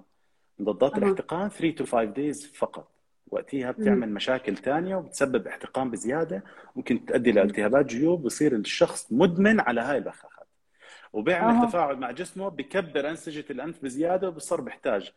مضادات 0.59 0.93
أه. 0.93 0.97
الاحتقان 0.97 1.49
3 1.49 1.75
to 1.75 1.85
5 1.85 2.03
days 2.03 2.45
فقط. 2.55 2.87
وقتها 3.31 3.71
بتعمل 3.71 4.09
مشاكل 4.13 4.57
ثانية 4.57 4.95
وبتسبب 4.95 5.47
احتقان 5.47 5.91
بزيادة 5.91 6.43
ممكن 6.75 7.05
تؤدي 7.05 7.31
لالتهابات 7.31 7.85
جيوب 7.85 8.23
بصير 8.23 8.55
الشخص 8.55 9.07
مدمن 9.11 9.59
على 9.59 9.81
هاي 9.81 9.97
البخاخات 9.97 10.36
وبيعمل 11.17 11.55
أه. 11.55 11.65
تفاعل 11.65 11.95
مع 11.95 12.11
جسمه 12.11 12.49
بكبر 12.49 13.09
أنسجة 13.09 13.45
الأنف 13.49 13.83
بزيادة 13.83 14.27
وبصير 14.27 14.61
بحتاج 14.61 15.11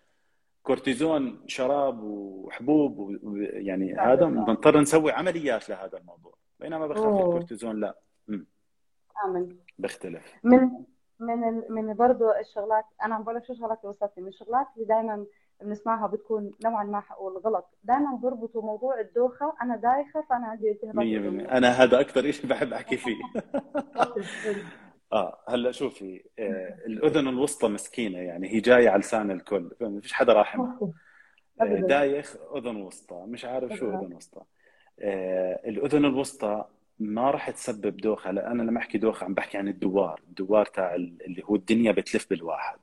كورتيزون 0.62 1.44
شراب 1.46 2.02
وحبوب 2.02 2.98
ويعني 3.22 3.94
هذا 3.94 4.24
بنضطر 4.24 4.80
نسوي 4.80 5.12
عمليات 5.12 5.68
لهذا 5.68 5.98
الموضوع. 5.98 6.34
بينما 6.60 6.86
بخاخ 6.86 7.20
الكورتيزون 7.20 7.80
لا. 7.80 7.98
امن 9.24 9.56
بيختلف. 9.78 10.34
من 10.44 10.70
من 11.18 11.48
ال... 11.48 11.64
من 11.70 11.94
برضه 11.94 12.38
الشغلات 12.40 12.84
أنا 13.04 13.14
عم 13.14 13.22
بقول 13.22 13.36
لك 13.36 13.44
شو 13.44 13.54
شغلات 13.54 13.78
اللي 13.80 13.90
وصلت 13.90 14.12
من 14.18 14.28
الشغلات 14.28 14.66
اللي 14.76 14.86
دائما 14.86 15.26
بنسمعها 15.62 16.06
بتكون 16.06 16.52
نوعا 16.64 16.84
ما 16.84 17.00
حقول 17.00 17.38
غلط 17.38 17.68
دائما 17.84 18.16
بربطوا 18.22 18.62
موضوع 18.62 19.00
الدوخة 19.00 19.52
أنا 19.62 19.76
دايخة 19.76 20.24
فأنا 20.30 20.46
عندي 20.46 20.70
التهابات 20.70 21.46
100% 21.46 21.52
أنا 21.52 21.68
هذا 21.68 22.00
أكثر 22.00 22.30
شيء 22.30 22.50
بحب 22.50 22.72
أحكي 22.72 22.96
فيه. 22.96 23.16
آه 25.12 25.38
هلا 25.48 25.72
شوفي 25.72 26.22
آه 26.38 26.78
الأذن 26.86 27.28
الوسطى 27.28 27.68
مسكينة 27.68 28.18
يعني 28.18 28.48
هي 28.52 28.60
جاية 28.60 28.88
على 28.88 29.00
لسان 29.00 29.30
الكل 29.30 29.70
ما 29.80 30.00
فيش 30.00 30.12
حدا 30.12 30.32
راحمها 30.32 30.78
آه 31.60 31.64
دايخ 31.64 32.36
أذن 32.56 32.76
وسطى 32.76 33.24
مش 33.28 33.44
عارف 33.44 33.72
شو 33.72 33.90
أذن 33.90 34.12
وسطى. 34.12 34.40
آه 35.00 35.60
الأذن 35.68 36.04
الوسطى 36.04 36.64
ما 36.98 37.30
راح 37.30 37.50
تسبب 37.50 37.96
دوخة 37.96 38.30
لأن 38.30 38.50
أنا 38.60 38.62
لما 38.62 38.78
أحكي 38.78 38.98
دوخة 38.98 39.24
عم 39.24 39.34
بحكي 39.34 39.58
عن 39.58 39.68
الدوار 39.68 40.20
الدوار 40.28 40.66
تاع 40.66 40.94
اللي 40.94 41.42
هو 41.44 41.54
الدنيا 41.56 41.92
بتلف 41.92 42.30
بالواحد. 42.30 42.78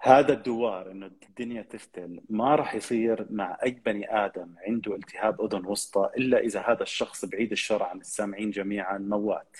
هذا 0.00 0.32
الدوار 0.32 0.90
إنه 0.90 1.10
الدنيا 1.28 1.62
تفتل 1.62 2.20
ما 2.30 2.54
راح 2.54 2.74
يصير 2.74 3.26
مع 3.30 3.58
أي 3.64 3.70
بني 3.86 4.24
آدم 4.24 4.54
عنده 4.66 4.94
التهاب 4.94 5.40
أذن 5.44 5.66
وسطى 5.66 6.10
إلا 6.16 6.38
إذا 6.38 6.60
هذا 6.60 6.82
الشخص 6.82 7.24
بعيد 7.24 7.52
الشر 7.52 7.82
عن 7.82 8.00
السامعين 8.00 8.50
جميعا 8.50 8.98
موات. 8.98 9.56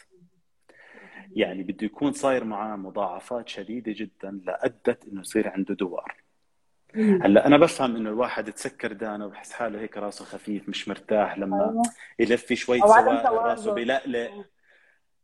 يعني 1.37 1.63
بده 1.63 1.87
يكون 1.87 2.13
صاير 2.13 2.45
معاه 2.45 2.77
مضاعفات 2.77 3.49
شديدة 3.49 3.93
جدا 3.97 4.41
لأدت 4.45 5.09
إنه 5.09 5.21
يصير 5.21 5.49
عنده 5.49 5.75
دوار. 5.75 6.23
هلأ 6.95 7.47
أنا 7.47 7.59
بفهم 7.59 7.97
إنه 7.97 8.11
الواحد 8.11 8.53
تسكر 8.53 8.93
دانه 8.93 9.27
وبحس 9.27 9.53
حاله 9.53 9.81
هيك 9.81 9.97
راسه 9.97 10.25
خفيف 10.25 10.69
مش 10.69 10.89
مرتاح 10.89 11.39
لما 11.39 11.71
أيوة. 11.71 11.83
يلف 12.19 12.53
شوي 12.53 12.79
سواء 12.79 13.35
راسه 13.35 13.75
بلقلق 13.75 14.47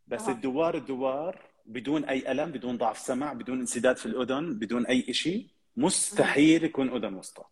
بس 0.07 0.29
أه. 0.29 0.33
الدوار 0.33 0.77
الدوار 0.77 1.39
بدون 1.67 2.05
أي 2.05 2.33
ألم 2.33 2.53
بدون 2.53 2.77
ضعف 2.77 2.99
سمع 2.99 3.33
بدون 3.33 3.61
انسداد 3.61 3.97
في 3.97 4.07
الأذن 4.07 4.59
بدون 4.59 4.87
أي 4.87 5.13
شيء 5.13 5.47
مستحيل 5.77 6.65
يكون 6.65 6.89
أذن 6.89 7.15
وسطى 7.15 7.45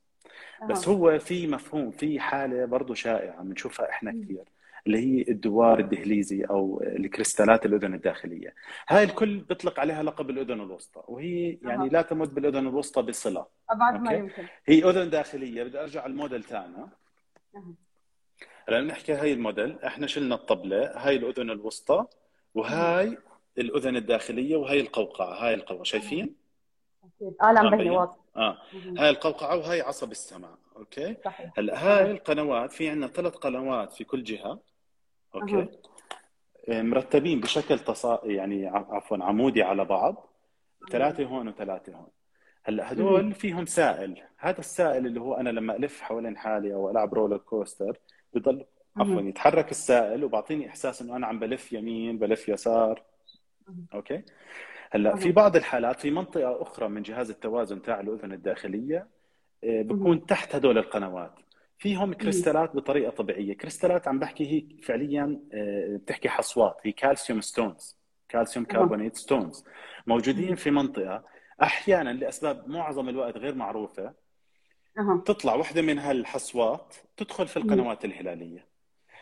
بس 0.71 0.89
هو 0.89 1.19
في 1.19 1.47
مفهوم 1.47 1.91
في 1.91 2.21
حالة 2.21 2.65
برضه 2.65 2.95
شائعة 2.95 3.43
بنشوفها 3.43 3.91
إحنا 3.91 4.13
كثير 4.13 4.45
اللي 4.87 4.99
هي 4.99 5.25
الدوار 5.29 5.79
الدهليزي 5.79 6.45
أو 6.45 6.83
الكريستالات 6.83 7.67
الأذن 7.67 7.95
الداخلية. 7.95 8.55
هاي 8.89 9.05
الكل 9.05 9.39
بيطلق 9.39 9.81
عليها 9.81 10.03
لقب 10.03 10.31
الأذن 10.31 10.61
الوسطى 10.61 11.03
وهي 11.09 11.59
يعني 11.63 11.89
لا 11.89 12.03
تمت 12.03 12.29
بالأذن 12.29 12.67
الوسطى 12.67 13.03
بصلة. 13.03 13.47
أبعد 13.71 14.01
ما 14.03 14.13
يمكن. 14.13 14.47
هي 14.67 14.85
أذن 14.85 15.11
داخلية 15.11 15.63
بدي 15.63 15.81
أرجع 15.81 16.03
على 16.03 16.11
الموديل 16.11 16.43
تاعنا 16.45 16.89
هلا 18.69 18.81
نحكي 18.81 19.13
هاي 19.13 19.33
الموديل 19.33 19.79
إحنا 19.79 20.07
شلنا 20.07 20.35
الطبلة 20.35 20.93
هاي 20.95 21.17
الأذن 21.17 21.51
الوسطى 21.51 22.05
وهاي 22.55 23.19
الأذن 23.59 23.97
الداخلية 23.97 24.57
وهي 24.57 24.81
القوقعة 24.81 25.47
هاي 25.47 25.55
القوقعة. 25.55 25.85
شايفين؟ 25.85 26.35
آه 27.43 27.53
لا 27.53 27.63
مبينه 27.63 27.93
واضح. 27.95 28.17
آه. 28.37 28.59
هاي 28.99 29.11
القوقعة 29.11 29.57
وهي 29.57 29.81
عصب 29.81 30.11
السمع 30.11 30.49
okay? 30.77 31.17
صحيح. 31.25 31.53
هلأ 31.59 31.87
هاي 31.87 32.11
القنوات 32.11 32.73
في 32.73 32.89
عندنا 32.89 33.07
ثلاث 33.07 33.35
قنوات 33.35 33.93
في 33.93 34.05
كل 34.05 34.25
جهة. 34.25 34.61
okay. 35.43 35.69
مرتبين 36.69 37.41
بشكل 37.41 37.79
تصا 37.79 38.21
يعني 38.25 38.67
عفوا 38.67 39.25
عمودي 39.25 39.63
على 39.63 39.85
بعض. 39.85 40.27
ثلاثة 40.91 41.25
هون 41.25 41.49
وثلاثة 41.49 41.95
هون. 41.95 42.09
هلأ 42.65 42.93
هدول 42.93 43.35
فيهم 43.35 43.67
سائل. 43.67 44.23
هذا 44.39 44.59
السائل 44.61 45.07
اللي 45.07 45.21
هو 45.21 45.35
أنا 45.35 45.51
لما 45.51 45.77
ألف 45.77 46.01
حوالين 46.01 46.37
حالي 46.37 46.75
أو 46.75 46.91
ألعب 46.91 47.15
roller 47.15 47.37
coaster 47.37 47.99
بضل 48.35 48.65
عفوا 48.97 49.21
يتحرك 49.21 49.71
السائل 49.71 50.25
وبعطيني 50.25 50.69
إحساس 50.69 51.03
إنه 51.03 51.17
أنا 51.17 51.27
عم 51.27 51.39
بلف 51.39 51.73
يمين 51.73 52.19
بلف 52.19 52.49
يسار. 52.49 53.03
okay. 53.95 54.23
هلأ 54.91 55.17
في 55.17 55.33
بعض 55.33 55.57
الحالات 55.57 56.01
في 56.01 56.11
منطقة 56.11 56.63
أخرى 56.63 56.89
من 56.89 57.03
جهاز 57.03 57.31
التوازن 57.31 57.83
تاع 57.83 58.01
الأذن 58.01 58.33
الداخلية 58.33 59.07
آه، 59.65 59.83
بكون 59.83 60.27
تحت 60.27 60.55
هدول 60.55 60.79
القنوات. 60.79 61.33
فيهم 61.79 62.13
كريستالات 62.15 62.77
بطريقة 62.77 63.11
طبيعية. 63.11 63.57
كريستالات 63.57 64.09
عم 64.09 64.19
بحكي 64.19 64.47
هي 64.53 64.83
فعليا 64.83 65.41
آه، 65.55 65.97
بتحكي 65.97 66.29
حصوات. 66.29 66.77
هي 66.83 66.93
calcium 66.93 67.41
stones 67.41 67.97
calcium 68.29 68.65
carbonate 68.65 69.17
stones 69.17 69.65
موجودين 70.07 70.55
في 70.55 70.71
منطقة 70.71 71.25
أحيانا 71.63 72.11
لأسباب 72.11 72.69
معظم 72.69 73.09
الوقت 73.09 73.37
غير 73.37 73.55
معروفة. 73.55 74.15
تطلع 75.25 75.55
وحدة 75.55 75.83
من 75.83 75.99
هالحصوات 75.99 76.95
تدخل 77.17 77.49
في. 77.49 77.57
القنوات 77.57 78.05
الهلالية. 78.05 78.67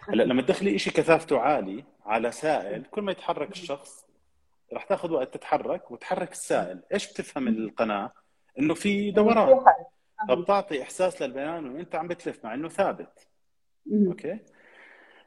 هلأ 0.09 0.23
لما 0.23 0.43
تدخلي 0.43 0.79
شيء 0.79 0.93
كثافته 0.93 1.41
عالي 1.41 1.85
على 2.07 2.33
سائل 2.33 2.85
كل 2.91 3.03
ما 3.03 3.13
يتحرك 3.13 3.51
الشخص 3.51 4.07
راح 4.73 4.85
تاخذ 4.85 5.13
وقت 5.13 5.35
تتحرك 5.35 5.91
وتحرك 5.91 6.33
السائل. 6.33 6.83
إيش 6.93 7.13
بتفهم 7.13 7.49
القناة؟ 7.49 8.13
إنه 8.59 8.75
في 8.75 9.11
دوران. 9.11 9.65
فبتعطي 10.29 10.83
إحساس 10.83 11.23
للبيان 11.23 11.67
انه 11.67 11.81
انت 11.81 11.95
عم 11.95 12.09
بتلف 12.09 12.45
مع 12.45 12.55
إنه 12.55 12.69
ثابت. 12.69 13.27
مم. 13.87 14.07
أوكي؟ 14.07 14.39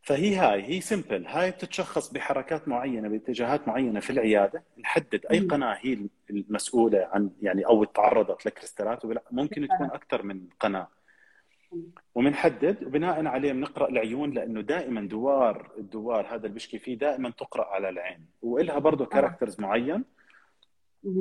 فهي 0.01 0.35
هاي 0.35 0.63
هي 0.63 0.81
سمبل 0.81 1.25
هاي 1.27 1.51
بتتشخص 1.51 2.13
بحركات 2.13 2.67
معينة 2.67 3.09
باتجاهات 3.09 3.67
معينة 3.67 3.99
في 3.99 4.09
العيادة. 4.09 4.63
نحدد 4.79 5.25
أي. 5.31 5.39
قناة 5.39 5.77
هي 5.81 6.07
المسؤولة 6.29 7.09
عن 7.11 7.31
يعني 7.41 7.65
أو 7.65 7.83
تعرضت 7.83 8.45
لكريستالات 8.45 9.05
ممكن 9.31 9.67
تكون 9.67 9.87
أكثر 9.87 10.23
من 10.23 10.47
قناة. 10.59 10.87
وبنحدد 12.15 12.83
وبناء 12.83 13.25
عليه 13.25 13.53
بنقرأ 13.53 13.89
العيون 13.89 14.31
لأنه 14.31 14.61
دائما 14.61 15.01
دوار 15.01 15.71
الدوار 15.77 16.27
هذا 16.27 16.35
اللي 16.35 16.49
بيشكي 16.49 16.79
فيه 16.79 16.97
دائما 16.97 17.29
تقرأ 17.29 17.65
على 17.65 17.89
العين. 17.89 18.25
وإلها 18.41 18.79
برضه 18.79 19.05
characters 19.05 19.59
معين. 19.59 20.03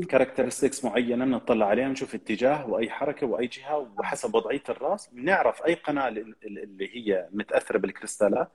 characteristics 0.08 0.84
معينة 0.84 1.24
بنطلع 1.24 1.66
عليها 1.66 1.88
نشوف 1.88 2.14
اتجاه 2.14 2.70
وأي 2.70 2.90
حركة 2.90 3.26
وأي 3.26 3.46
جهة 3.46 3.78
وحسب 3.98 4.34
وضعية 4.34 4.62
الرأس. 4.68 5.08
بنعرف 5.14 5.66
أي 5.66 5.74
قناة 5.74 6.08
اللي 6.08 6.96
هي 6.96 7.28
متأثرة 7.32 7.78
بالكريستالات 7.78 8.48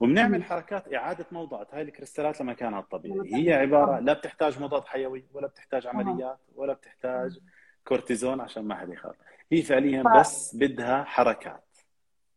وبنعمل. 0.00 0.42
حركات 0.44 0.94
إعادة 0.94 1.26
موضعة 1.32 1.66
هاي 1.72 1.82
الكريستالات 1.82 2.40
لمكانها 2.40 2.80
الطبيعي 2.80 3.34
هي 3.34 3.52
عبارة 3.54 3.98
لا 4.00 4.12
بتحتاج 4.12 4.62
مضاد 4.62 4.84
حيوي 4.84 5.24
ولا 5.34 5.46
بتحتاج 5.46 5.86
عمليات 5.86 6.38
ولا 6.54 6.72
بتحتاج 6.72 7.38
كورتيزون 7.84 8.40
عشان 8.40 8.64
ما 8.64 8.74
حد 8.74 8.88
يخاف. 8.92 9.14
هي 9.52 9.62
فعليا 9.62 10.02
ف- 10.02 10.18
بس 10.20 10.56
بدها 10.56 11.04
حركات. 11.04 11.64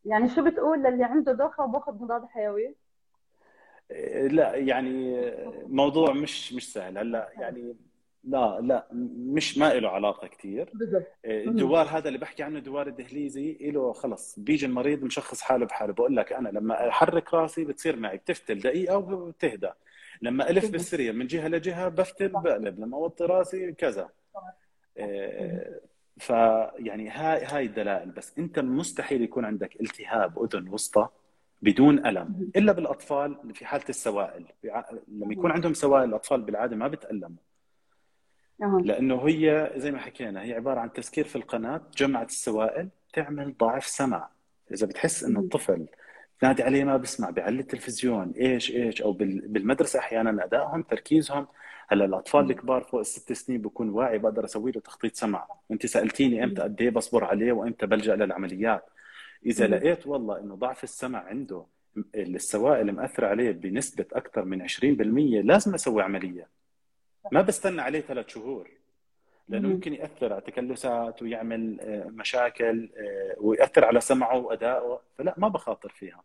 يعني 0.06 0.30
شو 0.30 0.44
بتقول 0.44 0.84
للي 0.84 1.04
عنده 1.04 1.32
دوخة 1.32 1.64
وباخذ 1.64 1.94
مضاد 2.04 2.26
حيوي؟ 2.26 2.76
لا 4.32 4.56
يعني 4.56 5.22
موضوع 5.68 6.14
مش 6.14 6.54
مش 6.54 6.74
سهل. 6.74 6.98
هلأ 6.98 7.30
يعني 7.40 7.76
لا 8.30 8.60
لا 8.62 8.88
مش 9.34 9.58
ما 9.58 9.74
له 9.74 9.90
علاقة 9.90 10.28
كثير 10.28 10.70
بالضبط. 10.74 11.08
الدوار 11.26 11.88
هذا 11.88 12.08
اللي 12.08 12.20
بحكي 12.20 12.44
عنه 12.44 12.60
دوار 12.60 12.88
الدهليزي 12.88 13.58
له 13.62 13.94
خلص. 13.94 14.40
بيجي 14.40 14.66
المريض 14.66 15.04
مشخص 15.04 15.42
حاله 15.42 15.66
بحاله. 15.66 15.94
بقول 15.94 16.16
لك 16.16 16.34
أنا 16.34 16.50
لما 16.50 16.90
أحرك 16.90 17.34
راسي 17.34 17.66
بتصير 17.66 17.96
معي 17.96 18.18
بتفتل 18.18 18.60
دقيقة 18.60 18.98
وبتهدى. 18.98 19.70
لما 20.22 20.50
ألف 20.50 20.70
بالسرير 20.72 21.14
من 21.14 21.28
جهة 21.28 21.48
لجهة 21.48 21.90
بفتل 21.90 22.28
بقلب. 22.28 22.80
لما 22.80 22.98
أوطي 22.98 23.24
راسي 23.24 23.72
كذا. 23.72 24.10
آه، 24.98 25.80
فيعني 26.18 27.10
هاي 27.10 27.46
هاي 27.46 27.66
الدلائل. 27.66 28.12
بس 28.12 28.40
أنت 28.40 28.60
مستحيل 28.60 29.22
يكون 29.22 29.46
عندك 29.46 29.82
التهاب 29.82 30.44
أذن 30.44 30.70
وسطى 30.70 31.08
بدون 31.62 32.06
ألم. 32.06 32.52
إلا 32.56 32.72
بالأطفال 32.72 33.54
في 33.54 33.66
حالة 33.66 33.86
السوائل. 33.90 34.46
لما 35.08 35.34
يكون 35.34 35.52
عندهم 35.52 35.74
سوائل 35.74 36.10
الأطفال 36.10 36.42
بالعادة 36.42 36.76
ما 36.76 36.88
بتألموا. 36.88 37.49
أها. 38.62 38.80
لأنه 38.82 39.28
هي 39.28 39.72
زي 39.76 39.92
ما 39.92 40.00
حكينا 40.00 40.44
هي 40.44 40.54
عبارة 40.54 40.80
عن 40.80 40.94
تسكير 40.94 41.24
في 41.26 41.36
القناة 41.36 41.82
جمعت 41.98 42.30
السوائل 42.30 42.90
تعمل 43.14 43.58
ضعف 43.58 43.86
سمع. 43.86 44.30
إذا 44.74 44.88
بتحس 44.88 45.24
إنه. 45.24 45.40
الطفل 45.40 45.86
تنادي 46.42 46.64
عليه 46.64 46.84
ما 46.84 46.98
بسمع 46.98 47.30
بيعلي 47.30 47.60
التلفزيون 47.60 48.32
إيش 48.32 48.72
إيش 48.72 49.02
أو 49.02 49.12
بال- 49.12 49.48
بالمدرسة 49.48 50.00
أحيانا 50.00 50.46
أدائهم 50.46 50.82
تركيزهم. 50.82 51.48
هلأ 51.88 52.06
الأطفال 52.06 52.52
الكبار 52.52 52.84
فوق 52.84 53.00
الست 53.00 53.34
سنين 53.34 53.62
بكون 53.62 53.90
واعي 53.90 54.18
بقدر 54.18 54.46
أسوي 54.46 54.72
له 54.72 54.82
تخطيط 54.82 55.16
سمع. 55.16 55.48
وانت 55.70 55.86
سألتيني 55.86 56.44
إمتى 56.44 56.62
قد 56.62 56.82
إيه 56.82 56.90
بصبر 56.90 57.24
عليه 57.24 57.52
وإمتى 57.52 57.86
بلجأ 57.86 58.16
للعمليات. 58.16 58.86
إذا. 59.46 59.68
لقيت 59.68 60.08
والله 60.08 60.40
إنه 60.40 60.56
ضعف 60.56 60.84
السمع 60.84 61.20
عنده 61.20 61.66
السوائل 62.16 62.92
مأثرة 62.92 63.28
عليه 63.28 63.52
بنسبة 63.52 64.06
أكثر 64.14 64.46
من 64.46 64.62
20% 64.62 65.42
لازم 65.42 65.74
أسوي 65.74 66.04
عملية. 66.04 66.59
ما 67.32 67.42
بستنى 67.42 67.82
عليه 67.82 68.02
ثلاث 68.02 68.28
شهور 68.28 68.70
لأنه 69.50 69.68
مم. 69.68 69.74
ممكن 69.74 69.94
يأثر 69.94 70.34
على 70.34 70.42
تكلسات 70.42 71.22
ويعمل 71.22 71.82
آه، 71.82 72.08
مشاكل 72.08 72.90
آه، 72.98 73.36
ويأثر 73.42 73.86
على 73.86 74.00
سمعه 74.02 74.38
وأدائه 74.38 75.00
فلا 75.18 75.34
ما 75.38 75.48
بخاطر 75.48 75.90
فيها. 75.90 76.24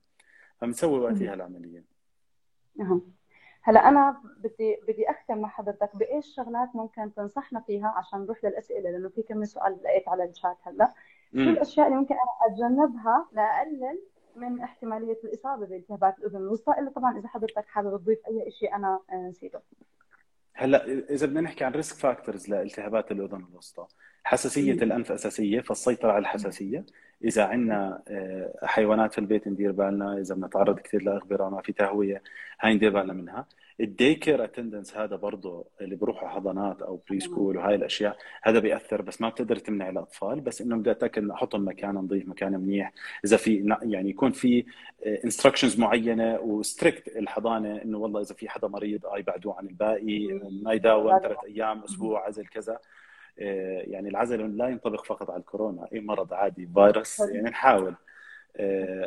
فبنسوي 0.61 0.99
وقتها 0.99 1.35
العملية 1.35 1.85
أها. 2.81 3.01
هلا 3.63 3.89
أنا 3.89 4.21
بدي 4.37 4.77
بدي 4.89 5.11
أختم 5.11 5.39
مع 5.39 5.49
حضرتك 5.49 5.97
بإيش 5.97 6.35
شغلات 6.37 6.77
ممكن 6.77 7.15
تنصحنا 7.15 7.61
فيها 7.61 7.89
عشان 7.89 8.21
نروح 8.21 8.45
للأسئلة؟ 8.45 8.91
لأنه 8.91 9.09
في 9.09 9.23
كم 9.23 9.45
سؤال 9.45 9.79
لقيت 9.85 10.09
على 10.09 10.25
الشات 10.25 10.57
هلا. 10.63 10.95
شو 11.33 11.39
الأشياء 11.41 11.87
اللي 11.87 11.99
ممكن 11.99 12.15
أنا 12.15 12.55
أتجنبها 12.55 13.29
لأقلل 13.33 13.99
من 14.37 14.61
احتمالية 14.61 15.19
الإصابة 15.25 15.67
بالتهابات 15.67 16.19
الأذن؟ 16.19 16.37
الوسطى 16.37 16.73
الا 16.79 16.91
طبعا 16.91 17.19
إذا 17.19 17.29
حضرتك 17.29 17.67
حابب 17.67 17.97
تضيف 17.97 18.19
أي 18.29 18.51
شيء 18.51 18.75
أنا 18.75 19.01
آه، 19.13 19.29
نسيته. 19.29 19.61
هلا 20.55 20.85
إذا 21.11 21.27
بدنا 21.27 21.41
نحكي 21.41 21.65
عن 21.65 21.73
risk 21.73 21.97
factors 21.97 22.49
لالتهابات 22.49 23.13
الأذن 23.13 23.47
الوسطى 23.51 23.87
حساسية. 24.25 24.73
الأنف 24.73 25.13
أساسية 25.13 25.61
فالسيطرة 25.61 26.13
على 26.13 26.19
الحساسية 26.19 26.87
إذا 27.25 27.45
عندنا 27.45 28.03
آه، 28.09 28.55
حيوانات 28.63 29.13
في 29.13 29.19
البيت 29.19 29.49
ندير 29.49 29.73
بالنا 29.73 30.19
إذا 30.19 30.35
بنتعرض 30.35 30.79
كثير 30.81 31.03
لاغبره 31.03 31.49
ما 31.49 31.63
في 31.63 31.73
تهوية 31.73 32.23
هاي 32.61 32.75
ندير 32.75 32.91
بالنا 32.91 33.13
منها 33.13 33.47
ال 33.81 33.89
day 33.89 34.15
care 34.15 34.45
attendance 34.45 34.97
هذا 34.97 35.17
برضه 35.17 35.67
اللي 35.81 35.97
بروحوا 35.97 36.29
حضانات 36.29 36.83
أو 36.83 37.03
preschool 37.09 37.57
وهاي 37.57 37.75
الأشياء 37.75 38.17
هذا 38.43 38.59
بيأثر 38.59 39.03
بس 39.03 39.21
ما 39.21 39.29
بتقدر 39.29 39.57
تمنع 39.57 39.89
الأطفال 39.89 40.41
بس 40.41 40.61
انه 40.61 40.77
بدي 40.77 40.91
اتاكد 40.91 41.31
أحطهم 41.31 41.69
مكان 41.69 41.95
نظيف 41.95 42.29
مكان 42.29 42.61
منيح 42.61 42.93
إذا 43.25 43.37
في 43.37 43.77
يعني 43.83 44.11
يكون 44.11 44.31
في 44.31 44.65
instructions 45.25 45.79
معينة 45.79 46.41
و 46.41 46.51
strict 46.51 47.17
الحضانة 47.17 47.83
إنه 47.83 47.99
والله 47.99 48.21
إذا 48.21 48.35
في 48.35 48.49
حدا 48.49 48.69
مريض 48.69 49.07
آه 49.07 49.19
يبعدوه 49.19 49.59
عن 49.59 49.67
الباقي 49.67 50.41
ما 50.63 50.73
يداوم 50.73 51.19
ثلاث 51.19 51.39
أيام 51.45 51.85
أسبوع 51.85 52.27
عزل 52.27 52.47
كذا. 52.47 52.79
آه، 53.39 53.83
يعني 53.87 54.09
العزل 54.09 54.57
لا 54.57 54.69
ينطبق 54.69 55.05
فقط 55.05 55.31
على 55.31 55.41
الكورونا 55.41 55.89
أي 55.93 56.01
مرض 56.01 56.35
عادي 56.35 56.69
فيروس 56.75 57.21
يعني 57.21 57.51
نحاول. 57.51 57.95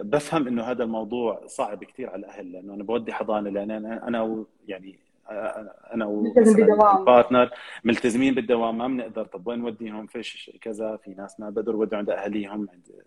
بفهم 0.01 0.47
إنه 0.47 0.63
هذا 0.63 0.83
الموضوع 0.83 1.47
صعب 1.47 1.83
كثير 1.83 2.09
على 2.09 2.19
الأهل 2.19 2.51
لأنه 2.51 2.73
أنا 2.73 2.83
بودي 2.83 3.13
حضانة 3.13 3.49
لأن 3.49 3.71
أنا 3.71 4.07
أنا 4.07 4.45
يعني 4.67 4.99
آه، 5.29 5.73
أنا 5.93 6.05
ملتزم 6.05 6.55
بالدوام. 6.55 6.95
وال 6.95 7.07
partner 7.07 7.49
ملتزمين 7.83 8.35
بالدوام 8.35 8.77
ما 8.77 8.87
بنقدر 8.87 9.25
طب 9.25 9.47
وين 9.47 9.59
نوديهم 9.59 10.07
فيش 10.07 10.51
كذا 10.61 10.97
في 10.97 11.11
ناس 11.11 11.39
ما 11.39 11.49
بقدروا 11.49 11.79
يودوا 11.79 11.97
عند 11.97 12.09
أهاليهم 12.09 12.69
عند 12.69 13.03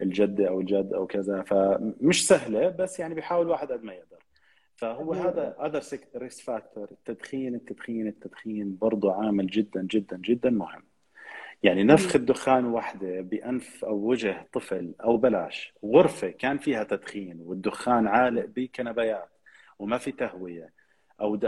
الجده 0.00 0.48
أو 0.48 0.60
الجد 0.60 0.92
أو 0.92 1.06
كذا 1.06 1.42
فمش 1.42 2.28
سهلة 2.28 2.68
بس 2.68 3.00
يعني 3.00 3.14
بيحاول 3.14 3.48
واحد 3.48 3.72
قد 3.72 3.82
ما 3.82 3.92
يقدر 3.92 4.16
فهو. 4.76 5.12
هذا 5.12 5.56
other 5.60 5.98
risk 6.16 6.44
factor 6.44 6.88
التدخين 6.90 7.54
التدخين 7.54 8.06
التدخين 8.06 8.76
برضه 8.80 9.14
عامل 9.14 9.46
جدا 9.46 9.82
جدا 9.82 10.16
جدا 10.16 10.50
مهم 10.50 10.82
يعني 11.62 11.84
نفخ 11.84 12.16
الدخان 12.16 12.64
وحده 12.64 13.20
بأنف 13.20 13.84
أو 13.84 13.96
وجه 13.96 14.48
طفل 14.52 14.94
أو 15.04 15.16
بلاش. 15.16 15.74
غرفة 15.84 16.28
كان 16.30 16.58
فيها 16.58 16.84
تدخين 16.84 17.40
والدخان 17.40 18.06
عالق 18.06 18.44
بكنبيات 18.44 19.28
وما 19.78 19.98
في 19.98 20.12
تهوية. 20.12 20.72
أو 21.20 21.38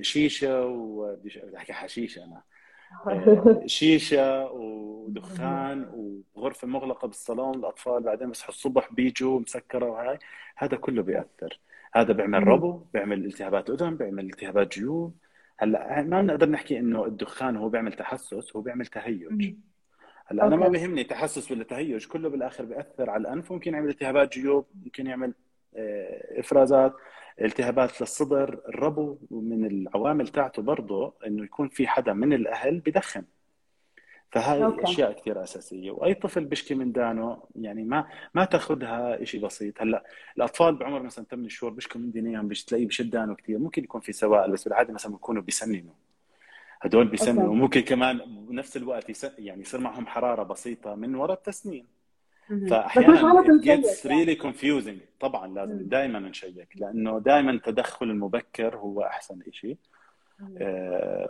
شيشة 0.00 0.66
وبدي 0.66 1.56
أحكي 1.56 1.72
حشيشة 1.72 2.24
أنا. 2.24 2.42
آه، 3.06 3.66
شيشة 3.66 4.50
ودخان 4.52 5.90
وغرفة 6.34 6.68
مغلقة 6.68 7.08
بالصالون 7.08 7.54
الأطفال 7.54 8.02
بعدين 8.02 8.28
بيصحوا 8.28 8.54
الصبح 8.54 8.92
بيجوا 8.92 9.40
مسكرة 9.40 9.86
وهاي. 9.86 10.18
هذا 10.56 10.76
كله 10.76 11.02
بيأثر. 11.02 11.60
هذا 11.94 12.12
بيعمل. 12.12 12.48
ربو 12.48 12.84
بيعمل 12.94 13.26
التهابات 13.26 13.70
أذن 13.70 13.96
بيعمل 13.96 14.24
التهابات 14.24 14.78
جيوب. 14.78 15.14
هلا 15.58 16.02
ما 16.02 16.22
بنقدر 16.22 16.48
نحكي 16.48 16.78
إنه 16.78 17.04
الدخان 17.04 17.56
هو 17.56 17.68
بيعمل 17.68 17.92
تحسس؟ 17.92 18.56
هو 18.56 18.62
بيعمل 18.62 18.86
تهيج. 18.86 19.54
هلا 20.26 20.46
أنا 20.46 20.56
ما. 20.56 20.68
بيهمني 20.68 21.04
تحسس 21.04 21.50
ولا 21.50 21.64
تهيج 21.64 22.06
كله 22.06 22.28
بالآخر 22.28 22.64
بيأثر 22.64 23.10
على 23.10 23.20
الأنف. 23.20 23.52
ممكن 23.52 23.74
يعمل 23.74 23.88
التهابات 23.88 24.32
جيوب 24.32 24.66
ممكن 24.84 25.06
يعمل 25.06 25.34
آه، 25.76 26.40
إفرازات. 26.40 26.94
التهابات 27.40 28.00
للصدر 28.00 28.60
الربو 28.68 29.18
من 29.30 29.66
العوامل 29.66 30.28
تاعته 30.28 30.62
برضه 30.62 31.14
إنه 31.26 31.44
يكون 31.44 31.68
في 31.68 31.86
حدا 31.86 32.12
من 32.12 32.32
الأهل 32.32 32.80
بدخن 32.80 33.24
فهاي 34.30 34.64
أوكي. 34.64 34.84
أشياء 34.84 35.12
كثير 35.12 35.42
أساسية 35.42 35.90
وأي 35.90 36.14
طفل 36.14 36.44
بيشكي 36.44 36.74
من 36.74 36.92
دانه 36.92 37.42
يعني 37.56 37.84
ما 37.84 38.06
ما 38.34 38.44
تأخذها 38.44 39.24
شيء 39.24 39.40
بسيط 39.44 39.82
هلأ 39.82 40.04
الأطفال 40.36 40.74
بعمر 40.76 41.02
مثلا 41.02 41.24
8 41.24 41.48
شهور 41.48 41.72
بيشكوا 41.72 42.00
من 42.00 42.10
دينيهم 42.10 42.48
بيش 42.48 42.64
تلاقيه 42.64 42.86
بشد 42.86 43.10
دانه 43.10 43.34
كثير 43.34 43.58
ممكن 43.58 43.84
يكون 43.84 44.00
في 44.00 44.12
سوائل 44.12 44.52
بس 44.52 44.64
بالعادة 44.64 44.92
مثلا 44.92 45.12
بيكونوا 45.12 45.42
بيسننوا 45.42 45.94
هدول 46.80 47.08
بيسننوا. 47.08 47.48
وممكن 47.48 47.80
كمان 47.80 48.20
بنفس 48.48 48.76
الوقت. 48.76 49.24
يعني 49.38 49.62
يصير 49.62 49.80
معهم 49.80 50.06
حرارة 50.06 50.42
بسيطة 50.42 50.94
من 50.94 51.14
وراء 51.14 51.36
التسنين 51.36 51.86
فاحيانا 52.70 53.60
يعني. 53.64 53.82
really 54.04 54.42
confusing 54.42 55.20
طبعا 55.20 55.54
لازم. 55.54 55.88
دائما 55.88 56.18
نشيك 56.18 56.68
لأنه 56.76 57.18
دائما 57.18 57.50
التدخل 57.50 58.06
المبكر 58.06 58.76
هو 58.76 59.02
أحسن 59.02 59.40
شيء 59.50 59.76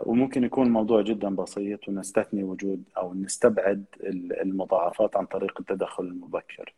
وممكن 0.05 0.43
يكون 0.43 0.67
الموضوع 0.67 1.01
جدا 1.01 1.35
بسيط 1.35 1.87
ونستثني 1.87 2.43
وجود 2.43 2.83
أو 2.97 3.13
نستبعد 3.13 3.85
المضاعفات 4.41 5.17
عن 5.17 5.25
طريق 5.25 5.59
التدخل 5.59 6.03
المبكر. 6.03 6.75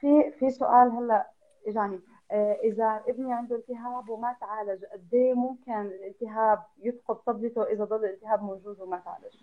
في 0.00 0.32
في 0.38 0.50
سؤال 0.50 0.90
هلأ 0.90 1.30
اجاني 1.66 2.00
آه، 2.30 2.58
إذا 2.64 3.02
ابني 3.08 3.32
عنده 3.32 3.56
التهاب 3.56 4.08
وما 4.08 4.36
تعالج 4.40 4.84
قد 4.84 5.14
إيه 5.14 5.34
ممكن 5.34 5.72
الالتهاب 5.72 6.62
يفقد 6.82 7.16
طبلته 7.16 7.62
إذا 7.62 7.84
ظل 7.84 8.04
الالتهاب 8.04 8.42
موجود 8.42 8.80
وما 8.80 8.98
تعالج؟ 8.98 9.34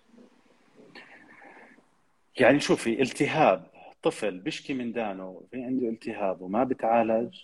يعني 2.39 2.59
شوفي 2.59 3.01
التهاب 3.01 3.67
طفل 4.03 4.39
بيشكي 4.39 4.73
من 4.73 4.91
دانه 4.91 5.41
في 5.51 5.63
عنده 5.63 5.89
التهاب 5.89 6.41
وما 6.41 6.63
بتعالج 6.63 7.39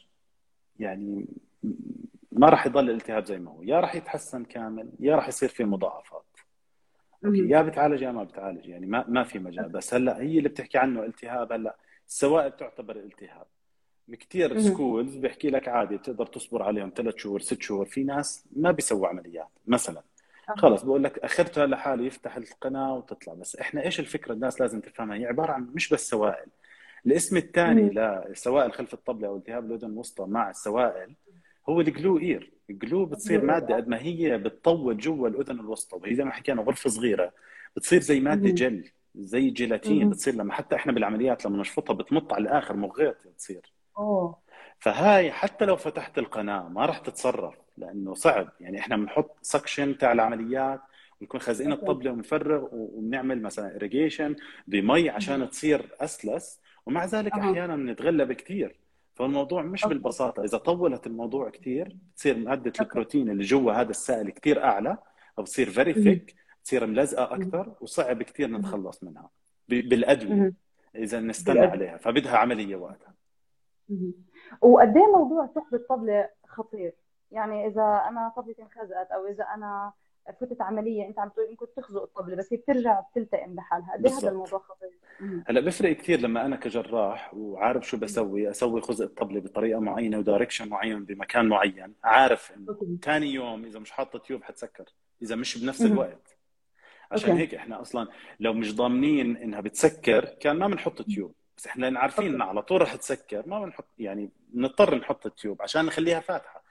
يعني 0.80 1.26
ما 2.36 2.50
راح 2.50 2.66
يضل 2.66 2.90
الالتهاب 2.90 3.26
زي 3.26 3.40
ما 3.40 3.52
هو. 3.52 3.64
يا 3.64 3.80
راح 3.80 3.96
يتحسن 3.96 4.44
كامل 4.44 4.90
يا 5.00 5.16
راح 5.16 5.28
يصير 5.28 5.50
في 5.50 5.64
مضاعفات. 5.64 6.24
يا 7.24 7.62
بتعالج 7.62 8.02
يا 8.02 8.12
ما 8.12 8.24
بتعالج 8.24 8.68
يعني 8.68 8.86
ما 8.86 9.06
ما 9.08 9.24
في 9.24 9.40
مجال. 9.40 9.70
بس 9.70 9.94
هلا 9.94 10.22
هي 10.22 10.38
اللي 10.38 10.50
بتحكي 10.50 10.78
عنه 10.78 11.04
التهاب 11.04 11.52
هلا 11.52 11.76
السوائل 12.08 12.52
تعتبر 12.52 12.96
التهاب. 12.96 13.46
كثير 14.20 14.60
سكولز 14.60 15.16
بيحكي 15.16 15.50
لك 15.50 15.68
عادي 15.68 15.98
بتقدر 15.98 16.26
تصبر 16.26 16.64
عليهم 16.64 16.92
ثلاث 16.96 17.16
شهور 17.18 17.40
ست 17.40 17.62
شهور. 17.62 17.86
في 17.86 18.04
ناس 18.04 18.46
ما 18.56 18.72
بيسووا 18.72 19.08
عمليات 19.08 19.50
مثلا. 19.68 20.02
خلص 20.58 20.84
بقول 20.84 21.04
لك 21.04 21.20
اخرتها 21.20 21.66
لحاله 21.66 22.06
يفتح 22.06 22.36
القناة 22.36 22.94
وتطلع. 22.94 23.34
بس 23.34 23.56
إحنا 23.56 23.84
إيش 23.84 24.00
الفكرة 24.00 24.34
الناس 24.34 24.62
لازم 24.62 24.82
تفهمها؟ 24.82 25.18
هي 25.18 25.26
عبارة 25.26 25.52
عن 25.52 25.70
مش 25.74 25.94
بس 25.94 26.10
سوائل. 26.10 26.48
الاسم 27.06 27.38
الثاني 27.38 27.90
لسوائل 28.30 28.74
خلف 28.74 28.94
الطبلة 28.94 29.28
أو 29.28 29.38
التهاب 29.38 29.66
الأذن 29.66 29.92
الوسطى 29.92 30.26
مع 30.26 30.50
السوائل 30.50 31.14
هو 31.70 31.82
ال 31.82 31.89
glue 31.89 32.20
ear. 32.20 32.52
ال 32.70 32.77
glue 32.77 33.06
بتصير 33.05 33.45
مادة 33.45 33.76
قد 33.76 33.88
ما 33.88 34.01
هي 34.01 34.38
بتطول 34.38 34.97
جوا 34.97 35.28
الأذن 35.28 35.59
الوسطى 35.59 35.97
وهي 35.97 36.16
زي 36.16 36.24
ما 36.24 36.32
حكينا 36.32 36.61
غرفة 36.61 36.89
صغيرة. 36.89 37.32
بتصير 37.76 38.01
زي 38.01 38.20
مادة 38.20 38.49
جل 38.49 38.89
زي 39.16 39.49
جيلاتين 39.49 40.09
بتصير 40.09 40.36
لما 40.36 40.53
حتى 40.53 40.76
إحنا 40.76 40.91
بالعمليات 40.91 41.45
لما 41.45 41.57
نشفطها 41.57 41.93
بتمط 41.93 42.34
على 42.34 42.41
الآخر 42.41 42.76
مغيط 42.76 43.18
بتصير 43.28 43.74
أوه. 43.97 44.38
فهاي 44.80 45.32
حتى 45.32 45.66
لو 45.66 45.76
فتحت 45.76 46.18
القناة 46.18 46.70
ما 46.70 46.86
راح 46.86 46.97
تتصرف 46.97 47.55
لأنه 47.78 48.14
صعب. 48.14 48.49
يعني 48.59 48.80
إحنا 48.80 48.97
بنحط 48.97 49.36
suction 49.41 49.98
تاع 49.97 50.11
العمليات 50.11 50.82
ونكون 51.22 51.39
خازقين 51.39 51.72
الطبلة 51.72 52.11
ونفرغ 52.11 52.68
وبنعمل 52.72 53.41
مثلا 53.41 53.76
اريجيشن 53.76 54.36
بمي 54.68 55.09
عشان 55.09 55.49
تصير 55.49 55.89
أسلس 55.99 56.59
ومع 56.86 57.05
ذلك 57.05 57.32
أحيانا 57.32 57.76
بنتغلب 57.76 58.32
كثير 58.32 58.76
فالموضوع 59.16 59.61
مش 59.61 59.84
okay. 59.84 59.96
بالبساطة. 59.95 60.43
إذا 60.43 60.57
طولت 60.57 61.07
الموضوع 61.07 61.49
كثير 61.49 61.97
بتصير 62.14 62.38
ماده 62.38 62.74
البروتين 62.82 63.30
اللي 63.30 63.43
جوا 63.43 63.72
هذا 63.72 63.89
السائل 63.89 64.30
كثير 64.30 64.64
أعلى 64.64 64.97
فبتصير 65.38 65.70
very 65.70 65.94
thick 65.94 66.36
بتصير 66.61 66.86
ملزقة 66.86 67.36
أكثر 67.36 67.74
وصعب 67.82 68.24
كثير 68.24 68.47
نتخلص 68.47 69.03
منها. 69.03 69.30
بالأدوية. 69.70 70.53
إذا 70.95 71.20
نستنى 71.20 71.59
عليها. 71.59 71.97
فبدها 71.97 72.38
عملية 72.38 72.76
وقتها 72.76 73.14
وقد 74.61 74.97
إيه 74.97 75.07
موضوع 75.16 75.49
سحب 75.55 75.74
الطبله 75.76 76.30
خطير؟ 76.47 76.93
يعني 77.32 77.68
إذا 77.68 78.03
أنا 78.09 78.34
طبلتي 78.36 78.61
انخزقت 78.61 79.11
أو 79.11 79.28
إذا 79.28 79.43
أنا 79.43 79.93
فتت 80.42 80.62
عملية 80.62 81.08
انت 81.08 81.20
عم 81.20 81.30
تقول 81.30 81.46
انكم 81.46 81.66
تخزق 81.78 82.02
الطبلة 82.02 82.36
بس 82.36 82.54
هي 82.54 82.58
بترجع 82.58 83.00
بتلتئم 83.00 83.56
لحالها 83.56 83.94
قد 83.94 84.06
إيه 84.06 84.14
هذا 84.14 84.30
الموضوع 84.30 84.60
خطير؟ 84.60 84.92
هلا 85.48 85.62
بفرق 85.62 85.92
كثير 85.92 86.20
لما 86.20 86.46
أنا 86.46 86.56
كجراح 86.56 87.34
وعارف 87.34 87.88
شو 87.88 87.98
بسوي 87.98 88.50
أسوي 88.50 88.82
خزق 88.82 89.06
الطبلة 89.06 89.40
بطريقة 89.40 89.80
معينة 89.80 90.18
و 90.18 90.23
direction 90.23 90.70
معين 90.70 91.06
بمكان 91.06 91.48
معين 91.48 91.94
عارف 92.04 92.52
إنه 92.52 92.98
ثاني 93.02 93.34
يوم 93.34 93.66
إذا 93.66 93.80
مش 93.80 93.92
حاطة 93.92 94.20
tube 94.20 94.44
حتسكر 94.44 94.86
إذا 95.22 95.36
مش 95.36 95.58
بنفس 95.58 95.82
الوقت. 95.82 96.38
عشان 97.12 97.30
okay. 97.30 97.41
هيك 97.42 97.56
إحنا 97.56 97.82
أصلا 97.82 98.08
لو 98.40 98.54
مش 98.54 98.76
ضامنين 98.76 99.38
إنها 99.38 99.62
بتسكر 99.62 100.26
كان 100.26 100.58
ما 100.58 100.68
بنحط 100.68 101.02
tube. 101.02 101.34
بس 101.58 101.68
إحنا 101.68 101.82
لأن 101.82 101.98
عارفين 101.98 102.34
إنها 102.34 102.48
على 102.48 102.62
طول 102.62 102.82
رح 102.82 102.96
تسكر 102.96 103.44
ما 103.48 103.66
بنحط 103.66 103.86
يعني 103.98 104.30
بنضطر 104.50 104.96
نحط 104.96 105.26
ال 105.26 105.33
tube 105.33 105.62
عشان 105.62 105.86
نخليها 105.86 106.20
فاتحة. 106.20 106.62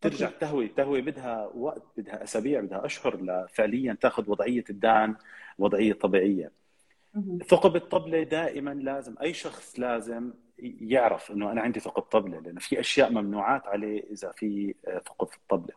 ترجع 0.00 0.30
تهوي 0.30 0.68
تهوي 0.68 1.00
بدها 1.00 1.50
وقت 1.54 1.82
بدها 1.96 2.22
أسابيع 2.22 2.60
بدها 2.60 2.86
أشهر 2.86 3.22
لفعليا 3.22 3.96
تاخذ 4.00 4.30
وضعية 4.30 4.64
الدان 4.70 5.16
وضعية 5.58 5.92
طبيعية. 5.92 6.50
ثقب 7.48 7.76
الطبلة 7.76 8.22
دائما 8.22 8.70
لازم 8.74 9.14
أي 9.22 9.34
شخص 9.34 9.80
لازم 9.80 10.32
يعرف 10.80 11.30
إنه 11.30 11.52
أنا 11.52 11.60
عندي 11.60 11.80
ثقب 11.80 12.02
طبلة 12.02 12.40
لأنه 12.40 12.60
في 12.60 12.80
أشياء 12.80 13.12
ممنوعات 13.12 13.66
عليه 13.66 14.04
إذا 14.10 14.32
في 14.36 14.74
ثقب 14.84 15.28
في 15.28 15.36
الطبلة. 15.36 15.74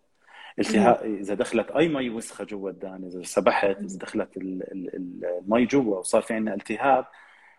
التهاب 0.60 1.06
إذا 1.06 1.34
دخلت 1.34 1.72
أي 1.72 1.88
مي 1.88 2.10
وسخة 2.10 2.44
جوا 2.44 2.70
الدان 2.70 3.04
إذا 3.04 3.24
سبحت 3.24 3.78
إذا 3.78 3.98
دخلت 3.98 4.38
المي 4.38 5.66
جوا 5.66 5.98
وصار 5.98 6.22
في 6.22 6.34
عندنا 6.34 6.56
التهاب 6.56 7.06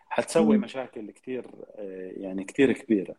حتسوي 0.09 0.57
مشاكل 0.57 1.11
كثير 1.11 1.45
يعني 2.17 2.43
كثير 2.43 2.71
كبيرة. 2.71 3.15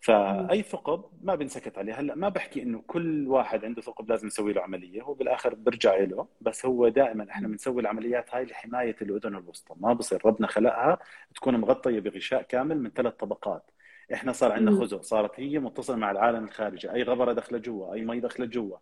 فأي 0.00 0.62
ثقب 0.62 1.04
ما 1.22 1.34
بنسكت 1.34 1.78
عليه. 1.78 2.00
هلأ 2.00 2.14
ما 2.14 2.28
بحكي 2.28 2.62
إنه 2.62 2.82
كل 2.86 3.28
واحد 3.28 3.64
عنده 3.64 3.82
ثقب 3.82 4.10
لازم 4.10 4.26
نسوي 4.26 4.52
له 4.52 4.62
عملية. 4.62 5.02
هو 5.02 5.14
بالآخر 5.14 5.54
برجع 5.54 5.96
له 5.96 6.26
بس 6.40 6.66
هو 6.66 6.88
دائما 6.88 7.30
إحنا 7.30 7.48
بنسوي 7.48 7.82
العمليات 7.82 8.34
هاي 8.34 8.44
لحماية 8.44 8.96
الأذن 9.02 9.36
الوسطى. 9.36 9.74
ما 9.80 9.92
بصير 9.92 10.26
ربنا 10.26 10.46
خلقها 10.46 10.98
تكون 11.34 11.56
مغطية 11.56 12.00
بغشاء 12.00 12.42
كامل 12.42 12.78
من 12.82 12.90
ثلاث 12.90 13.14
طبقات. 13.14 13.70
إحنا 14.14 14.32
صار 14.32 14.52
عندنا 14.52 14.80
خزق 14.80 15.02
صارت 15.02 15.40
هي 15.40 15.58
متصلة 15.58 15.96
مع 15.96 16.10
العالم 16.10 16.44
الخارجي. 16.44 16.92
أي 16.92 17.02
غبرة 17.02 17.32
داخله 17.32 17.58
جوا 17.58 17.94
أي 17.94 18.04
مي 18.04 18.20
داخله 18.20 18.46
جوا. 18.46 18.76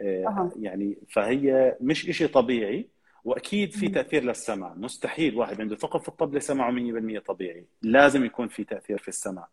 أه. 0.00 0.52
يعني 0.56 0.98
فهي 1.10 1.76
مش 1.80 2.00
شيء 2.00 2.28
طبيعي 2.28 2.88
وأكيد 3.24 3.72
في 3.72 3.88
تأثير 3.88 4.24
للسمع 4.24 4.74
مستحيل 4.74 5.36
واحد 5.36 5.60
عنده 5.60 5.76
ثقب 5.76 6.00
في 6.00 6.08
الطبلة 6.08 6.40
سمعه 6.40 6.70
100% 6.70 7.18
طبيعي. 7.18 7.64
لازم 7.82 8.24
يكون 8.24 8.48
في 8.48 8.64
تأثير 8.64 8.98
في 8.98 9.08
السمع 9.08 9.48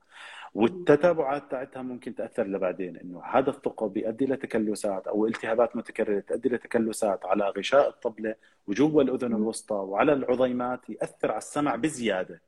والتتابعات 0.56 1.52
تاعتها 1.52 1.82
ممكن 1.82 2.16
تأثر 2.16 2.48
لبعدين 2.48 2.98
إنه 2.98 3.22
هذا 3.24 3.50
الثقب 3.50 3.94
بيؤدي 3.94 4.26
لتكلسات 4.26 5.08
أو 5.08 5.26
التهابات 5.28 5.76
متكررة 5.76 6.20
تؤدي 6.20 6.50
لتكلسات 6.50 7.26
على 7.26 7.50
غشاء 7.50 7.90
الطبلة 7.90 8.36
وجوا 8.68 9.02
الأذن 9.02 9.36
الوسطى 9.36 9.76
وعلى 9.76 10.14
العظيمات 10.14 10.90
يأثر 10.90 11.32
على 11.32 11.38
السمع 11.38 11.76
بزيادة. 11.76 12.42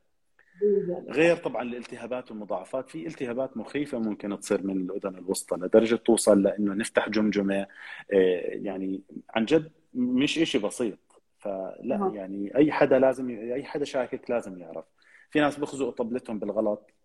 غير 1.08 1.36
طبعا 1.36 1.62
الالتهابات 1.62 2.30
والمضاعفات 2.30 2.90
في 2.90 3.06
التهابات 3.06 3.56
مخيفة 3.56 3.98
ممكن 3.98 4.40
تصير 4.40 4.62
من 4.66 4.76
الأذن 4.76 5.18
الوسطى 5.18 5.56
لدرجة 5.56 5.96
توصل 5.96 6.42
لإنه 6.42 6.74
نفتح 6.74 7.08
جمجمة 7.08 7.60
آه، 7.60 7.66
يعني 8.42 9.02
عن 9.30 9.44
جد 9.44 9.70
مش 9.94 10.34
شيء 10.34 10.60
بسيط. 10.66 10.98
فلا 11.38 12.10
يعني 12.14 12.56
أي 12.56 12.72
حدا 12.72 12.98
لازم 12.98 13.30
أي 13.30 13.64
حدا 13.64 13.84
شاكك 13.84 14.30
لازم 14.30 14.58
يعرف. 14.58 14.84
في 15.30 15.40
ناس 15.40 15.58
بيخزقوا 15.58 15.90
طبلتهم 15.90 16.38
بالغلط 16.38 16.97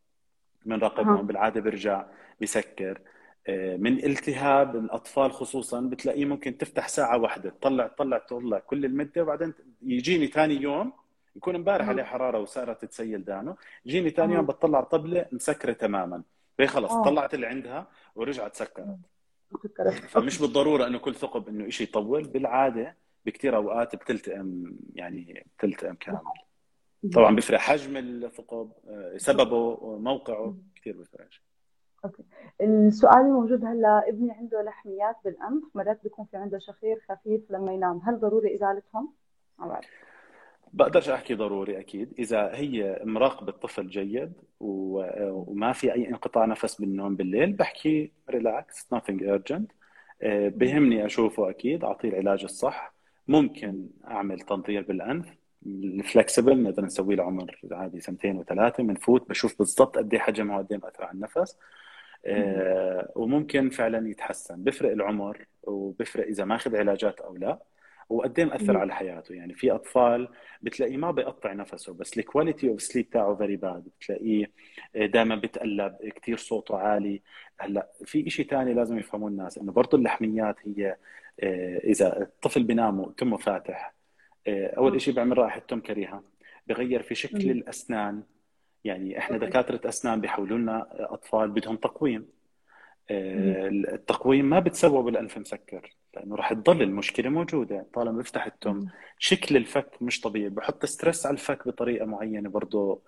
من 0.65 0.79
رقبهم 0.79 1.27
بالعادة 1.27 1.61
بيرجع 1.61 2.05
بيسكر 2.39 3.01
آه، 3.47 3.77
من 3.77 4.05
التهاب 4.05 4.75
الأطفال 4.75 5.31
خصوصا 5.31 5.81
بتلاقيه 5.81 6.25
ممكن 6.25 6.57
تفتح 6.57 6.87
ساعة 6.87 7.17
واحدة 7.17 7.49
تطلع 7.49 7.87
تطلع 7.87 8.17
تطلع 8.17 8.59
كل 8.59 8.85
المدة 8.85 9.21
وبعدين 9.21 9.53
يجيني 9.81 10.27
ثاني 10.27 10.55
يوم 10.61 10.93
يكون 11.35 11.55
امبارح 11.55 11.89
عليه 11.89 12.03
حرارة 12.03 12.39
وصارت 12.39 12.85
تسيل 12.85 13.25
دانه 13.25 13.55
يجيني 13.85 14.09
ثاني 14.09 14.33
يوم 14.33 14.45
بتطلع 14.45 14.81
طبلة 14.81 15.25
مسكرة 15.31 15.73
تماما. 15.73 16.23
فهي 16.57 16.67
خلص؟ 16.67 16.91
طلعت 17.05 17.33
اللي 17.33 17.47
عندها 17.47 17.87
ورجعت 18.15 18.55
سكرت. 18.55 18.97
فمش 20.09 20.39
بالضرورة 20.39 20.87
إنه 20.87 20.97
كل 20.99 21.15
ثقب 21.15 21.47
إنه 21.47 21.69
شيء 21.69 21.87
يطول 21.87 22.23
بالعادة 22.27 22.95
بكثير 23.25 23.55
أوقات 23.55 23.95
بتلتئم 23.95 24.77
يعني 24.95 25.45
بتلتئم 25.57 25.95
كامل. 25.95 26.19
طبعا 27.13 27.35
بيفرق. 27.35 27.59
حجم 27.59 27.97
الثقب 27.97 28.71
آه، 28.87 29.17
سببه 29.17 29.77
موقعه 29.97 30.57
كثير 30.75 30.97
بيفرق. 30.97 31.27
okay. 32.05 32.23
السؤال 32.61 33.17
الموجود 33.17 33.65
هلا 33.65 34.09
ابني 34.09 34.31
عنده 34.31 34.61
لحميات 34.61 35.15
بالأنف 35.25 35.63
مرات 35.75 36.03
بيكون 36.03 36.25
في 36.25 36.37
عنده 36.37 36.59
شخير 36.59 36.99
خفيف 37.09 37.51
لما 37.51 37.73
ينام. 37.73 38.01
هل 38.05 38.19
ضروري 38.19 38.55
إزالتهم؟ 38.55 39.13
ما 39.59 39.81
بقدرش 40.73 41.09
أحكي 41.09 41.35
ضروري 41.35 41.79
أكيد. 41.79 42.13
إذا 42.19 42.55
هي 42.55 43.01
مراقبة 43.03 43.49
الطفل 43.49 43.87
جيد 43.87 44.33
وما 44.59 45.73
في 45.73 45.93
أي 45.93 46.09
انقطاع 46.09 46.45
نفس 46.45 46.81
بالنوم 46.81 47.15
بالليل 47.15 47.53
بحكي 47.53 48.11
relax 48.29 48.87
nothing 48.95 49.19
urgent. 49.19 49.65
آه، 50.21 50.49
بهمني 50.49 51.05
أشوفه 51.05 51.49
أكيد 51.49 51.83
أعطيه 51.83 52.09
العلاج 52.09 52.43
الصح. 52.43 52.93
ممكن 53.27 53.89
أعمل 54.07 54.39
تنظير 54.39 54.81
بالأنف. 54.81 55.42
ال 55.65 55.76
flexible 55.76 56.63
نقدر 56.63 56.85
نسويه 56.85 57.15
لعمر 57.15 57.59
عادي 57.71 57.99
سنتين 57.99 58.37
وثلاثة 58.37 58.83
بنفوت 58.83 59.29
بشوف 59.29 59.57
بالضبط 59.59 59.97
قد 59.97 60.13
إيه 60.13 60.21
حجمه 60.21 60.55
وقد 60.57 60.71
إيه 60.71 60.79
مأثر 60.83 61.03
على 61.03 61.13
النفس. 61.13 61.57
آه 62.25 63.11
وممكن 63.15 63.69
فعلا 63.69 64.09
يتحسن. 64.09 64.63
بفرق 64.63 64.91
العمر 64.91 65.45
وبفرق 65.63 66.25
إذا 66.27 66.45
ماخذ 66.45 66.75
علاجات 66.75 67.19
أو 67.21 67.35
لا 67.37 67.59
وقد 68.09 68.39
إيه 68.39 68.45
مأثر 68.45 68.77
على 68.77 68.93
حياته. 68.95 69.35
يعني 69.35 69.53
في 69.53 69.71
أطفال 69.71 70.27
بتلاقيه 70.61 70.97
ما 70.97 71.11
بيقطع 71.11 71.53
نفسه 71.53 71.93
بس 71.93 72.17
ال 72.17 72.24
quality 72.24 72.69
of 72.69 72.81
sleep 72.81 73.09
تاعه 73.09 73.35
very 73.35 73.55
bad 73.55 73.83
بتلاقيه 73.99 74.51
دائما 74.95 75.35
بتقلب 75.35 75.95
كثير 76.15 76.37
صوته 76.37 76.77
عالي. 76.77 77.21
هلأ 77.59 77.91
في 78.05 78.29
شيء 78.29 78.47
ثاني 78.49 78.73
لازم 78.73 78.97
يفهموه 78.99 79.29
الناس 79.29 79.57
إنه 79.57 79.71
برضه 79.71 79.97
اللحميات 79.97 80.55
هي 80.65 80.97
آه، 81.39 81.77
إذا 81.77 82.21
الطفل 82.21 82.63
بينام 82.63 82.99
وتمه 82.99 83.37
فاتح 83.37 83.87
آه، 83.87 84.02
أول 84.47 85.01
شيء 85.01 85.13
بيعمل 85.13 85.37
رائحه 85.37 85.59
تم 85.59 85.79
كريهه 85.79 86.23
بغير 86.67 87.01
في 87.01 87.15
شكل 87.15 87.51
الأسنان. 87.51 88.23
يعني 88.83 89.17
إحنا 89.17 89.37
دكاترة 89.37 89.89
أسنان 89.89 90.21
بيحولوا 90.21 90.57
لنا 90.57 90.87
أطفال 90.91 91.51
بدهم 91.51 91.75
تقويم. 91.75 92.27
التقويم 93.11 94.45
ما 94.45 94.59
بتسوى 94.59 95.03
بالانف 95.03 95.37
مسكر 95.37 95.95
لأنه 96.15 96.35
راح 96.35 96.53
تضل 96.53 96.81
المشكلة 96.81 97.29
موجودة. 97.29 97.85
طالما 97.93 98.17
بيفتح 98.17 98.45
التم 98.45 98.85
شكل 99.17 99.57
الفك 99.57 100.01
مش 100.01 100.21
طبيعي. 100.21 100.49
بحط 100.49 100.85
ستريس 100.85 101.25
على 101.25 101.33
الفك 101.33 101.67
بطريقة 101.67 102.05
معينة 102.05 102.49
برضه 102.49 103.01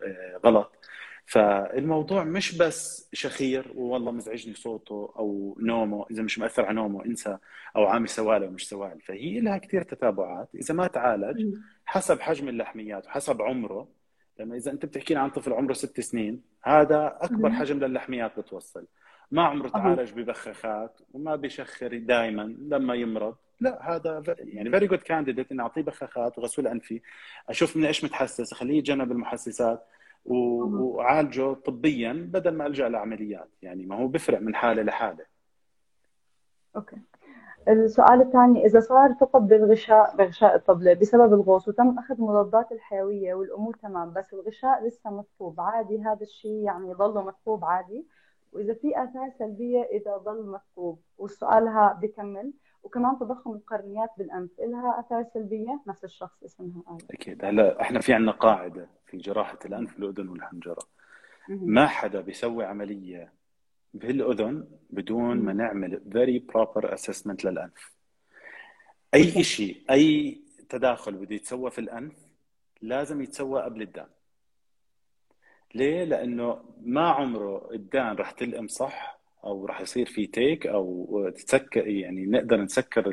غلط. 0.46 0.86
فالموضوع 1.26 2.24
مش 2.24 2.58
بس 2.58 3.10
شخير 3.14 3.72
والله 3.76 4.12
مزعجني 4.12 4.54
صوته 4.54 5.14
أو 5.20 5.58
نومه 5.60 6.06
إذا 6.12 6.24
مش 6.24 6.40
مأثر 6.40 6.66
على 6.66 6.76
نومه 6.76 7.06
انسى 7.06 7.38
أو 7.76 7.86
عامل 7.86 8.10
سوائل 8.10 8.43
أو 8.44 8.52
مش 8.52 8.70
سوائل 8.70 9.06
فهي 9.06 9.40
لها 9.40 9.58
كثير 9.58 9.82
تتابعات. 9.82 10.50
إذا 10.56 10.74
ما 10.74 10.88
تعالج 10.88 11.56
حسب 11.86 12.20
حجم 12.22 12.50
اللحميات 12.50 13.06
وحسب 13.06 13.42
عمره 13.42 13.88
لأنه 14.40 14.56
إذا 14.56 14.72
أنت 14.72 14.86
بتحكي 14.86 15.16
عن 15.16 15.30
طفل 15.30 15.54
عمره 15.54 15.74
ست 15.74 16.00
سنين 16.00 16.42
هذا 16.64 17.18
أكبر 17.22 17.52
حجم 17.52 17.80
للحميات 17.80 18.40
بتوصل. 18.40 18.86
ما 19.32 19.44
عمره 19.44 19.68
تعالج 19.68 20.12
ببخاخات 20.12 21.00
وما 21.14 21.36
بيشخر 21.36 21.98
دائما 21.98 22.56
لما 22.60 22.96
يمرض. 22.96 23.36
لا 23.60 23.96
هذا 23.96 24.24
يعني 24.38 24.70
very 24.70 24.88
good 24.88 25.00
candidate 25.00 25.52
اني 25.52 25.62
أعطيه 25.62 25.82
بخاخات 25.82 26.38
وغسول 26.38 26.68
أنفي. 26.68 27.02
أشوف 27.50 27.78
من 27.78 27.86
إيش 27.86 28.04
متحسس 28.04 28.54
أخليه 28.54 28.78
يتجنب 28.78 29.12
المحسسات. 29.12 29.88
وعالجه 30.26 31.54
طبيا 31.54 32.30
بدل 32.34 32.52
ما 32.52 32.68
ألجأ 32.68 32.90
لعمليات. 32.90 33.50
يعني 33.62 33.86
ما 33.86 33.96
هو 33.96 34.08
بيفرق 34.08 34.42
من 34.42 34.56
حالة 34.56 34.84
لحالة. 34.84 35.26
أوكي. 36.76 36.98
السؤال 37.68 38.22
الثاني 38.22 38.66
إذا 38.66 38.80
صار 38.80 39.14
ثقب 39.14 39.48
بالغشاء 39.48 40.16
بغشاء 40.16 40.56
الطبلة 40.56 40.94
بسبب 40.94 41.34
الغوص 41.34 41.68
وتم 41.68 42.00
أخذ 42.00 42.16
المضادات 42.16 42.72
الحيوية 42.72 43.34
والأمور 43.34 43.76
تمام 43.76 44.14
بس 44.14 44.34
الغشاء 44.34 44.88
لسه 44.88 45.10
مثقوب 45.10 45.62
عادي 45.62 46.02
هذا 46.02 46.22
الشيء 46.22 46.64
يعني 46.64 46.94
ضله 46.94 47.24
مثقوب 47.24 47.66
عادي؟ 47.66 48.06
وإذا 48.54 48.74
في 48.74 49.04
آثار 49.04 49.32
سلبية 49.40 49.84
إذا 49.84 50.18
ضل 50.18 50.46
مثقوب 50.46 51.00
والسؤالها 51.18 52.00
بكمل 52.02 52.54
وكمان 52.86 53.20
تضخم 53.20 53.54
القرنيات 53.54 54.10
بالانف 54.18 54.50
لها 54.60 55.00
أثار 55.00 55.26
سلبية 55.34 55.82
نفس 55.88 56.04
الشخص 56.04 56.44
اسمها 56.44 56.84
آية. 56.90 57.08
أكيد. 57.12 57.46
هلا 57.46 57.82
إحنا 57.82 58.00
في 58.00 58.14
عندنا 58.14 58.32
قاعدة 58.32 58.90
في 59.06 59.18
جراحة 59.18 59.60
الأنف 59.66 60.00
والأذن 60.00 60.30
والحنجرة. 60.30 60.88
ما 61.50 61.88
حدا 61.88 62.22
بيسوي 62.22 62.66
عملية 62.66 63.34
بالأذن 63.94 64.68
بدون 64.90 65.38
ما 65.38 65.54
نعمل 65.54 66.02
very 66.12 66.39
proper 66.39 66.93
assessment 66.93 67.46
للأنف. 67.46 67.92
أي 69.14 69.44
شيء 69.44 69.84
أي 69.90 70.42
تداخل 70.70 71.16
بده 71.16 71.36
يتسوى 71.36 71.72
في 71.72 71.80
الأنف 71.80 72.14
لازم 72.82 73.22
يتسوى 73.22 73.62
قبل 73.62 73.82
الدان 73.82 74.08
ليه؟ 75.76 76.04
لأنه 76.04 76.64
ما 76.82 77.10
عمره 77.10 77.72
الدان 77.74 78.16
رح 78.16 78.32
تلئم 78.32 78.68
صح 78.68 79.14
أو 79.46 79.66
راح 79.66 79.82
يصير 79.82 80.06
في 80.06 80.28
take 80.28 80.68
أو 80.68 81.30
تسكر 81.36 81.88
يعني 81.88 82.26
نقدر 82.26 82.62
نسكر 82.62 83.12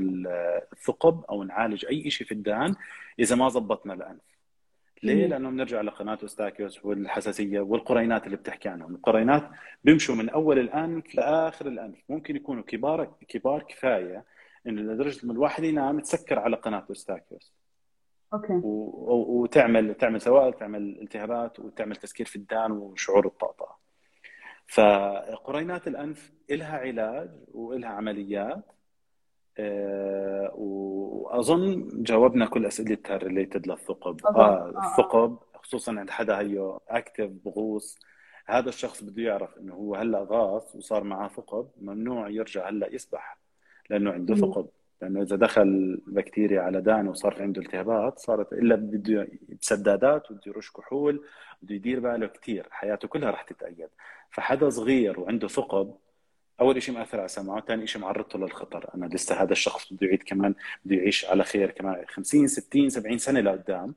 الثقب 0.72 1.24
أو 1.30 1.42
نعالج 1.42 1.86
أي 1.86 2.10
شيء 2.10 2.26
في 2.26 2.32
الدان 2.32 2.74
إذا 3.18 3.36
ما 3.36 3.48
ضبطنا 3.48 3.94
الأنف 3.94 4.32
ليه؟ 5.02 5.26
لأنه 5.26 5.50
بنرجع 5.50 5.80
لقناة 5.80 6.18
اوستاكيوس 6.22 6.84
والحساسية 6.84 7.60
والقرينات 7.60 8.26
اللي 8.26 8.36
بتحكي 8.36 8.68
عنهم، 8.68 8.94
القرينات 8.94 9.50
بيمشوا 9.84 10.14
من 10.14 10.28
أول 10.28 10.58
الأنف 10.58 11.14
لآخر 11.14 11.66
الأنف، 11.66 11.98
ممكن 12.08 12.36
يكونوا 12.36 12.62
كبار 12.62 13.14
كبار 13.28 13.62
كفاية 13.62 14.24
انه 14.66 14.82
لدرجة 14.82 15.24
إنه 15.24 15.32
الواحد 15.32 15.64
ينام 15.64 16.00
تسكر 16.00 16.38
على 16.38 16.56
قناة 16.56 16.84
اوستاكيوس. 16.88 17.52
okay. 18.34 18.52
و... 18.52 19.42
وتعمل 19.42 19.94
تعمل 19.94 20.20
سوائل، 20.20 20.52
تعمل 20.52 20.98
التهابات 21.02 21.60
وتعمل 21.60 21.96
تسكير 21.96 22.26
في 22.26 22.36
الدان 22.36 22.72
وشعور 22.72 23.26
الطقطقة. 23.26 23.81
فقرينات 24.72 25.88
الأنف 25.88 26.32
لها 26.50 26.78
علاج 26.78 27.30
ولها 27.54 27.88
عمليات. 27.90 28.64
آه، 29.58 30.50
وأظن 30.54 31.88
جاوبنا 32.02 32.46
كل 32.46 32.66
اسئلتها 32.66 33.16
related 33.16 33.66
للثقب. 33.66 34.26
آه 34.26 34.68
الثقب 34.68 35.38
خصوصا 35.54 35.98
عند 35.98 36.10
حدا 36.10 36.38
هيو 36.38 36.80
active 36.88 37.30
بغوص. 37.44 37.98
هذا 38.46 38.68
الشخص 38.68 39.04
بده 39.04 39.22
يعرف 39.22 39.58
إنه 39.58 39.74
هو 39.74 39.94
هلأ 39.94 40.26
غاص 40.30 40.76
وصار 40.76 41.04
معاه 41.04 41.28
ثقب 41.28 41.68
ممنوع 41.80 42.28
يرجع 42.28 42.68
هلأ 42.68 42.94
يسبح 42.94 43.38
لأنه 43.90 44.12
عنده 44.12 44.34
ثقب. 44.34 44.68
لأنه 45.02 45.22
إذا 45.22 45.36
دخل 45.36 46.00
بكتيريا 46.06 46.60
على 46.60 46.80
دانه 46.80 47.10
وصار 47.10 47.42
عنده 47.42 47.60
التهابات 47.60 48.18
صارت 48.18 48.52
إلا 48.52 48.74
بده 48.74 49.28
سدادات 49.60 50.30
وبده 50.30 50.42
يرش 50.46 50.70
كحول 50.70 51.24
بده 51.62 51.74
يدير 51.74 52.00
باله 52.00 52.26
كثير 52.26 52.66
حياته 52.70 53.08
كلها 53.08 53.30
رح 53.30 53.42
تتأيد. 53.42 53.88
فحدا 54.30 54.68
صغير 54.70 55.20
وعنده 55.20 55.48
ثقب 55.48 55.94
أول 56.60 56.82
شيء 56.82 56.94
مأثر 56.94 57.18
على 57.18 57.28
سمعه 57.28 57.60
ثاني 57.60 57.86
شيء 57.86 58.02
معرضته 58.02 58.38
للخطر. 58.38 58.90
أنا 58.94 59.06
لسه 59.06 59.42
هذا 59.42 59.52
الشخص 59.52 59.92
بده 59.92 60.06
يعيد 60.06 60.22
كمان 60.22 60.54
بده 60.84 60.96
يعيش 60.96 61.24
على 61.24 61.44
خير 61.44 61.70
كمان 61.70 62.04
50 62.08 62.46
60 62.46 62.88
70 62.88 63.18
سنة 63.18 63.40
لقدام. 63.40 63.94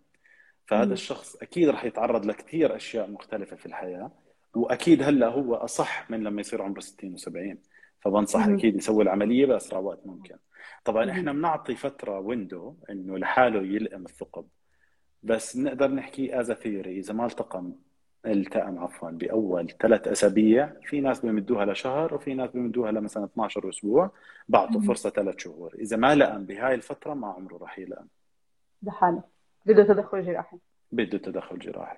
فهذا 0.66 0.94
الشخص 0.94 1.36
أكيد 1.36 1.70
رح 1.70 1.86
يتعرض 1.86 2.26
لكثير 2.26 2.76
أشياء 2.76 3.10
مختلفة 3.12 3.56
في 3.56 3.66
الحياة 3.66 4.12
وأكيد 4.56 5.04
هلأ 5.04 5.28
هو 5.28 5.56
أصح 5.56 6.12
من 6.12 6.24
لما 6.24 6.42
يصير 6.42 6.62
عمره 6.62 6.80
60 6.80 7.18
و70 7.18 7.58
فبنصح 8.02 8.48
أكيد 8.48 8.76
يسوي 8.76 9.04
العملية 9.04 9.46
بأسرع 9.46 9.80
وقت 9.80 10.00
ممكن. 10.06 10.36
طبعا 10.86 11.12
إحنا 11.12 11.34
بنعطي 11.34 11.76
فترة 11.76 12.20
window 12.20 12.76
إنه 12.90 13.18
لحاله 13.18 13.62
يلئم 13.62 14.06
الثقب. 14.06 14.46
بس 15.24 15.58
بنقدر 15.58 15.92
نحكي 15.92 16.40
as 16.40 16.52
theory 16.52 17.00
إذا 17.00 17.14
ما 17.14 17.26
التقم 17.26 17.74
التئم 18.26 18.80
عفوا 18.80 19.10
بأول 19.12 19.70
ثلاث 19.70 20.08
أسابيع 20.08 20.74
في 20.84 21.02
ناس 21.02 21.26
بيمدوها 21.26 21.66
لشهر 21.66 22.14
وفي 22.14 22.34
ناس 22.34 22.52
بيمدوها 22.52 22.92
لمثلا 22.92 23.26
12 23.26 23.70
أسبوع 23.70 24.12
بعطوا 24.50 24.82
فرصة 24.82 25.10
ثلاث 25.10 25.40
شهور. 25.40 25.76
إذا 25.80 25.98
ما 25.98 26.16
لقم 26.16 26.46
بهاي 26.46 26.76
الفترة 26.76 27.14
ما 27.14 27.28
عمره 27.28 27.58
راح 27.58 27.80
يلقم. 27.80 28.06
لحاله. 28.84 29.24
بده 29.66 29.84
تدخل 29.84 30.26
جراحي. 30.26 30.58
بده 30.92 31.18
تدخل 31.18 31.60
جراحي. 31.60 31.98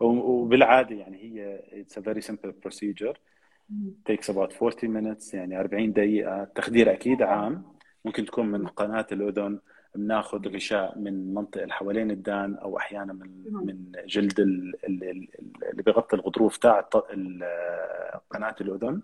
وبالعادة 0.00 0.96
يعني 0.96 1.16
هي 1.16 1.62
it's 1.80 1.98
a 1.98 2.00
very 2.00 2.20
simple 2.20 2.52
procedure 2.52 3.18
takes 4.10 4.26
about 4.28 4.62
40 4.62 4.72
minutes 4.94 5.34
يعني 5.34 5.60
40 5.60 5.92
دقيقة. 5.92 6.44
تخدير 6.44 6.92
أكيد 6.92 7.22
عام. 7.22 7.75
ممكن 8.06 8.24
تكون 8.24 8.46
من 8.46 8.66
قناة 8.66 9.06
الأذن 9.12 9.58
بناخذ 9.94 10.48
غشاء 10.48 10.98
من 10.98 11.06
المنطقة 11.08 11.62
اللي 11.62 11.74
حوالين 11.74 12.10
الدان 12.10 12.54
أو 12.54 12.78
أحيانا 12.78 13.12
من 13.12 13.44
من 13.52 13.92
جلد 14.06 14.40
اللي 14.40 15.28
بيغطي 15.72 16.16
الغضروف 16.16 16.56
تاع 16.56 16.80
قناة 18.30 18.56
الأذن. 18.60 19.02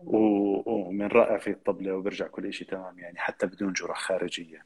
وبنرقع 0.00 1.38
في 1.38 1.50
الطبلة 1.50 1.94
وبرجع 1.96 2.26
كل 2.26 2.52
شيء 2.52 2.68
تمام 2.68 2.98
يعني 2.98 3.18
حتى 3.18 3.46
بدون 3.46 3.72
جرح 3.72 4.00
خارجية. 4.00 4.64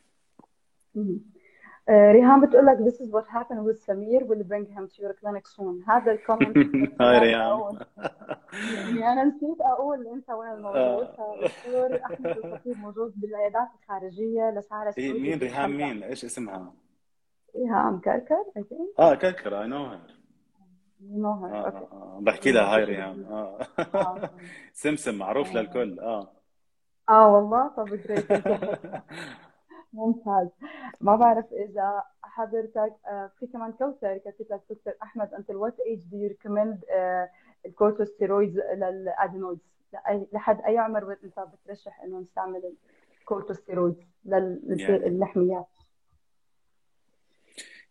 آه، 1.89 2.13
ريهام 2.13 2.47
بتقول 2.47 2.67
لك 2.67 2.77
this 2.79 2.97
is 2.97 3.07
what 3.11 3.27
happened 3.27 3.65
with 3.67 3.77
سمير 3.87 4.21
will 4.21 4.45
bring 4.45 4.67
him 4.77 4.89
to 4.89 5.03
your 5.03 5.13
clinic 5.13 5.47
soon. 5.47 5.91
هذا 5.91 6.13
ال 6.13 6.18
comment 6.18 6.57
هاي 7.01 7.19
ريهام. 7.19 7.79
يعني 8.75 9.13
أنا 9.13 9.25
نسيت 9.25 9.61
أقول 9.61 10.07
إنت 10.07 10.31
وين 10.31 10.51
الموجود 10.51 11.07
فالدكتور 11.07 11.95
آه. 11.97 12.01
أحمد 12.05 12.27
الخطيب 12.45 12.79
موجود 12.79 13.13
بالعيادات 13.17 13.69
الخارجية 13.83 14.51
لسعر 14.51 14.93
هي 14.99 15.13
مين 15.13 15.39
ريهام؟ 15.39 15.77
مين؟ 15.77 16.03
إيش 16.03 16.25
اسمها؟ 16.25 16.73
ريهام 17.57 18.01
كركر 18.01 18.45
آه 18.99 19.15
كركر 19.15 19.63
I 19.63 19.67
know 19.67 19.87
her 19.87 20.21
know 21.11 21.33
her 21.33 21.71
بحكي 22.21 22.53
لها 22.53 22.75
هاي 22.77 22.85
ريهام. 22.85 23.25
آه, 23.31 23.59
آه. 23.95 24.31
سمسم 24.73 25.15
معروف 25.19 25.55
للكل. 25.55 26.01
آه. 26.01 26.29
آه 27.09 27.29
والله. 27.35 27.69
طب 27.69 27.87
great 27.89 28.33
ممتاز. 29.93 30.49
ما 31.01 31.17
بعرف 31.17 31.53
إذا 31.53 32.03
حضرتك 32.23 32.95
آه، 33.07 33.31
في 33.39 33.47
كمان 33.47 33.73
كوثر 33.73 34.19
كتبت 34.19 34.51
لك 34.51 34.61
دكتور 34.71 34.95
أحمد 35.03 35.35
until 35.35 35.51
what 35.51 35.81
age 35.81 36.05
do 36.05 36.27
recommend 36.27 36.85
ال 37.67 37.72
corticosteroids 37.73 38.59
لل 38.59 38.79
adenoids 38.79 39.61
لحد 40.33 40.61
أي 40.61 40.79
عمر 40.79 41.17
انت 41.25 41.41
بترشح 41.41 42.03
إنه 42.03 42.19
نستعمل 42.21 42.75
ال 43.21 43.26
corticosteroids 43.26 43.99
للحميات 44.25 45.67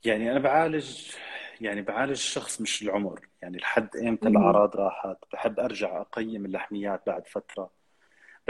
يعني 0.05 0.31
أنا 0.31 0.39
بعالج 0.39 1.11
يعني 1.61 1.81
بعالج 1.81 2.11
الشخص 2.11 2.61
مش 2.61 2.81
العمر. 2.83 3.27
يعني 3.41 3.57
لحد 3.57 3.97
إمتى 3.97 4.27
الأعراض 4.27 4.75
راحت؟ 4.75 5.17
بحب 5.33 5.59
أرجع 5.59 6.01
أقيم 6.01 6.45
اللحميات 6.45 7.01
بعد 7.07 7.27
فترة. 7.27 7.71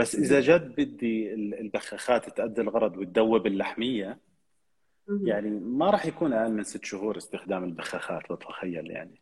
بس 0.00 0.14
إذا 0.14 0.40
جد 0.40 0.74
بدي 0.80 1.34
البخاخات 1.34 2.28
تأدي 2.36 2.60
الغرض 2.60 2.96
وتدوب 2.96 3.46
اللحمية 3.46 4.18
يعني 5.24 5.50
ما 5.50 5.90
راح 5.90 6.06
يكون 6.06 6.32
أقل 6.32 6.52
من 6.52 6.62
ست 6.64 6.84
شهور 6.84 7.16
استخدام 7.16 7.64
البخاخات 7.64 8.32
بتخيل 8.32 8.90
يعني. 8.90 9.20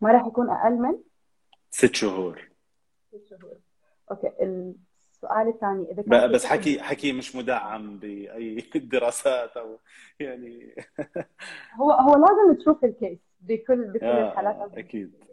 ما 0.00 0.12
راح 0.12 0.26
يكون 0.26 0.50
أقل 0.50 0.72
من؟ 0.72 0.98
ست 1.70 1.94
شهور. 1.94 2.50
ست 3.12 3.26
شهور. 3.30 3.56
okay 4.10 4.28
السؤال 4.28 5.48
الثاني 5.48 5.92
إذا 5.92 6.02
كان 6.02 6.32
بس 6.32 6.44
حكي 6.46 6.80
حكي 6.82 7.12
مش 7.12 7.36
مدعم 7.36 7.98
بأي 7.98 8.56
دراسات 8.92 9.56
أو 9.56 9.78
يعني. 10.20 10.74
هو 11.80 11.92
هو 11.92 12.14
لازم 12.16 12.60
تشوف 12.60 12.84
ال 12.84 12.91
case 12.91 13.18
بكل 13.40 13.84
بكل 13.92 14.06
آه 14.06 14.28
الحالات. 14.32 14.78
أكيد. 14.78 15.31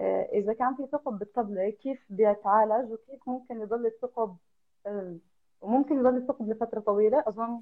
آه، 0.00 0.28
إذا 0.32 0.52
كان 0.52 0.74
في 0.74 0.86
ثقب 0.92 1.18
بالطبلة 1.18 1.70
كيف 1.70 1.98
بيتعالج 2.10 2.92
وكيف 2.92 3.28
ممكن 3.28 3.60
يضل 3.60 3.86
الثقب 3.86 4.36
آه، 4.86 5.16
وممكن 5.60 5.98
يضل 5.98 6.16
الثقب 6.16 6.50
لفترة 6.50 6.80
طويلة؟ 6.80 7.24
أظن 7.26 7.60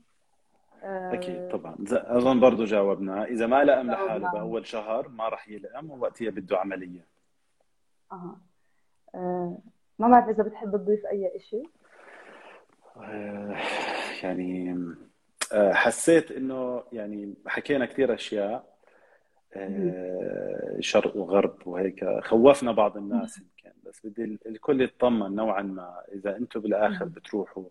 أكيد 0.82 1.36
آه، 1.36 1.51
طبعا. 1.51 1.76
أظن 1.93 2.41
برضو 2.41 2.64
جاوبنا. 2.64 3.24
إذا 3.24 3.47
ما 3.47 3.64
لأم 3.64 3.91
لحاله 3.91 4.32
باول 4.32 4.66
شهر 4.66 5.09
ما 5.09 5.28
راح 5.28 5.49
يلأم 5.49 5.91
ووقتها 5.91 6.30
بده 6.30 6.59
عملية. 6.59 7.07
أها. 8.12 8.36
آه، 9.14 9.59
ما 9.99 10.09
بعرف 10.09 10.28
إذا 10.28 10.43
بتحب 10.43 10.76
تضيف 10.76 11.07
أي 11.07 11.36
إشي؟ 11.36 11.62
آه، 12.97 13.57
يعني 14.22 14.78
حسيت 15.53 16.30
إنه 16.30 16.82
يعني 16.93 17.34
حكينا 17.47 17.86
كثير 17.86 18.14
أشياء. 18.14 18.78
شرق 20.80 21.16
وغرب 21.16 21.66
وهيك. 21.66 22.05
خوفنا 22.20 22.72
بعض 22.72 22.96
الناس 22.96 23.38
يمكن 23.38 23.78
بس 23.86 24.07
بدي 24.07 24.24
ال- 24.24 24.38
الكل 24.46 24.80
يطمن 24.82 25.34
نوعا 25.34 25.62
ما. 25.62 26.01
إذا 26.12 26.36
أنتم 26.36 26.61
بالآخر. 26.61 27.05
بتروحوا 27.05 27.64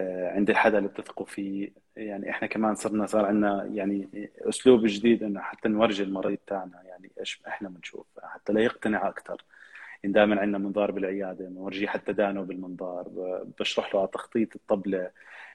آه، 0.00 0.30
عند 0.32 0.50
الحدا 0.50 0.78
اللي 0.78 0.88
بتثقوا 0.88 1.26
فيه 1.26 1.70
يعني 1.96 2.30
إحنا 2.30 2.48
كمان 2.48 2.74
صرنا 2.74 3.06
صار 3.06 3.24
عندنا 3.26 3.64
يعني 3.74 4.30
أسلوب 4.38 4.80
جديد 4.86 5.22
إنه 5.22 5.40
حتى 5.40 5.68
نورجي 5.68 6.02
المريض 6.02 6.38
تاعنا 6.46 6.82
يعني 6.84 7.10
إيش 7.20 7.42
إحنا 7.46 7.68
بنشوف 7.68 8.06
حتى 8.22 8.52
لا 8.52 8.60
يقتنع 8.60 9.08
أكثر 9.08 9.44
دائما 10.12 10.40
عندنا 10.40 10.58
منظار 10.58 10.90
بالعيادة 10.90 11.44
بنورجيه 11.48 11.86
حتى 11.86 12.12
دانه 12.12 12.42
بالمنظار 12.42 13.08
بشرح 13.60 13.94
له 13.94 14.00
على 14.00 14.08
تخطيط 14.12 14.54
الطبلة. 14.56 15.10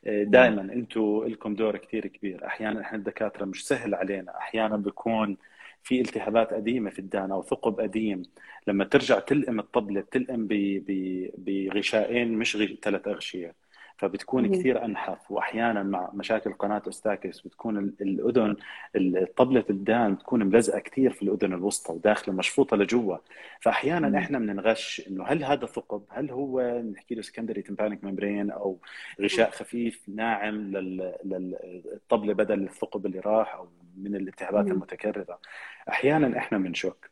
دائما 0.05 0.61
أنتم 0.61 1.23
لكم 1.27 1.55
دور 1.55 1.77
كثير 1.77 2.07
كبير. 2.07 2.45
أحيانا 2.45 2.81
إحنا 2.81 2.97
الدكاترة 2.97 3.45
مش 3.45 3.67
سهل 3.67 3.95
علينا. 3.95 4.37
أحيانا 4.37 4.77
بيكون 4.77 5.37
في 5.83 6.01
التهابات 6.01 6.53
قديمة 6.53 6.89
في 6.89 6.99
الدان 6.99 7.31
أو 7.31 7.43
ثقب 7.43 7.79
قديم. 7.79 8.23
لما 8.67 8.83
ترجع 8.83 9.19
تلئم 9.19 9.59
الطبلة 9.59 10.01
بتلئم 10.01 10.47
ب- 10.47 10.83
ب- 10.87 11.29
بغشائين 11.37 12.33
مش 12.33 12.57
ثلاث 12.81 13.07
أغشية. 13.07 13.55
فبتكون 13.99 14.43
مهم. 14.43 14.51
كثير 14.51 14.85
أنحف 14.85 15.31
وأحيانا 15.31 15.83
مع 15.83 16.09
مشاكل 16.13 16.53
قناة 16.53 16.81
اوستاكيس 16.85 17.41
بتكون 17.41 17.77
ال- 17.77 17.93
الأذن 18.01 18.55
ال- 18.95 19.33
طبله 19.35 19.63
الدان 19.69 20.13
بتكون 20.15 20.43
ملزقة 20.43 20.79
كثير 20.79 21.13
في 21.13 21.21
الأذن 21.21 21.53
الوسطى 21.53 21.93
وداخلة 21.93 22.35
مشفوطة 22.35 22.77
لجوا 22.77 23.17
فأحيانا 23.61 24.07
مهم. 24.07 24.15
إحنا 24.15 24.39
بننغش 24.39 25.07
إنه 25.07 25.23
هل 25.23 25.43
هذا 25.43 25.65
ثقب 25.65 26.03
هل 26.09 26.31
هو 26.31 26.81
نحكي 26.93 27.15
له 27.15 27.21
secondary 27.21 27.61
tympanic 27.61 28.03
membrane 28.03 28.51
أو 28.51 28.79
غشاء 29.21 29.49
خفيف 29.49 30.01
ناعم 30.07 30.55
لل- 30.55 31.15
للطبلة 31.25 32.33
بدل 32.33 32.63
الثقب 32.63 33.05
اللي 33.05 33.19
راح 33.19 33.55
أو 33.55 33.67
من 33.97 34.15
الالتهابات 34.15 34.65
مهم. 34.65 34.73
المتكررة 34.73 35.39
أحيانا 35.89 36.37
إحنا 36.37 36.57
بنشك 36.57 37.09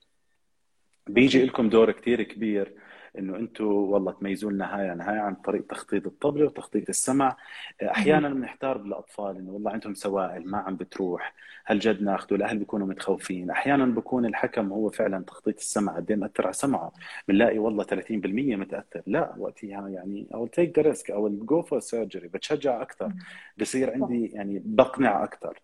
بيجي 1.07 1.45
لكم 1.45 1.69
دور 1.69 1.91
كثير 1.91 2.23
كبير 2.23 2.73
إنه 3.17 3.35
أنتم 3.35 3.65
والله 3.65 4.11
تميزوا 4.11 4.51
لنا 4.51 4.79
هاي 4.79 4.89
عن 4.89 5.01
هاي 5.01 5.19
عن 5.19 5.35
طريق 5.35 5.67
تخطيط 5.67 6.05
الطبله 6.07 6.45
وتخطيط 6.45 6.89
السمع. 6.89 7.37
أحيانا 7.83 8.29
مهم. 8.29 8.37
بنحتار 8.37 8.77
بالأطفال 8.77 9.37
إنه 9.37 9.51
والله 9.51 9.71
عندهم 9.71 9.93
سوائل 9.93 10.49
ما 10.49 10.57
عم 10.57 10.75
بتروح 10.75 11.33
هل 11.65 11.79
جد 11.79 12.01
ناخذه 12.01 12.35
الاهل 12.35 12.57
بيكونوا 12.57 12.87
متخوفين؟ 12.87 13.49
أحيانا 13.49 13.85
بكون 13.85 14.25
الحكم 14.25 14.71
هو 14.71 14.89
فعلا 14.89 15.23
تخطيط 15.23 15.57
السمع 15.57 15.95
قد 15.95 16.11
إيه 16.11 16.17
مأثر 16.17 16.43
على 16.43 16.53
سمعه. 16.53 16.91
بنلاقي 17.27 17.59
والله 17.59 17.83
30% 17.83 18.55
متأثر. 18.55 19.01
لا 19.07 19.33
وقتها 19.37 19.89
يعني 19.89 20.27
أو 20.33 20.47
take 20.47 20.79
the 20.79 20.83
risk 20.85 21.11
أو 21.11 21.29
go 21.29 21.61
for 21.61 21.79
surgery 21.79 22.27
بتشجع 22.27 22.81
أكثر. 22.81 23.11
بصير 23.57 23.93
عندي 23.93 24.25
يعني 24.25 24.61
بقنع 24.65 25.23
أكثر 25.23 25.59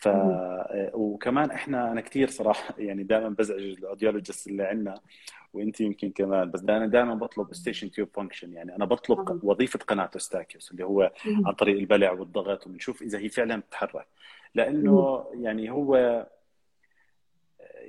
ف. 0.00 0.08
وكمان 0.94 1.50
إحنا 1.50 1.92
أنا 1.92 2.00
كثير 2.00 2.30
صراحة 2.30 2.74
يعني 2.78 3.02
دائما 3.02 3.28
بزعج 3.28 3.58
ال 3.62 3.69
audiologist 3.69 4.46
اللي 4.46 4.62
عندنا 4.62 5.00
وأنت 5.52 5.80
يمكن 5.80 6.10
كمان 6.10 6.50
بس 6.50 6.60
أنا 6.60 6.86
دائما 6.86 7.14
بطلب 7.14 7.54
Eustachian 7.54 7.90
tube 7.90 8.08
function 8.14 8.52
يعني 8.52 8.76
أنا 8.76 8.84
بطلب. 8.84 9.44
وظيفة 9.44 9.78
قناة 9.78 10.10
اوستاكيوس 10.14 10.70
اللي 10.70 10.84
هو 10.84 11.12
عن. 11.26 11.52
طريق 11.52 11.78
البلع 11.78 12.12
والضغط 12.12 12.66
وبنشوف 12.66 13.02
إذا 13.02 13.18
هي 13.18 13.28
فعلا 13.28 13.56
بتتحرك. 13.56 14.06
لأنه 14.54 15.24
يعني 15.34 15.70
هو 15.70 16.26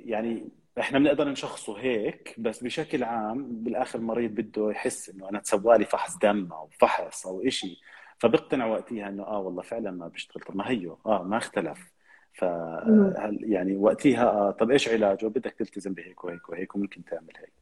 يعني 0.04 0.48
إحنا 0.78 0.98
بنقدر 0.98 1.28
نشخصه 1.28 1.78
هيك 1.78 2.34
بس 2.38 2.64
بشكل 2.64 3.04
عام 3.04 3.46
بالآخر 3.64 3.98
المريض 3.98 4.30
بده 4.30 4.70
يحس 4.70 5.08
إنه 5.08 5.28
أنا 5.28 5.38
تسوى 5.38 5.78
لي 5.78 5.84
فحص 5.84 6.18
دم 6.18 6.52
أو 6.52 6.68
فحص 6.80 7.26
أو 7.26 7.48
شيء 7.48 7.76
فبقتنع 8.18 8.66
وقتها 8.66 9.08
إنه 9.08 9.22
آه 9.22 9.38
والله 9.38 9.62
فعلا 9.62 9.90
ما 9.90 10.08
بيشتغل 10.08 10.42
طب 10.42 10.56
ما 10.56 10.70
هيو 10.70 10.98
آه 11.06 11.22
ما 11.22 11.36
اختلف 11.36 11.92
ف 12.34 12.44
مهم. 12.44 13.14
يعني 13.40 13.76
وقتها 13.76 14.24
آه 14.24 14.50
طب 14.50 14.70
إيش 14.70 14.88
علاجه 14.88 15.26
بدك 15.26 15.52
تلتزم 15.52 15.94
بهيك 15.94 16.24
وهيك 16.24 16.48
وهيك 16.48 16.74
وممكن 16.74 17.04
تعمل 17.04 17.32
هيك. 17.38 17.52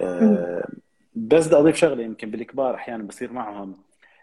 آه 0.00 0.68
بس 1.14 1.46
بدي 1.46 1.56
أضيف 1.56 1.76
شغلة 1.76 2.02
يمكن 2.02 2.30
بالكبار 2.30 2.74
أحيانا 2.74 3.02
بصير 3.02 3.32
معهم 3.32 3.76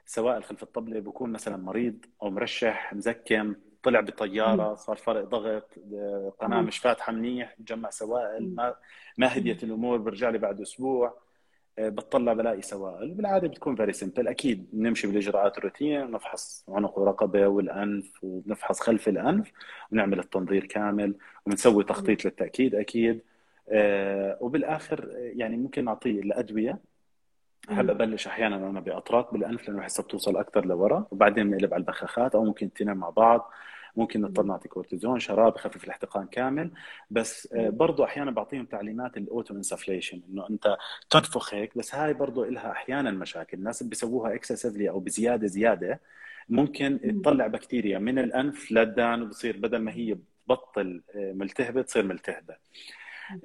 سوائل 0.06 0.44
خلف 0.44 0.64
الطبلة 0.64 1.00
بكون 1.00 1.32
مثلا 1.32 1.58
مريض 1.58 2.06
أو 2.24 2.30
مرشح 2.30 2.94
مزكم 2.94 3.56
طلع. 3.84 4.00
بطياره 4.02 4.76
صار 4.76 4.96
فرق 4.96 5.24
ضغط 5.24 5.70
قناة 6.40 6.58
أها. 6.58 6.62
مش 6.62 6.78
فاتحة 6.78 7.12
منيح 7.14 7.56
جمع 7.60 7.90
سوائل. 7.90 8.56
ما 8.56 8.76
ما 9.18 9.38
هديت 9.38 9.64
الأمور 9.64 9.98
برجع 9.98 10.30
لي 10.30 10.38
بعد 10.38 10.62
أسبوع 10.62 11.08
آه، 11.08 11.14
بتطلع 11.80 12.34
بلاقي 12.34 12.62
سوائل 12.62 13.14
بالعادة 13.14 13.48
بتكون 13.48 13.76
very 13.76 13.94
simple 13.94 14.28
أكيد 14.28 14.68
بنمشي 14.74 15.08
بالإجراءات 15.08 15.58
الروتين 15.58 16.08
بنفحص 16.08 16.66
عنق 16.70 17.00
ورقبة 17.00 17.48
والأنف 17.48 18.24
وبنفحص 18.24 18.80
خلف 18.80 19.08
الأنف 19.08 19.52
ونعمل 19.92 20.20
التنظير 20.20 20.66
كامل 20.66 21.16
وبنسوي. 21.46 21.84
تخطيط 21.84 22.26
للتأكيد 22.26 22.76
أكيد 22.76 23.22
آه، 23.70 24.38
وبالآخر 24.42 25.04
آه، 25.04 25.32
يعني 25.36 25.58
ممكن 25.58 25.86
نعطيه 25.86 26.20
الأدوية 26.20 26.80
مهم. 27.70 27.90
أبلش 27.90 28.28
أحيانا 28.28 28.56
أنا 28.56 28.80
بأطراف 28.80 29.34
بالأنف 29.34 29.68
لأنه 29.68 29.80
بحسها 29.80 30.04
بتوصل 30.04 30.38
أكثر 30.38 30.66
لورا 30.66 31.08
وبعدين 31.12 31.50
بنقلب 31.52 31.74
على 31.74 31.82
البخاخات 31.82 32.36
أو 32.36 32.44
ممكن 32.44 32.66
الاثنين 32.66 32.98
مع 32.98 33.10
بعض 33.10 33.52
ممكن 33.98 34.22
نضطر. 34.22 34.44
نعطي 34.44 34.68
كورتيزون 34.68 35.20
شراب 35.20 35.54
بخفف 35.54 35.84
الاحتقان 35.84 36.28
كامل 36.28 36.72
بس 37.10 37.54
آه،. 37.54 37.70
برضو 37.70 38.04
أحيانا 38.04 38.32
بعطيهم 38.32 38.66
تعليمات 38.66 39.18
ال 39.18 39.25
auto 39.25 39.54
insufflation 39.54 40.22
إنه 40.30 40.50
أنت 40.50 40.78
تنفخ 41.10 41.54
هيك 41.54 41.78
بس 41.78 41.96
هاي 41.96 42.14
برضو 42.14 42.44
لها 42.44 42.72
أحيانا 42.72 43.12
مشاكل 43.12 43.58
الناس 43.58 43.84
بيسووها 43.84 44.36
excessively 44.36 44.90
أو 44.90 45.00
بزيادة 45.00 45.48
زيادة 45.48 46.00
ممكن. 46.50 47.22
تطلع 47.22 47.48
بكتيريا 47.48 48.00
من 48.00 48.20
الأنف 48.20 48.72
للدان 48.72 49.22
وبصير 49.22 49.58
بدل 49.58 49.78
ما 49.78 49.92
هي 49.94 50.14
بتبطل 50.14 51.04
آه، 51.16 51.34
ملتهبة 51.34 51.82
تصير 51.82 52.04
ملتهبة 52.04 52.56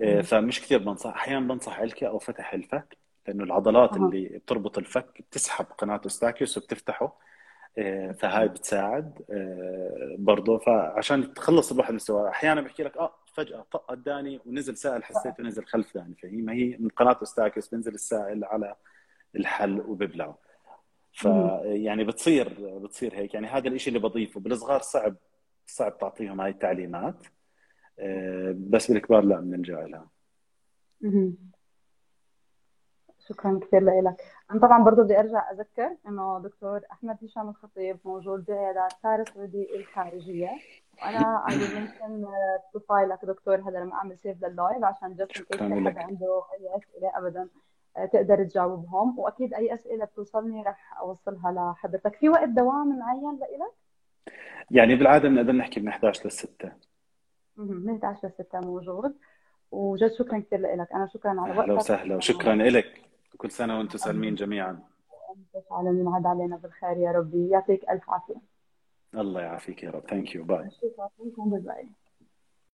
آه،. 0.02 0.20
فمش 0.20 0.60
كثير 0.60 0.78
بنصح 0.78 1.10
أحيانا 1.10 1.48
بنصح 1.48 1.80
علكة 1.80 2.06
أو 2.06 2.18
فتح 2.18 2.54
الفك 2.54 2.96
لأنه 3.28 3.44
العضلات. 3.44 3.96
اللي 3.96 4.24
بتربط 4.28 4.78
الفك 4.78 5.22
بتسحب 5.30 5.64
قناة 5.78 6.00
اوستاكيوس 6.04 6.58
وبتفتحه 6.58 7.18
فهاي 8.18 8.48
بتساعد. 8.48 9.24
آه، 9.30 10.16
برضه 10.18 10.58
فعشان 10.58 11.34
تخلص 11.34 11.72
الواحد 11.72 11.90
من 11.90 11.96
السؤال 11.96 12.26
أحيانا 12.26 12.60
بحكي 12.60 12.82
لك 12.82 12.96
آه 12.96 13.14
فجأة 13.34 13.66
طق 13.72 13.94
داني 13.94 14.40
ونزل 14.46 14.76
سائل 14.76 15.04
حسيته 15.04 15.42
نزل 15.42 15.64
خلف 15.64 15.94
داني 15.94 16.14
فهي 16.14 16.36
ما 16.36 16.52
هي 16.52 16.76
من 16.78 16.88
قناة 16.88 17.16
اوستاكيوس 17.20 17.68
بينزل 17.68 17.94
السائل 17.94 18.44
على 18.44 18.74
الحلق 19.36 19.80
وببلعه. 19.80 20.38
فيعني 21.12 22.04
بتصير 22.04 22.78
بتصير 22.78 23.14
هيك. 23.14 23.34
يعني 23.34 23.46
هذا 23.46 23.68
الشيء 23.68 23.96
اللي 23.96 24.08
بضيفه. 24.08 24.40
بالصغار 24.40 24.80
صعب 24.80 25.16
صعب 25.66 25.98
تعطيهم 25.98 26.40
هاي 26.40 26.50
التعليمات. 26.50 27.26
آه، 27.98 28.54
بس 28.58 28.90
بالكبار 28.90 29.24
لا 29.24 29.40
بنلجا 29.40 29.74
لها. 29.74 30.08
شكرا 33.28 33.60
كثير 33.62 33.80
لك. 33.80 34.16
أنا 34.50 34.60
طبعا 34.60 34.84
برضو 34.84 35.02
بدي 35.02 35.18
أرجع 35.18 35.50
أذكر 35.50 35.96
إنه 36.08 36.38
دكتور 36.44 36.80
أحمد 36.92 37.16
هشام 37.24 37.48
الخطيب 37.48 37.98
موجود 38.04 38.44
بعيادات 38.44 38.92
سارة 39.02 39.24
سعودي 39.34 39.76
الخارجية. 39.76 40.50
وأنا 41.02 41.44
I 41.48 41.50
will 41.52 41.76
mention 41.78 42.28
profile 42.74 43.18
ك 43.18 43.24
دكتور 43.24 43.54
هذا 43.60 43.78
لما 43.80 43.94
أعمل 43.94 44.18
save 44.18 44.44
لل 44.44 44.58
live 44.58 44.84
عشان 44.84 45.14
just 45.14 45.32
شكرا 45.32 45.68
في 45.68 45.84
حدا 45.90 46.02
عنده 46.02 46.42
أي 46.54 46.76
أسئلة 46.76 47.12
أبدا 47.18 47.48
آه، 47.96 48.04
تقدر 48.06 48.44
تجاوبهم. 48.44 49.18
وأكيد 49.18 49.54
أي 49.54 49.74
أسئلة 49.74 50.04
بتوصلني 50.04 50.62
رح 50.62 50.98
أوصلها 51.00 51.52
لحضرتك. 51.52 52.16
في 52.16 52.28
وقت 52.28 52.48
دوام 52.48 52.98
معين 52.98 53.38
لإلك؟ 53.40 53.72
يعني 54.70 54.94
بالعادة 54.96 55.28
بنقدر 55.28 55.52
نحكي 55.52 55.80
من 55.80 55.88
11 55.88 56.26
ل 56.26 56.30
6 56.32 56.72
مهم. 57.56 57.76
من 57.76 57.94
11 58.04 58.28
ل 58.28 58.30
6 58.32 58.60
موجود. 58.60 59.14
وجد 59.70 60.12
شكرا 60.12 60.38
كثير 60.38 60.60
لك 60.60 60.92
أنا 60.92 61.06
شكرا 61.06 61.30
على 61.40 61.50
أهلا 61.52 61.60
وقتك. 61.72 61.84
وسهلا. 61.84 62.16
وشكرا 62.16 62.54
لك 62.54 63.00
كل 63.36 63.50
سنة 63.50 63.78
وأنتم 63.78 63.98
سالمين 63.98 64.34
جميعا. 64.34 64.82
وأنت 65.28 65.66
السالمين 65.70 66.08
عاد 66.08 66.26
علينا 66.26 66.56
بالخير 66.56 66.96
يا 66.96 67.12
ربي. 67.12 67.48
يعطيك 67.48 67.90
ألف 67.90 68.10
عافية. 68.10 68.40
الله 69.14 69.40
يعافيك 69.40 69.82
يا 69.82 69.90
رب. 69.90 70.06
thank 70.06 70.34
you 70.34 70.44
bye 70.44 70.70